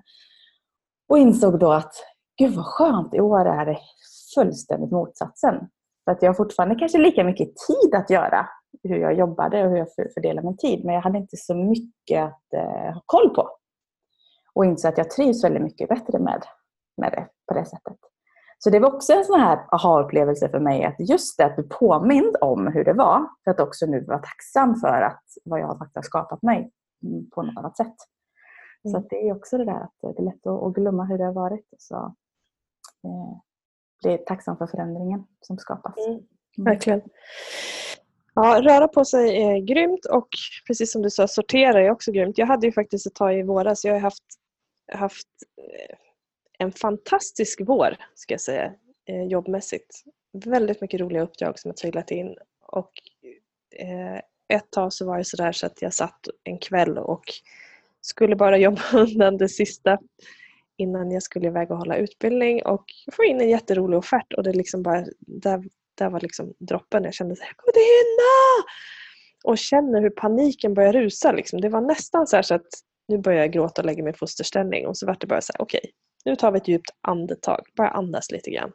Och 1.10 1.18
insåg 1.18 1.60
då 1.60 1.72
att 1.72 1.94
gud 2.38 2.56
vad 2.56 2.66
skönt, 2.66 3.14
i 3.14 3.20
år 3.20 3.46
är 3.46 3.66
det 3.66 3.78
fullständigt 4.36 4.92
motsatsen. 4.92 5.56
Så 6.06 6.12
att 6.12 6.22
jag 6.22 6.30
har 6.30 6.34
fortfarande 6.34 6.76
kanske 6.76 6.98
lika 6.98 7.24
mycket 7.24 7.48
tid 7.48 7.96
att 7.96 8.10
göra 8.10 8.48
hur 8.84 8.98
jag 8.98 9.18
jobbade 9.18 9.64
och 9.64 9.70
hur 9.70 9.78
jag 9.78 9.88
fördelar 10.14 10.44
min 10.44 10.58
tid. 10.58 10.86
Men 10.86 10.96
jag 10.96 11.02
hade 11.02 11.18
inte 11.18 11.38
så 11.38 11.56
mycket 11.56 12.24
att 12.24 12.54
eh, 12.56 12.94
ha 12.94 13.02
koll 13.06 13.30
på. 13.30 13.50
Och 14.56 14.66
insåg 14.66 14.90
att 14.90 14.98
jag 14.98 15.10
trivs 15.10 15.44
väldigt 15.44 15.64
mycket 15.64 15.90
bättre 15.90 16.20
med, 16.20 16.44
med 16.98 17.12
det 17.12 17.28
på 17.48 17.54
det 17.54 17.66
sättet. 17.66 17.98
Så 18.60 18.70
det 18.70 18.80
var 18.80 18.94
också 18.94 19.14
en 19.14 19.26
sån 19.26 19.40
här 19.40 19.66
aha-upplevelse 19.72 20.50
för 20.50 20.60
mig 20.60 20.84
att 20.84 21.10
just 21.10 21.38
det 21.38 21.46
att 21.46 21.56
du 21.56 21.64
påmind 21.64 22.36
om 22.42 22.68
hur 22.68 22.84
det 22.84 22.94
var 22.94 23.28
för 23.44 23.52
att 23.52 23.60
också 23.60 23.86
nu 23.86 24.06
vara 24.06 24.20
tacksam 24.20 24.76
för 24.76 25.02
att 25.02 25.24
vad 25.46 25.60
jag 25.60 25.78
faktiskt 25.78 25.96
har 25.96 26.04
skapat 26.04 26.42
mig 26.42 26.72
på 27.36 27.42
något 27.42 27.58
annat 27.58 27.78
sätt. 27.78 27.96
Mm. 28.86 29.02
Så 29.02 29.08
det 29.10 29.30
är 29.30 29.36
också 29.36 29.58
det 29.58 29.66
där 29.66 29.82
att 29.82 29.94
det 30.02 30.08
är 30.08 30.26
lätt 30.26 30.48
att 30.48 30.74
glömma 30.74 31.06
hur 31.06 31.18
det 31.18 31.26
har 31.26 31.34
varit. 31.34 31.68
Så, 31.78 31.96
eh, 33.04 33.38
bli 34.04 34.18
tacksam 34.18 34.58
för 34.58 34.68
förändringen 34.68 35.24
som 35.42 35.58
skapas. 35.58 35.98
Mm. 35.98 36.12
mm. 36.12 36.26
Verkligen. 36.58 37.02
Ja, 38.36 38.62
röra 38.62 38.88
på 38.88 39.06
sig 39.06 39.44
är 39.44 39.58
grymt 39.58 40.06
och 40.06 40.28
precis 40.68 40.92
som 40.92 41.02
du 41.02 41.10
sa, 41.10 41.28
sortera 41.28 41.82
är 41.82 41.92
också 41.92 42.12
grymt. 42.12 42.38
Jag 42.38 42.48
hade 42.48 42.68
ju 42.68 42.74
faktiskt 42.74 43.08
ett 43.08 43.16
tag 43.16 43.40
i 43.40 43.44
våras, 43.44 43.86
jag 43.86 43.94
har 43.94 44.00
haft, 44.00 44.24
haft 44.98 45.28
eh, 45.58 45.96
en 46.60 46.72
fantastisk 46.72 47.62
vår 47.66 47.98
ska 48.16 48.34
jag 48.34 48.42
säga, 48.42 48.74
eh, 49.06 49.24
jobbmässigt. 49.24 50.04
Väldigt 50.34 50.82
mycket 50.82 51.02
roliga 51.02 51.22
uppdrag 51.22 51.60
som 51.60 51.70
har 51.70 51.76
trillat 51.76 52.12
in 52.12 52.38
och 52.62 52.92
eh, 53.76 54.22
ett 54.48 54.72
tag 54.72 54.94
så 54.94 55.06
var 55.06 55.18
det 55.18 55.26
sådär 55.26 55.52
så 55.52 55.66
att 55.66 55.82
jag 55.82 55.94
satt 55.94 56.28
en 56.44 56.58
kväll 56.58 56.98
och 56.98 57.24
skulle 58.02 58.36
bara 58.36 58.58
jobba 58.68 58.82
undan 58.94 59.38
det 59.38 59.50
sista 59.50 60.00
innan 60.78 61.12
jag 61.12 61.24
skulle 61.24 61.48
iväg 61.48 61.72
och 61.72 61.78
hålla 61.78 61.96
utbildning 61.96 62.66
och 62.66 62.86
få 63.12 63.24
in 63.24 63.42
en 63.42 63.50
jätterolig 63.50 63.98
offert 63.98 64.34
och 64.34 64.44
det 64.44 64.54
liksom 64.54 64.84
bara, 64.84 65.06
där, 65.20 65.64
där 65.96 66.10
var 66.10 66.20
liksom 66.20 66.54
droppen. 66.60 67.04
Jag 67.04 67.14
kände 67.14 67.34
att 67.34 67.40
jag 67.40 67.58
kommer 67.58 67.70
inte 67.70 67.80
hinna! 67.80 68.66
Och 69.44 69.58
känner 69.58 70.02
hur 70.02 70.10
paniken 70.10 70.74
börjar 70.74 70.94
rusa. 70.94 71.32
Liksom. 71.32 71.62
Det 71.62 71.70
var 71.70 71.82
nästan 71.82 72.28
så, 72.28 72.44
så 72.44 72.56
att 72.56 72.68
nu 73.08 73.18
börjar 73.18 73.40
jag 73.40 73.52
gråta 73.52 73.82
och 73.82 73.86
lägga 73.86 74.04
mig 74.04 74.14
i 74.14 74.18
fosterställning 74.18 74.88
och 74.88 74.98
så 74.98 75.06
vart 75.06 75.22
det 75.22 75.28
bara 75.28 75.42
så 75.42 75.54
här, 75.54 75.62
okej, 75.62 75.80
okay, 75.84 75.92
nu 76.26 76.36
tar 76.36 76.52
vi 76.52 76.58
ett 76.58 76.68
djupt 76.68 76.90
andetag. 77.02 77.62
Bara 77.76 77.90
andas 77.90 78.32
lite 78.32 78.52
grann. 78.52 78.72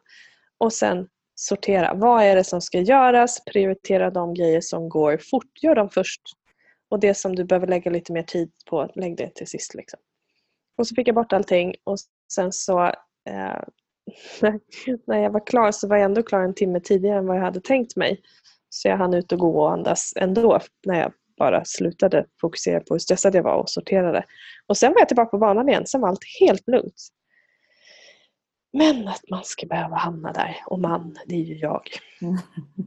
Och 0.57 0.73
sen 0.73 1.07
sortera. 1.35 1.93
Vad 1.93 2.23
är 2.23 2.35
det 2.35 2.43
som 2.43 2.61
ska 2.61 2.79
göras? 2.79 3.45
Prioritera 3.45 4.11
de 4.11 4.33
grejer 4.33 4.61
som 4.61 4.89
går 4.89 5.17
fort. 5.31 5.63
Gör 5.63 5.75
dem 5.75 5.89
först. 5.89 6.21
Och 6.89 6.99
det 6.99 7.13
som 7.13 7.35
du 7.35 7.43
behöver 7.43 7.67
lägga 7.67 7.91
lite 7.91 8.13
mer 8.13 8.23
tid 8.23 8.51
på, 8.69 8.91
lägg 8.95 9.17
det 9.17 9.35
till 9.35 9.47
sist. 9.47 9.73
Liksom. 9.73 9.99
Och 10.77 10.87
så 10.87 10.95
fick 10.95 11.07
jag 11.07 11.15
bort 11.15 11.33
allting 11.33 11.75
och 11.83 11.97
sen 12.33 12.51
så 12.51 12.83
eh, 13.29 13.61
när 15.07 15.17
jag 15.17 15.31
var 15.31 15.47
klar 15.47 15.71
så 15.71 15.87
var 15.87 15.97
jag 15.97 16.05
ändå 16.05 16.23
klar 16.23 16.41
en 16.41 16.55
timme 16.55 16.79
tidigare 16.79 17.17
än 17.17 17.27
vad 17.27 17.37
jag 17.37 17.43
hade 17.43 17.61
tänkt 17.61 17.95
mig. 17.95 18.21
Så 18.69 18.87
jag 18.87 18.97
hann 18.97 19.13
ut 19.13 19.31
och 19.31 19.39
gå 19.39 19.61
och 19.61 19.71
andas 19.71 20.13
ändå 20.15 20.59
när 20.85 20.99
jag 20.99 21.13
bara 21.39 21.65
slutade 21.65 22.25
fokusera 22.41 22.79
på 22.79 22.93
hur 22.93 22.99
stressad 22.99 23.35
jag 23.35 23.43
var 23.43 23.55
och 23.55 23.69
sorterade. 23.69 24.25
Och 24.67 24.77
sen 24.77 24.93
var 24.93 24.99
jag 25.01 25.07
tillbaka 25.07 25.29
på 25.29 25.37
banan 25.37 25.69
igen. 25.69 25.85
Sen 25.85 26.01
var 26.01 26.09
allt 26.09 26.23
helt 26.39 26.67
lugnt. 26.67 27.09
Men 28.73 29.07
att 29.07 29.21
man 29.31 29.43
ska 29.43 29.65
behöva 29.65 29.95
hamna 29.95 30.31
där. 30.31 30.57
Och 30.65 30.79
man, 30.79 31.17
det 31.25 31.35
är 31.35 31.39
ju 31.39 31.55
jag. 31.55 31.81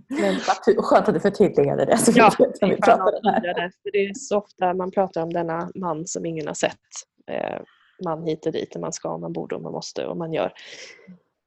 Men, 0.08 0.36
skönt 0.76 1.08
att 1.08 1.14
du 1.14 1.20
förtydligade 1.20 1.84
det. 1.84 1.98
Så 1.98 2.12
ja, 2.14 2.32
vi 2.38 2.46
vi 2.60 2.76
det, 2.76 3.70
det 3.92 3.98
är 3.98 4.14
så 4.14 4.38
ofta 4.38 4.74
man 4.74 4.90
pratar 4.90 5.22
om 5.22 5.32
denna 5.32 5.70
man 5.74 6.06
som 6.06 6.26
ingen 6.26 6.46
har 6.46 6.54
sett. 6.54 6.78
Eh, 7.30 7.60
man 8.04 8.22
hit 8.22 8.46
och 8.46 8.52
dit, 8.52 8.76
man 8.76 8.92
ska, 8.92 9.18
man 9.18 9.32
borde 9.32 9.54
och 9.54 9.62
man 9.62 9.72
måste 9.72 10.06
och 10.06 10.16
man 10.16 10.32
gör. 10.32 10.52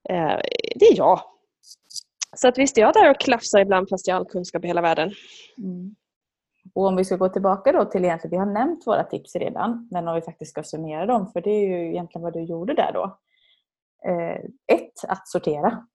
Eh, 0.09 0.39
det 0.75 0.85
är 0.85 0.97
jag. 0.97 1.21
Så 2.35 2.47
att 2.47 2.57
visst 2.57 2.77
är 2.77 2.81
jag 2.81 2.93
där 2.93 3.09
och 3.09 3.19
klafsar 3.19 3.59
ibland 3.59 3.89
fast 3.89 4.07
jag 4.07 4.15
har 4.15 4.19
all 4.19 4.25
kunskap 4.25 4.63
i 4.63 4.67
hela 4.67 4.81
världen. 4.81 5.11
Mm. 5.57 5.95
Och 6.73 6.85
om 6.85 6.95
vi 6.95 7.05
ska 7.05 7.15
gå 7.15 7.29
tillbaka 7.29 7.71
då 7.71 7.85
till 7.85 8.05
egentligen, 8.05 8.31
vi 8.31 8.37
har 8.37 8.53
nämnt 8.53 8.87
våra 8.87 9.03
tips 9.03 9.35
redan, 9.35 9.87
men 9.91 10.07
om 10.07 10.15
vi 10.15 10.21
faktiskt 10.21 10.51
ska 10.51 10.63
summera 10.63 11.05
dem, 11.05 11.27
för 11.27 11.41
det 11.41 11.49
är 11.49 11.67
ju 11.67 11.89
egentligen 11.89 12.23
vad 12.23 12.33
du 12.33 12.43
gjorde 12.43 12.73
där 12.73 12.91
då. 12.93 13.17
Eh, 14.07 14.35
ett, 14.73 14.93
att 15.07 15.27
sortera. 15.27 15.85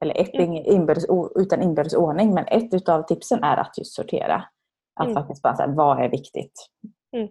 Eller 0.00 0.20
ett, 0.20 0.34
mm. 0.34 0.52
inbördes, 0.52 1.06
utan 1.34 1.62
inbördes 1.62 1.94
ordning, 1.94 2.34
men 2.34 2.44
ett 2.46 2.74
utav 2.74 3.02
tipsen 3.02 3.44
är 3.44 3.56
att 3.56 3.78
just 3.78 3.94
sortera. 3.94 4.44
Att 4.94 5.06
mm. 5.06 5.14
faktiskt 5.14 5.42
bara 5.42 5.56
säga, 5.56 5.68
vad 5.68 6.04
är 6.04 6.08
viktigt? 6.08 6.68
Mm 7.16 7.28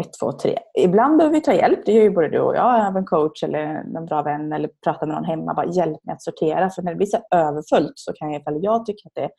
ett, 0.00 0.12
två, 0.20 0.32
tre. 0.32 0.58
Ibland 0.78 1.16
behöver 1.16 1.34
vi 1.34 1.40
ta 1.40 1.52
hjälp. 1.52 1.80
Det 1.86 1.92
gör 1.92 2.02
ju 2.02 2.10
både 2.10 2.28
du 2.28 2.40
och 2.40 2.56
jag. 2.56 2.86
Av 2.86 2.96
en 2.96 3.04
coach 3.04 3.42
eller 3.42 3.58
en 3.96 4.06
bra 4.06 4.22
vän 4.22 4.52
eller 4.52 4.70
prata 4.84 5.06
med 5.06 5.14
någon 5.14 5.24
hemma. 5.24 5.54
Bara 5.54 5.66
hjälp 5.66 6.04
med 6.04 6.12
att 6.12 6.22
sortera. 6.22 6.70
För 6.70 6.82
när 6.82 6.92
det 6.92 6.96
blir 6.96 7.06
så 7.06 7.18
överfullt 7.30 7.92
så 7.94 8.12
kan 8.12 8.32
jag, 8.32 8.42
jag 8.46 8.86
tycka 8.86 9.08
att 9.08 9.14
det, 9.14 9.30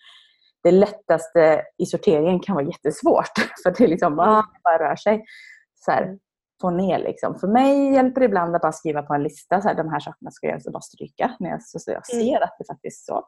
det 0.63 0.71
lättaste 0.71 1.61
i 1.77 1.85
sorteringen 1.85 2.39
kan 2.39 2.55
vara 2.55 2.65
jättesvårt. 2.65 3.37
För 3.63 3.71
det 3.77 3.83
är 3.83 3.87
liksom 3.87 4.15
bara, 4.15 4.33
mm. 4.33 4.45
bara 4.63 4.89
rör 4.89 4.95
sig. 4.95 5.25
Så 5.85 5.91
här, 5.91 6.17
få 6.61 6.69
ner 6.69 6.99
liksom. 6.99 7.39
För 7.39 7.47
mig 7.47 7.93
hjälper 7.93 8.21
det 8.21 8.25
ibland 8.25 8.55
att 8.55 8.61
bara 8.61 8.71
skriva 8.71 9.03
på 9.03 9.13
en 9.13 9.23
lista. 9.23 9.61
Så 9.61 9.67
här, 9.67 9.75
de 9.75 9.89
här 9.89 9.99
sakerna 9.99 10.31
ska 10.31 10.47
jag 10.47 10.53
alltså 10.53 10.71
bara 10.71 10.81
stryka. 10.81 11.35
När 11.39 11.49
jag, 11.49 11.63
så 11.63 11.91
jag 11.91 12.13
mm. 12.13 12.25
ser 12.25 12.43
att 12.43 12.55
det 12.59 12.65
faktiskt 12.67 13.09
är 13.09 13.13
så. 13.13 13.23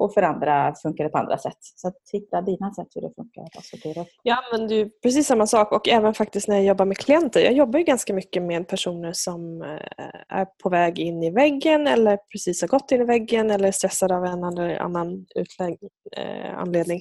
Och 0.00 0.14
för 0.14 0.22
andra 0.22 0.74
funkar 0.82 1.04
det 1.04 1.10
på 1.10 1.18
andra 1.18 1.38
sätt. 1.38 1.58
Så 1.60 1.88
att 1.88 1.96
hitta 2.12 2.40
dina 2.40 2.74
sätt 2.74 2.86
hur 2.94 3.02
det 3.02 3.14
funkar 3.16 3.42
att 3.42 3.64
sortera 3.64 4.00
upp. 4.00 4.08
Jag 4.22 4.38
använder 4.44 4.90
precis 5.02 5.26
samma 5.26 5.46
sak 5.46 5.72
och 5.72 5.88
även 5.88 6.14
faktiskt 6.14 6.48
när 6.48 6.56
jag 6.56 6.64
jobbar 6.64 6.84
med 6.84 6.98
klienter. 6.98 7.40
Jag 7.40 7.52
jobbar 7.52 7.78
ju 7.78 7.84
ganska 7.84 8.14
mycket 8.14 8.42
med 8.42 8.68
personer 8.68 9.12
som 9.12 9.62
eh, 9.62 10.38
är 10.38 10.44
på 10.62 10.68
väg 10.68 10.98
in 10.98 11.22
i 11.22 11.30
väggen 11.30 11.86
eller 11.86 12.18
precis 12.32 12.60
har 12.60 12.68
gått 12.68 12.92
in 12.92 13.00
i 13.00 13.04
väggen 13.04 13.50
eller 13.50 13.68
är 13.68 13.72
stressade 13.72 14.16
av 14.16 14.24
en 14.24 14.44
eller 14.44 14.78
annan 14.78 15.26
utlägg, 15.34 15.78
eh, 16.16 16.58
anledning. 16.58 17.00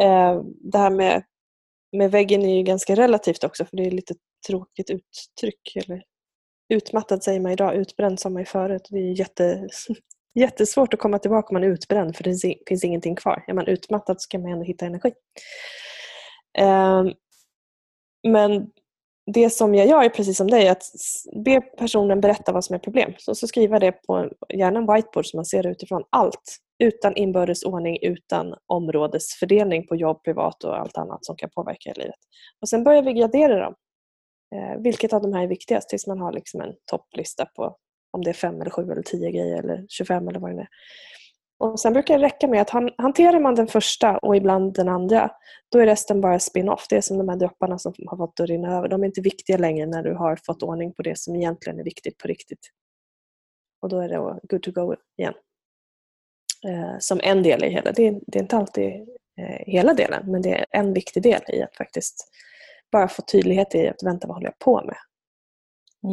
Eh, 0.00 0.42
det 0.72 0.78
här 0.78 0.90
med, 0.90 1.22
med 1.92 2.10
väggen 2.10 2.42
är 2.42 2.56
ju 2.56 2.62
ganska 2.62 2.94
relativt 2.94 3.44
också 3.44 3.64
för 3.64 3.76
det 3.76 3.86
är 3.86 3.90
lite 3.90 4.14
tråkigt 4.46 4.90
uttryck. 4.90 5.76
Eller 5.76 6.02
utmattad 6.68 7.22
säger 7.22 7.40
man 7.40 7.52
idag, 7.52 7.74
utbränd 7.74 8.20
sa 8.20 8.28
man 8.30 8.42
ju 8.42 8.46
förut. 8.46 8.88
Det 8.90 8.98
är 8.98 9.18
jätte, 9.18 9.68
jättesvårt 10.34 10.94
att 10.94 11.00
komma 11.00 11.18
tillbaka 11.18 11.48
om 11.48 11.54
man 11.54 11.64
är 11.64 11.68
utbränd 11.68 12.16
för 12.16 12.24
det 12.24 12.56
finns 12.68 12.84
ingenting 12.84 13.16
kvar. 13.16 13.44
Är 13.46 13.54
man 13.54 13.66
utmattad 13.66 14.22
så 14.22 14.28
kan 14.28 14.42
man 14.42 14.52
ändå 14.52 14.64
hitta 14.64 14.86
energi. 14.86 15.12
Ehm, 16.58 17.12
men 18.28 18.70
det 19.26 19.50
som 19.50 19.74
jag 19.74 19.86
gör 19.86 20.02
är 20.02 20.08
precis 20.08 20.36
som 20.36 20.46
dig, 20.46 20.68
att 20.68 20.82
be 21.44 21.60
personen 21.60 22.20
berätta 22.20 22.52
vad 22.52 22.64
som 22.64 22.74
är 22.74 22.78
problem. 22.78 23.12
Så, 23.18 23.34
så 23.34 23.46
skriva 23.46 23.78
det 23.78 23.92
på 23.92 24.30
gärna 24.54 24.78
en 24.78 24.94
whiteboard 24.94 25.26
så 25.26 25.36
man 25.36 25.44
ser 25.44 25.62
det 25.62 25.68
utifrån 25.68 26.04
allt. 26.10 26.58
Utan 26.78 27.16
inbördes 27.16 27.62
ordning, 27.62 27.98
utan 28.02 28.54
områdesfördelning 28.66 29.86
på 29.86 29.96
jobb, 29.96 30.24
privat 30.24 30.64
och 30.64 30.78
allt 30.78 30.96
annat 30.96 31.24
som 31.24 31.36
kan 31.36 31.50
påverka 31.50 31.90
i 31.90 31.94
livet. 31.94 32.14
Och 32.60 32.68
Sen 32.68 32.84
börjar 32.84 33.02
vi 33.02 33.12
gradera 33.12 33.60
dem. 33.60 33.74
Eh, 34.54 34.80
vilket 34.82 35.12
av 35.12 35.22
de 35.22 35.32
här 35.32 35.42
är 35.42 35.48
viktigast 35.48 35.88
tills 35.88 36.06
man 36.06 36.18
har 36.18 36.32
liksom 36.32 36.60
en 36.60 36.74
topplista 36.90 37.46
på 37.46 37.76
om 38.14 38.24
det 38.24 38.30
är 38.30 38.34
fem 38.34 38.60
eller 38.60 38.70
sju 38.70 38.90
eller 38.90 39.02
tio 39.02 39.30
grejer 39.30 39.58
eller 39.58 39.86
25 39.88 40.28
eller 40.28 40.40
vad 40.40 40.56
det 40.56 40.60
är. 40.60 40.68
Och 41.58 41.80
Sen 41.80 41.92
brukar 41.92 42.18
det 42.18 42.24
räcka 42.24 42.48
med 42.48 42.62
att 42.62 42.70
han, 42.70 42.90
hanterar 42.98 43.40
man 43.40 43.54
den 43.54 43.66
första 43.66 44.18
och 44.18 44.36
ibland 44.36 44.74
den 44.74 44.88
andra, 44.88 45.30
då 45.72 45.78
är 45.78 45.86
resten 45.86 46.20
bara 46.20 46.38
spin-off. 46.38 46.86
Det 46.88 46.96
är 46.96 47.00
som 47.00 47.18
de 47.18 47.28
här 47.28 47.36
dropparna 47.36 47.78
som 47.78 47.94
har 48.06 48.16
fått 48.16 48.40
att 48.40 48.48
rinna 48.48 48.76
över. 48.76 48.88
De 48.88 49.02
är 49.02 49.06
inte 49.06 49.20
viktiga 49.20 49.58
längre 49.58 49.86
när 49.86 50.02
du 50.02 50.14
har 50.14 50.38
fått 50.46 50.62
ordning 50.62 50.92
på 50.92 51.02
det 51.02 51.18
som 51.18 51.36
egentligen 51.36 51.80
är 51.80 51.84
viktigt 51.84 52.18
på 52.18 52.28
riktigt. 52.28 52.70
Och 53.82 53.88
då 53.88 54.00
är 54.00 54.08
det 54.08 54.38
good 54.42 54.62
to 54.62 54.70
go 54.70 54.94
igen. 55.18 55.34
Eh, 56.66 56.98
som 56.98 57.20
en 57.22 57.42
del 57.42 57.64
i 57.64 57.68
hela. 57.68 57.92
Det 57.92 58.06
är, 58.06 58.20
det 58.26 58.38
är 58.38 58.42
inte 58.42 58.56
alltid 58.56 58.92
eh, 59.40 59.64
hela 59.66 59.94
delen 59.94 60.30
men 60.30 60.42
det 60.42 60.54
är 60.54 60.66
en 60.70 60.92
viktig 60.92 61.22
del 61.22 61.40
i 61.48 61.62
att 61.62 61.76
faktiskt 61.76 62.28
bara 62.92 63.08
få 63.08 63.22
tydlighet 63.22 63.74
i 63.74 63.88
att 63.88 64.02
vänta 64.02 64.26
vad 64.26 64.36
håller 64.36 64.46
jag 64.46 64.58
på 64.58 64.84
med. 64.84 64.96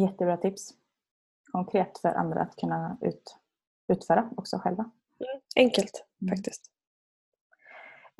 Jättebra 0.00 0.36
tips. 0.36 0.81
Konkret 1.52 1.98
för 1.98 2.08
andra 2.08 2.40
att 2.40 2.56
kunna 2.56 2.96
ut, 3.00 3.36
utföra 3.92 4.30
också 4.36 4.58
själva. 4.58 4.82
Mm, 4.82 5.40
enkelt 5.56 6.04
mm. 6.22 6.36
faktiskt. 6.36 6.62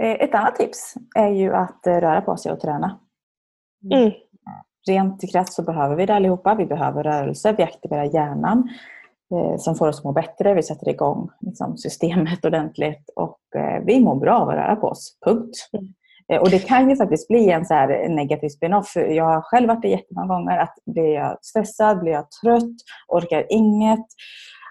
Eh, 0.03 0.11
ett 0.11 0.35
annat 0.35 0.57
tips 0.57 0.95
är 1.17 1.29
ju 1.29 1.55
att 1.55 1.87
eh, 1.87 1.97
röra 1.97 2.21
på 2.21 2.37
sig 2.37 2.53
och 2.53 2.61
träna. 2.61 3.01
Mm. 3.93 4.13
Rent 4.89 5.33
krasst 5.33 5.53
så 5.53 5.63
behöver 5.63 5.97
vi 5.97 6.07
det 6.07 6.15
allihopa. 6.15 6.55
Vi 6.55 6.67
behöver 6.67 7.03
rörelse, 7.03 7.53
vi 7.53 7.63
aktiverar 7.63 8.05
hjärnan 8.05 8.69
eh, 9.35 9.57
som 9.57 9.75
får 9.75 9.89
oss 9.89 9.99
att 9.99 10.05
må 10.05 10.13
bättre. 10.13 10.55
Vi 10.55 10.63
sätter 10.63 10.89
igång 10.89 11.31
liksom, 11.41 11.77
systemet 11.77 12.45
ordentligt 12.45 13.11
och 13.17 13.39
vi 13.85 14.01
mår 14.01 14.17
bra 14.17 14.39
av 14.39 14.49
att 14.49 14.55
röra 14.55 14.77
på 14.77 14.87
oss. 14.87 15.19
Punkt. 15.25 15.69
Mm. 15.73 15.95
Eh, 16.33 16.41
och 16.41 16.51
det 16.51 16.59
kan 16.59 16.91
ju 16.91 16.97
faktiskt 16.97 17.29
bli 17.29 17.51
en 17.51 17.65
så 17.65 17.75
här 17.75 18.09
negativ 18.09 18.49
spin-off. 18.49 18.97
Jag 18.97 19.25
har 19.25 19.43
själv 19.43 19.69
varit 19.69 19.83
det 19.83 19.89
jättemånga 19.89 20.35
gånger. 20.35 20.59
Att 20.59 20.75
blir 20.87 21.15
jag 21.15 21.39
stressad, 21.45 22.01
blir 22.01 22.13
jag 22.13 22.31
trött, 22.31 22.77
orkar 23.09 23.47
inget, 23.49 24.07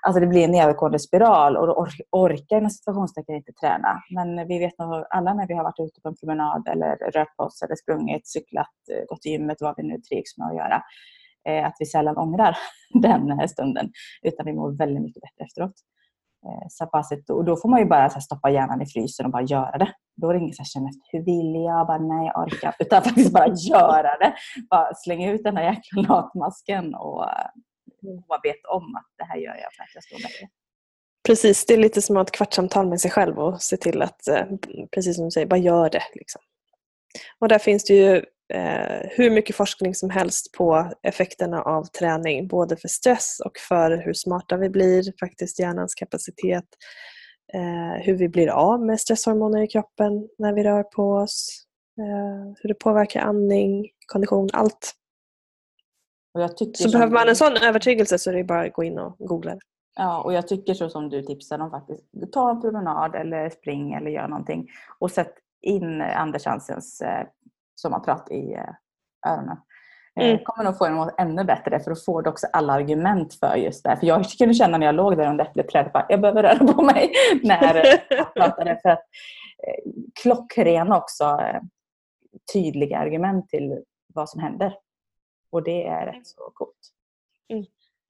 Alltså 0.04 0.20
det 0.20 0.28
blir 0.28 0.44
en 0.44 0.52
nedåtgående 0.52 1.00
spiral 1.00 1.58
och 1.58 1.68
då 1.68 1.88
orkar 2.12 2.58
inom 2.58 2.70
situationstecken 2.70 3.36
inte 3.36 3.52
träna. 3.54 4.02
Men 4.16 4.48
vi 4.48 4.60
vet 4.60 4.78
nog 4.80 5.06
alla 5.10 5.34
när 5.34 5.48
vi 5.48 5.54
har 5.54 5.64
varit 5.64 5.80
ute 5.80 6.02
på 6.02 6.10
en 6.10 6.16
promenad 6.16 6.68
eller 6.68 6.96
rört 6.96 7.38
på 7.38 7.44
oss 7.44 7.62
eller 7.62 7.76
sprungit, 7.76 8.28
cyklat, 8.28 8.68
eh, 8.92 9.06
gått 9.10 9.22
till 9.22 9.32
gymmet, 9.32 9.58
vad 9.62 9.74
vi 9.78 9.84
nu 9.84 9.98
trivs 9.98 10.38
med 10.38 10.48
att 10.48 10.56
göra. 10.56 10.84
Eh, 11.50 11.68
att 11.68 11.76
vi 11.80 11.86
sällan 11.86 12.18
ångrar 12.18 12.58
den 13.02 13.50
stunden. 13.50 13.92
Utan 14.22 14.46
vi 14.46 14.54
mår 14.54 14.78
väldigt 14.78 15.04
mycket 15.04 15.22
bättre 15.22 15.46
efteråt. 15.46 15.74
Eh, 16.46 17.36
och 17.36 17.46
då 17.46 17.58
får 17.58 17.70
man 17.70 17.80
ju 17.80 17.86
bara 17.86 18.10
stoppa 18.10 18.50
hjärnan 18.50 18.82
i 18.82 18.86
frysen 18.86 19.26
och 19.26 19.32
bara 19.32 19.44
göra 19.44 19.78
det. 19.78 19.94
Då 20.22 20.30
är 20.30 20.34
det 20.34 20.40
inget 20.40 20.60
att 20.60 20.68
känna 20.68 20.90
efter, 20.90 21.18
hur 21.18 21.26
vill 21.26 21.64
jag? 21.66 21.88
Bara, 21.88 21.98
nej, 21.98 22.32
jag 22.34 22.44
orkar. 22.44 22.76
Utan 22.80 23.04
faktiskt 23.08 23.34
bara 23.34 23.48
göra 23.48 24.18
det. 24.18 24.34
Bara 24.70 24.94
slänga 24.96 25.32
ut 25.32 25.44
den 25.44 25.58
här 25.58 25.64
jäkla 25.64 26.02
latmasken 26.02 26.96
och 26.96 27.26
och 28.28 28.40
vet 28.44 28.66
om 28.66 28.96
att 28.96 29.08
det 29.18 29.24
här 29.24 29.38
gör 29.38 29.56
jag 29.56 29.74
för 29.74 29.84
att 29.84 29.90
jag 29.94 30.20
må 30.20 30.28
bättre. 30.28 30.48
Precis, 31.28 31.66
det 31.66 31.74
är 31.74 31.78
lite 31.78 32.02
som 32.02 32.18
att 32.18 32.20
ha 32.20 32.24
ett 32.24 32.32
kvartssamtal 32.32 32.88
med 32.88 33.02
sig 33.02 33.12
själv 33.12 33.40
och 33.40 33.62
se 33.62 33.78
till 33.78 34.02
att, 34.02 34.28
eh, 34.28 34.46
precis 34.92 35.16
som 35.16 35.26
du 35.26 35.32
säger, 35.32 35.48
bara 35.48 35.60
gör 35.60 35.90
det. 35.90 36.04
Liksom. 36.14 36.42
Och 37.40 37.48
där 37.48 37.60
finns 37.60 37.84
det 37.84 37.94
ju 37.94 38.16
eh, 38.54 39.10
hur 39.10 39.32
mycket 39.32 39.56
forskning 39.56 39.96
som 39.96 40.10
helst 40.10 40.52
på 40.52 40.92
effekterna 41.04 41.62
av 41.62 41.84
träning, 41.84 42.48
både 42.48 42.78
för 42.78 42.88
stress 42.88 43.40
och 43.46 43.58
för 43.58 43.98
hur 43.98 44.14
smarta 44.14 44.58
vi 44.58 44.70
blir, 44.70 45.20
faktiskt 45.20 45.60
hjärnans 45.60 45.96
kapacitet, 45.96 46.66
eh, 47.54 48.04
hur 48.04 48.14
vi 48.14 48.30
blir 48.30 48.48
av 48.48 48.86
med 48.86 49.00
stresshormoner 49.00 49.62
i 49.62 49.68
kroppen 49.68 50.30
när 50.38 50.54
vi 50.54 50.64
rör 50.64 50.84
på 50.84 51.12
oss, 51.12 51.66
eh, 52.00 52.54
hur 52.62 52.68
det 52.68 52.74
påverkar 52.74 53.22
andning, 53.22 53.90
kondition, 54.08 54.50
allt 54.54 54.96
så 56.74 56.92
behöver 56.92 57.14
man 57.14 57.30
en 57.30 57.36
sån 57.36 57.58
övertygelse 57.58 58.20
så 58.20 58.30
är 58.30 58.34
det 58.34 58.44
bara 58.44 58.66
att 58.68 58.74
gå 58.74 58.84
in 58.84 59.00
och 59.00 59.16
googla 59.20 59.56
det. 59.56 59.62
Ja, 59.96 60.22
och 60.22 60.34
jag 60.34 60.48
tycker 60.48 60.74
så 60.74 60.90
som 60.90 61.10
du 61.10 61.22
tipsade 61.22 61.64
om 61.64 61.72
faktiskt. 61.72 62.04
Ta 62.32 62.50
en 62.50 62.62
promenad 62.62 63.16
eller 63.16 63.50
spring 63.50 63.94
eller 63.94 64.12
gör 64.12 64.28
någonting 64.28 64.68
och 65.00 65.12
sätt 65.12 65.34
in 65.62 66.02
Anders 66.02 66.46
Hansens 66.46 67.02
eh, 67.02 67.28
sommarprat 67.76 68.32
i 68.32 68.54
eh, 68.54 69.32
öronen. 69.32 69.58
Eh, 70.20 70.30
mm. 70.30 70.44
kommer 70.44 70.64
nog 70.64 70.78
få 70.78 70.86
en 70.86 71.12
ännu 71.18 71.44
bättre 71.44 71.80
för 71.80 71.92
då 71.92 71.96
får 71.96 72.22
du 72.22 72.30
också 72.30 72.48
alla 72.54 72.74
argument 72.74 73.34
för 73.34 73.56
just 73.56 73.84
det. 73.84 73.98
För 74.00 74.08
jag 74.08 74.26
kunde 74.26 74.54
känna 74.54 74.78
när 74.78 74.86
jag 74.86 74.96
låg 74.96 75.18
där 75.18 75.30
under 75.30 75.46
äppelträdet 75.46 75.96
att 75.96 76.06
jag 76.10 76.22
behöver 76.22 76.44
röra 76.44 76.74
på 76.74 76.82
mig 76.82 77.12
när 77.44 77.76
jag 77.76 78.34
pratade. 78.34 78.80
För 78.82 78.90
att, 78.90 79.00
eh, 79.68 79.92
klockrena 80.22 80.98
också 80.98 81.24
eh, 81.24 81.62
tydliga 82.54 82.98
argument 83.00 83.50
till 83.50 83.84
vad 84.14 84.30
som 84.30 84.42
händer. 84.42 84.74
Och 85.52 85.64
det 85.64 85.88
är 85.88 86.06
rätt 86.06 86.28
så 86.28 86.52
coolt. 86.54 86.92
Mm. 87.50 87.66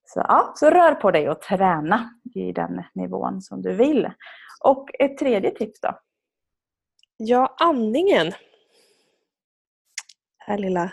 Så, 0.06 0.20
ja, 0.28 0.54
så 0.56 0.70
rör 0.70 0.96
på 0.96 1.12
dig 1.12 1.30
och 1.30 1.42
träna 1.42 2.10
i 2.36 2.52
den 2.52 2.84
nivån 2.94 3.42
som 3.42 3.62
du 3.62 3.74
vill. 3.74 4.12
Och 4.64 4.90
ett 5.00 5.18
tredje 5.18 5.52
tips 5.52 5.82
då? 5.82 6.00
Ja, 7.18 7.56
andningen. 7.60 8.32
Här 10.38 10.58
lilla, 10.58 10.92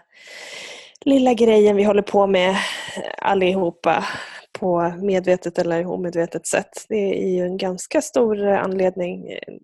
lilla 1.04 1.34
grejen 1.34 1.76
vi 1.76 1.84
håller 1.84 2.02
på 2.02 2.26
med 2.26 2.50
eh, 2.50 2.56
allihopa 3.18 4.04
på 4.52 4.94
medvetet 5.02 5.58
eller 5.58 5.86
omedvetet 5.86 6.46
sätt. 6.46 6.86
Det 6.88 7.24
är 7.24 7.28
ju 7.28 7.42
en 7.42 7.56
ganska 7.56 8.02
stor 8.02 8.46
eh, 8.46 8.62
anledning 8.62 9.30
eh, 9.30 9.54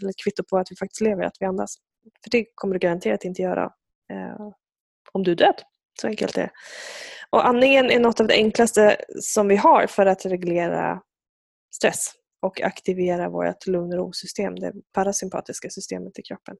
eller 0.00 0.12
kvitto 0.24 0.44
på 0.44 0.58
att 0.58 0.70
vi 0.70 0.76
faktiskt 0.76 1.00
lever, 1.00 1.24
att 1.24 1.36
vi 1.40 1.46
andas. 1.46 1.76
För 2.24 2.30
det 2.30 2.46
kommer 2.54 2.74
du 2.74 2.78
garanterat 2.78 3.24
inte 3.24 3.42
göra 3.42 3.64
eh, 4.12 4.48
om 5.12 5.22
du 5.22 5.30
är 5.30 5.36
död. 5.36 5.62
Så 6.00 6.06
enkelt 6.06 6.36
är 6.36 6.42
det. 6.42 6.50
Och 7.30 7.46
andningen 7.46 7.90
är 7.90 8.00
något 8.00 8.20
av 8.20 8.26
det 8.26 8.34
enklaste 8.34 8.96
som 9.20 9.48
vi 9.48 9.56
har 9.56 9.86
för 9.86 10.06
att 10.06 10.26
reglera 10.26 11.00
stress 11.74 12.12
och 12.42 12.60
aktivera 12.60 13.28
vårt 13.28 13.66
lugn 13.66 13.92
och 13.92 13.98
ro-system, 13.98 14.56
det 14.56 14.72
parasympatiska 14.92 15.70
systemet 15.70 16.18
i 16.18 16.22
kroppen. 16.22 16.56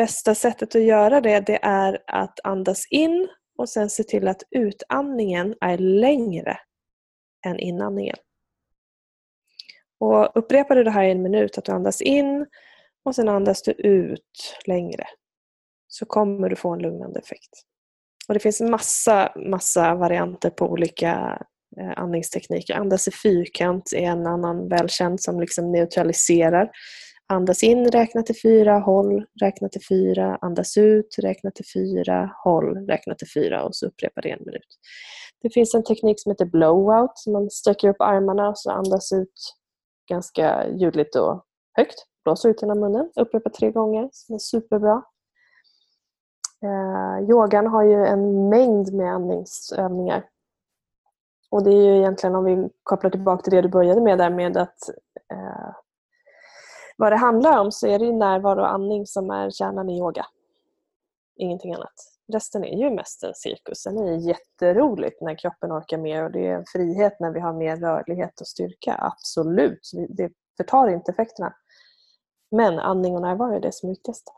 Bästa 0.00 0.34
sättet 0.34 0.74
att 0.74 0.82
göra 0.82 1.20
det, 1.20 1.40
det 1.40 1.58
är 1.62 2.02
att 2.06 2.40
andas 2.44 2.86
in 2.90 3.28
och 3.58 3.68
sen 3.68 3.90
se 3.90 4.02
till 4.02 4.28
att 4.28 4.42
utandningen 4.50 5.54
är 5.60 5.78
längre 5.78 6.58
än 7.46 7.58
inandningen. 7.58 8.16
Och 9.98 10.32
upprepar 10.34 10.76
du 10.76 10.84
det 10.84 10.90
här 10.90 11.04
i 11.04 11.10
en 11.10 11.22
minut, 11.22 11.58
att 11.58 11.64
du 11.64 11.72
andas 11.72 12.00
in 12.00 12.46
och 13.04 13.14
sen 13.14 13.28
andas 13.28 13.62
du 13.62 13.72
ut 13.72 14.56
längre, 14.66 15.04
så 15.88 16.06
kommer 16.06 16.48
du 16.48 16.56
få 16.56 16.70
en 16.74 16.82
lugnande 16.82 17.20
effekt. 17.20 17.50
Och 18.28 18.34
det 18.34 18.40
finns 18.40 18.60
massa, 18.60 19.32
massa 19.36 19.94
varianter 19.94 20.50
på 20.50 20.66
olika 20.66 21.42
eh, 21.80 21.92
andningstekniker. 21.96 22.74
Andas 22.74 23.08
i 23.08 23.10
fyrkant 23.10 23.92
är 23.92 24.02
en 24.02 24.26
annan 24.26 24.68
välkänd 24.68 25.20
som 25.20 25.40
liksom 25.40 25.72
neutraliserar. 25.72 26.70
Andas 27.32 27.62
in, 27.62 27.90
räkna 27.90 28.22
till 28.22 28.40
fyra, 28.42 28.78
håll, 28.78 29.26
räkna 29.40 29.68
till 29.68 29.80
fyra, 29.88 30.38
andas 30.40 30.76
ut, 30.76 31.16
räkna 31.22 31.50
till 31.50 31.64
fyra, 31.74 32.32
håll, 32.44 32.86
räkna 32.86 33.14
till 33.14 33.28
fyra 33.34 33.64
och 33.64 33.76
så 33.76 33.86
upprepar 33.86 34.22
det 34.22 34.30
en 34.30 34.44
minut. 34.46 34.78
Det 35.42 35.50
finns 35.50 35.74
en 35.74 35.84
teknik 35.84 36.22
som 36.22 36.30
heter 36.30 36.44
blowout, 36.44 37.10
som 37.14 37.32
man 37.32 37.50
sträcker 37.50 37.88
upp 37.88 38.00
armarna 38.00 38.48
och 38.48 38.58
så 38.58 38.70
andas 38.70 39.12
ut 39.12 39.34
ganska 40.08 40.68
ljudligt 40.68 41.16
och 41.16 41.44
högt. 41.76 41.94
Blåser 42.24 42.48
ut 42.48 42.62
genom 42.62 42.80
munnen, 42.80 43.10
upprepa 43.16 43.50
tre 43.50 43.70
gånger, 43.70 44.08
som 44.12 44.34
är 44.34 44.38
superbra. 44.38 45.02
Eh, 46.64 47.30
yogan 47.30 47.66
har 47.66 47.82
ju 47.82 48.06
en 48.06 48.48
mängd 48.48 48.94
med 48.94 49.14
andningsövningar. 49.14 50.24
Och 51.50 51.64
det 51.64 51.70
är 51.70 51.82
ju 51.82 51.96
egentligen, 51.96 52.36
om 52.36 52.44
vi 52.44 52.68
kopplar 52.82 53.10
tillbaka 53.10 53.42
till 53.42 53.52
det 53.52 53.62
du 53.62 53.68
började 53.68 54.00
med 54.00 54.18
där 54.18 54.30
med 54.30 54.56
att 54.56 54.88
eh, 55.32 55.74
vad 57.00 57.12
det 57.12 57.16
handlar 57.16 57.58
om 57.58 57.72
så 57.72 57.86
är 57.86 57.98
det 57.98 58.04
ju 58.04 58.12
närvaro 58.12 58.60
och 58.60 58.72
andning 58.72 59.06
som 59.06 59.30
är 59.30 59.50
kärnan 59.50 59.88
i 59.88 59.98
yoga. 59.98 60.26
Ingenting 61.36 61.74
annat. 61.74 61.94
Resten 62.32 62.64
är 62.64 62.78
ju 62.78 62.90
mest 62.90 63.24
en 63.24 63.34
cirkus. 63.34 63.78
Sen 63.78 63.98
är 63.98 64.04
det 64.04 64.16
jätteroligt 64.16 65.20
när 65.20 65.34
kroppen 65.34 65.72
orkar 65.72 65.98
mer 65.98 66.24
och 66.24 66.30
det 66.30 66.46
är 66.46 66.54
en 66.54 66.64
frihet 66.72 67.20
när 67.20 67.30
vi 67.30 67.40
har 67.40 67.52
mer 67.52 67.76
rörlighet 67.76 68.40
och 68.40 68.46
styrka. 68.46 68.96
Absolut, 69.00 69.90
det 70.08 70.32
förtar 70.56 70.88
inte 70.88 71.12
effekterna. 71.12 71.54
Men 72.50 72.78
andning 72.78 73.14
och 73.14 73.22
närvaro 73.22 73.56
är 73.56 73.60
det 73.60 73.74
som 73.74 73.88
är 73.88 73.92
viktigast. 73.92 74.32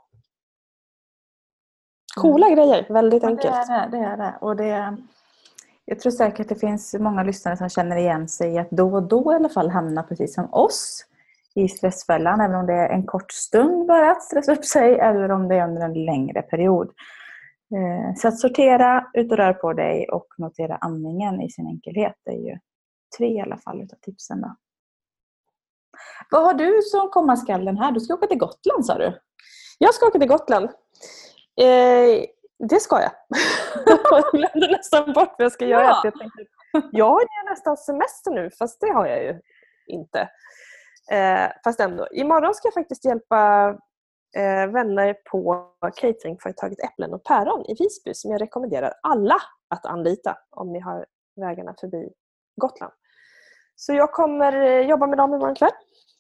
Coola 2.20 2.46
mm. 2.46 2.56
grejer, 2.56 2.86
väldigt 2.88 3.24
enkelt. 3.24 3.66
det 3.66 3.72
är 3.72 3.88
det. 3.88 3.96
det, 3.98 4.04
är 4.04 4.16
det. 4.16 4.34
Och 4.40 4.56
det 4.56 4.96
jag 5.84 6.00
tror 6.00 6.12
säkert 6.12 6.40
att 6.40 6.48
det 6.48 6.66
finns 6.66 6.94
många 6.94 7.22
lyssnare 7.22 7.56
som 7.56 7.68
känner 7.68 7.96
igen 7.96 8.28
sig 8.28 8.54
i 8.54 8.58
att 8.58 8.70
då 8.70 8.94
och 8.94 9.02
då 9.02 9.32
i 9.32 9.34
alla 9.34 9.48
fall 9.48 9.70
hamna 9.70 10.02
precis 10.02 10.34
som 10.34 10.54
oss 10.54 11.04
i 11.54 11.68
stressfällan, 11.68 12.40
även 12.40 12.56
om 12.56 12.66
det 12.66 12.72
är 12.72 12.88
en 12.88 13.06
kort 13.06 13.32
stund 13.32 13.86
bara 13.86 14.10
att 14.10 14.22
stressa 14.22 14.52
upp 14.52 14.64
sig 14.64 14.98
eller 14.98 15.30
om 15.30 15.48
det 15.48 15.54
är 15.54 15.68
under 15.68 15.82
en 15.82 16.04
längre 16.04 16.42
period. 16.42 16.88
Eh, 17.74 18.14
så 18.16 18.28
att 18.28 18.38
sortera, 18.38 19.06
ut 19.14 19.32
och 19.32 19.36
rör 19.36 19.52
på 19.52 19.72
dig 19.72 20.08
och 20.08 20.26
notera 20.38 20.76
andningen 20.76 21.40
i 21.40 21.50
sin 21.50 21.66
enkelhet 21.66 22.14
det 22.24 22.30
är 22.30 22.50
ju 22.50 22.58
tre 23.18 23.28
i 23.28 23.40
alla 23.40 23.58
fall 23.58 23.82
utav 23.82 23.96
tipsen. 23.96 24.40
Då. 24.40 24.56
Vad 26.30 26.42
har 26.42 26.54
du 26.54 26.82
som 26.82 27.08
komma 27.08 27.36
skall 27.36 27.64
den 27.64 27.78
här? 27.78 27.92
Du 27.92 28.00
ska 28.00 28.14
åka 28.14 28.26
till 28.26 28.38
Gotland 28.38 28.86
sa 28.86 28.98
du? 28.98 29.20
Jag 29.78 29.94
ska 29.94 30.06
åka 30.06 30.18
till 30.18 30.28
Gotland. 30.28 30.64
Eh, 31.60 32.24
det 32.68 32.80
ska 32.80 33.00
jag. 33.00 33.12
jag 34.10 34.24
glömde 34.32 34.76
nästan 34.76 35.12
bort 35.12 35.34
vad 35.38 35.44
jag 35.44 35.52
ska 35.52 35.66
göra. 35.66 35.82
Ja. 35.82 36.00
Jag, 36.04 36.18
tänkte, 36.18 36.44
jag 36.92 37.10
har 37.10 37.20
ju 37.20 37.50
nästan 37.50 37.76
semester 37.76 38.30
nu, 38.30 38.50
fast 38.58 38.80
det 38.80 38.92
har 38.92 39.06
jag 39.06 39.24
ju 39.24 39.40
inte. 39.86 40.28
Eh, 41.10 41.50
fast 41.64 41.80
ändå. 41.80 42.08
Imorgon 42.12 42.54
ska 42.54 42.66
jag 42.66 42.74
faktiskt 42.74 43.04
hjälpa 43.04 43.68
eh, 44.36 44.66
vänner 44.72 45.16
på 45.30 45.68
cateringföretaget 45.96 46.84
Äpplen 46.84 47.14
och 47.14 47.24
päron 47.24 47.64
i 47.68 47.74
Visby 47.74 48.14
som 48.14 48.30
jag 48.30 48.40
rekommenderar 48.40 48.92
alla 49.02 49.36
att 49.68 49.86
anlita 49.86 50.38
om 50.50 50.72
ni 50.72 50.80
har 50.80 51.06
vägarna 51.36 51.74
förbi 51.80 52.12
Gotland. 52.56 52.92
Så 53.76 53.92
jag 53.92 54.12
kommer 54.12 54.52
eh, 54.52 54.88
jobba 54.88 55.06
med 55.06 55.18
dem 55.18 55.34
imorgon 55.34 55.54
kväll. 55.54 55.72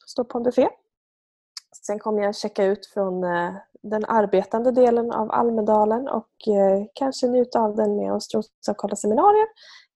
Stå 0.06 0.24
på 0.24 0.38
en 0.38 0.44
buffé. 0.44 0.68
Sen 1.86 1.98
kommer 1.98 2.22
jag 2.22 2.36
checka 2.36 2.64
ut 2.64 2.86
från 2.86 3.24
eh, 3.24 3.54
den 3.82 4.04
arbetande 4.04 4.70
delen 4.70 5.12
av 5.12 5.30
Almedalen 5.30 6.08
och 6.08 6.48
eh, 6.48 6.84
kanske 6.94 7.26
njuta 7.26 7.60
av 7.60 7.76
den 7.76 7.96
med 7.96 8.12
att 8.12 8.22
strosa 8.22 8.48
och 8.70 8.76
kolla 8.76 8.96
seminarier. 8.96 9.46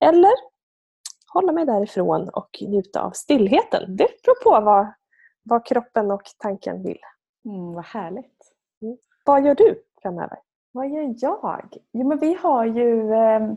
Eller 0.00 0.32
hålla 1.36 1.52
mig 1.52 1.66
därifrån 1.66 2.28
och 2.28 2.48
njuta 2.68 3.00
av 3.00 3.10
stillheten. 3.10 3.96
Det 3.96 4.08
beror 4.24 4.42
på 4.44 4.64
vad, 4.64 4.86
vad 5.42 5.66
kroppen 5.66 6.10
och 6.10 6.22
tanken 6.38 6.82
vill. 6.82 6.98
Mm, 7.44 7.72
vad 7.72 7.84
härligt. 7.84 8.52
Mm. 8.82 8.96
Vad 9.24 9.44
gör 9.44 9.54
du 9.54 9.82
framöver? 10.02 10.38
Vad 10.72 10.88
gör 10.88 11.14
jag? 11.16 11.76
Jo, 11.92 12.08
men 12.08 12.18
vi 12.18 12.34
har 12.34 12.64
ju 12.64 13.14
ehm, 13.14 13.56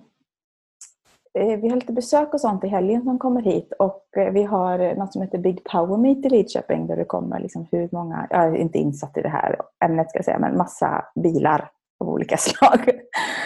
eh, 1.33 1.59
vi 1.59 1.69
har 1.69 1.75
lite 1.75 1.93
besök 1.93 2.33
och 2.33 2.41
sånt 2.41 2.63
i 2.63 2.67
helgen 2.67 3.03
som 3.03 3.19
kommer 3.19 3.41
hit 3.41 3.73
och 3.79 4.17
eh, 4.17 4.33
vi 4.33 4.43
har 4.43 4.95
något 4.95 5.13
som 5.13 5.21
heter 5.21 5.37
Big 5.37 5.63
Power 5.63 5.97
Meet 5.97 6.25
i 6.25 6.29
Lidköping 6.29 6.87
där 6.87 6.95
det 6.95 7.05
kommer 7.05 7.39
liksom 7.39 7.67
hur 7.71 7.89
många, 7.91 8.27
jag 8.29 8.45
är 8.45 8.55
inte 8.55 8.77
insatt 8.77 9.17
i 9.17 9.21
det 9.21 9.29
här 9.29 9.61
ämnet 9.85 10.09
ska 10.09 10.17
jag 10.17 10.25
säga, 10.25 10.39
men 10.39 10.57
massa 10.57 11.05
bilar 11.15 11.71
av 11.99 12.09
olika 12.09 12.37
slag. 12.37 12.91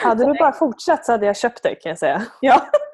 Hade 0.03 0.25
du 0.25 0.39
bara 0.39 0.51
fortsatt 0.51 1.05
så 1.05 1.11
hade 1.11 1.25
jag 1.25 1.37
köpt 1.37 1.63
det 1.63 1.75
kan 1.75 1.89
jag 1.89 1.99
säga. 1.99 2.21
Ja. 2.41 2.61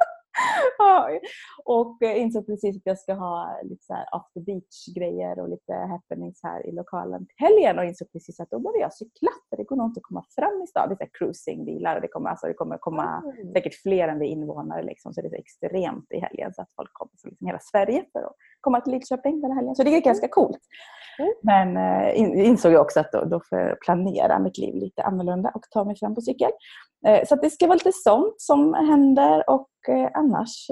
och 1.65 2.03
eh, 2.03 2.21
insåg 2.21 2.45
precis 2.45 2.77
att 2.77 2.81
jag 2.85 2.99
ska 2.99 3.13
ha 3.13 3.59
lite 3.63 3.85
så 3.85 3.93
här 3.93 4.05
after 4.11 4.41
beach-grejer 4.41 5.39
och 5.39 5.49
lite 5.49 5.73
happenings 5.73 6.39
här 6.43 6.67
i 6.67 6.71
lokalen 6.71 7.25
till 7.25 7.35
helgen 7.37 7.79
och 7.79 7.85
insåg 7.85 8.11
precis 8.11 8.39
att 8.39 8.49
då 8.49 8.59
behöver 8.59 8.79
jag 8.79 8.93
cykla 8.93 9.31
för 9.49 9.57
det 9.57 9.63
går 9.63 9.75
nog 9.75 9.87
inte 9.87 9.99
att 9.99 10.03
komma 10.03 10.25
fram 10.35 10.61
i 10.63 10.67
stan. 10.67 10.89
Det 10.89 11.03
är 11.03 11.09
cruisingbilar 11.13 11.95
och 11.95 12.01
det 12.01 12.07
kommer, 12.07 12.29
alltså, 12.29 12.47
det 12.47 12.53
kommer 12.53 12.77
komma 12.77 13.23
mm. 13.25 13.53
säkert 13.53 13.81
fler 13.81 14.07
än 14.07 14.19
vi 14.19 14.27
invånare 14.27 14.83
liksom, 14.83 15.13
så 15.13 15.21
det 15.21 15.27
är 15.27 15.29
så 15.29 15.35
extremt 15.35 16.11
i 16.11 16.19
helgen 16.19 16.53
så 16.53 16.61
att 16.61 16.73
folk 16.75 16.93
kommer 16.93 17.11
från 17.21 17.29
liksom 17.29 17.47
hela 17.47 17.59
Sverige 17.59 18.05
för 18.11 18.19
att 18.19 18.35
komma 18.62 18.82
till 18.82 18.93
Lidköping 18.93 19.41
den 19.41 19.51
här 19.51 19.55
helgen. 19.55 19.76
Så 19.76 19.84
det 19.84 19.95
är 19.95 20.01
ganska 20.01 20.28
coolt. 20.28 20.60
Mm. 21.20 21.34
Men 21.43 21.78
eh, 21.78 22.47
insåg 22.47 22.72
jag 22.72 22.82
också 22.82 22.99
att 22.99 23.12
då, 23.12 23.26
då 23.26 23.41
får 23.49 23.60
jag 23.60 23.80
planera 23.80 24.39
mitt 24.39 24.57
liv 24.57 24.76
lite 24.76 25.03
annorlunda 25.03 25.51
och 25.55 25.62
ta 25.70 25.84
mig 25.84 25.95
fram 25.99 26.16
på 26.16 26.22
cykel. 26.22 26.51
Eh, 27.07 27.28
så 27.28 27.36
det 27.36 27.49
ska 27.49 27.68
vara 27.68 27.76
lite 27.76 27.91
sånt 27.93 28.36
som 28.38 28.74
händer 28.74 29.49
och 29.49 29.70
eh, 29.89 30.10
annars 30.14 30.68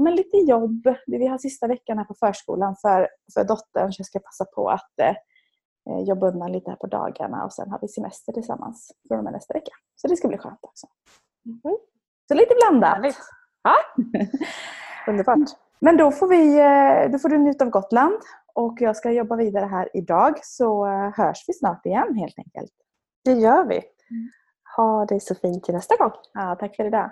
men 0.00 0.14
lite 0.14 0.36
jobb. 0.36 0.94
Vi 1.06 1.26
har 1.26 1.38
sista 1.38 1.66
veckan 1.66 1.98
här 1.98 2.04
på 2.04 2.14
förskolan 2.14 2.76
för, 2.82 3.08
för 3.34 3.44
dottern 3.44 3.92
så 3.92 4.00
jag 4.00 4.06
ska 4.06 4.18
passa 4.18 4.44
på 4.44 4.70
att 4.70 4.98
eh, 5.02 6.02
jobba 6.08 6.28
undan 6.28 6.52
lite 6.52 6.70
här 6.70 6.76
på 6.76 6.86
dagarna 6.86 7.44
och 7.44 7.52
sen 7.52 7.70
har 7.70 7.78
vi 7.82 7.88
semester 7.88 8.32
tillsammans 8.32 8.92
från 9.08 9.18
och 9.18 9.24
med 9.24 9.32
nästa 9.32 9.54
vecka. 9.54 9.72
Så 9.96 10.08
det 10.08 10.16
ska 10.16 10.28
bli 10.28 10.38
skönt 10.38 10.58
också. 10.62 10.86
Mm. 11.46 11.76
Så 12.28 12.34
lite 12.34 12.54
blandat. 12.54 13.16
Ja. 13.62 13.74
Underbart. 15.12 15.48
Men 15.80 15.96
då 15.96 16.10
får, 16.10 16.28
vi, 16.28 16.56
då 17.12 17.18
får 17.18 17.28
du 17.28 17.38
njuta 17.38 17.64
av 17.64 17.70
Gotland 17.70 18.14
och 18.54 18.76
jag 18.80 18.96
ska 18.96 19.10
jobba 19.10 19.36
vidare 19.36 19.66
här 19.66 19.88
idag 19.94 20.34
så 20.42 20.86
hörs 21.16 21.44
vi 21.48 21.54
snart 21.54 21.86
igen 21.86 22.14
helt 22.14 22.38
enkelt. 22.38 22.72
Det 23.24 23.32
gör 23.32 23.64
vi. 23.64 23.74
Mm. 23.76 24.30
Ha 24.76 25.06
det 25.06 25.20
så 25.20 25.34
fint 25.34 25.64
till 25.64 25.74
nästa 25.74 25.96
gång. 25.96 26.12
Ja, 26.32 26.56
tack 26.60 26.76
för 26.76 26.84
idag. 26.84 27.10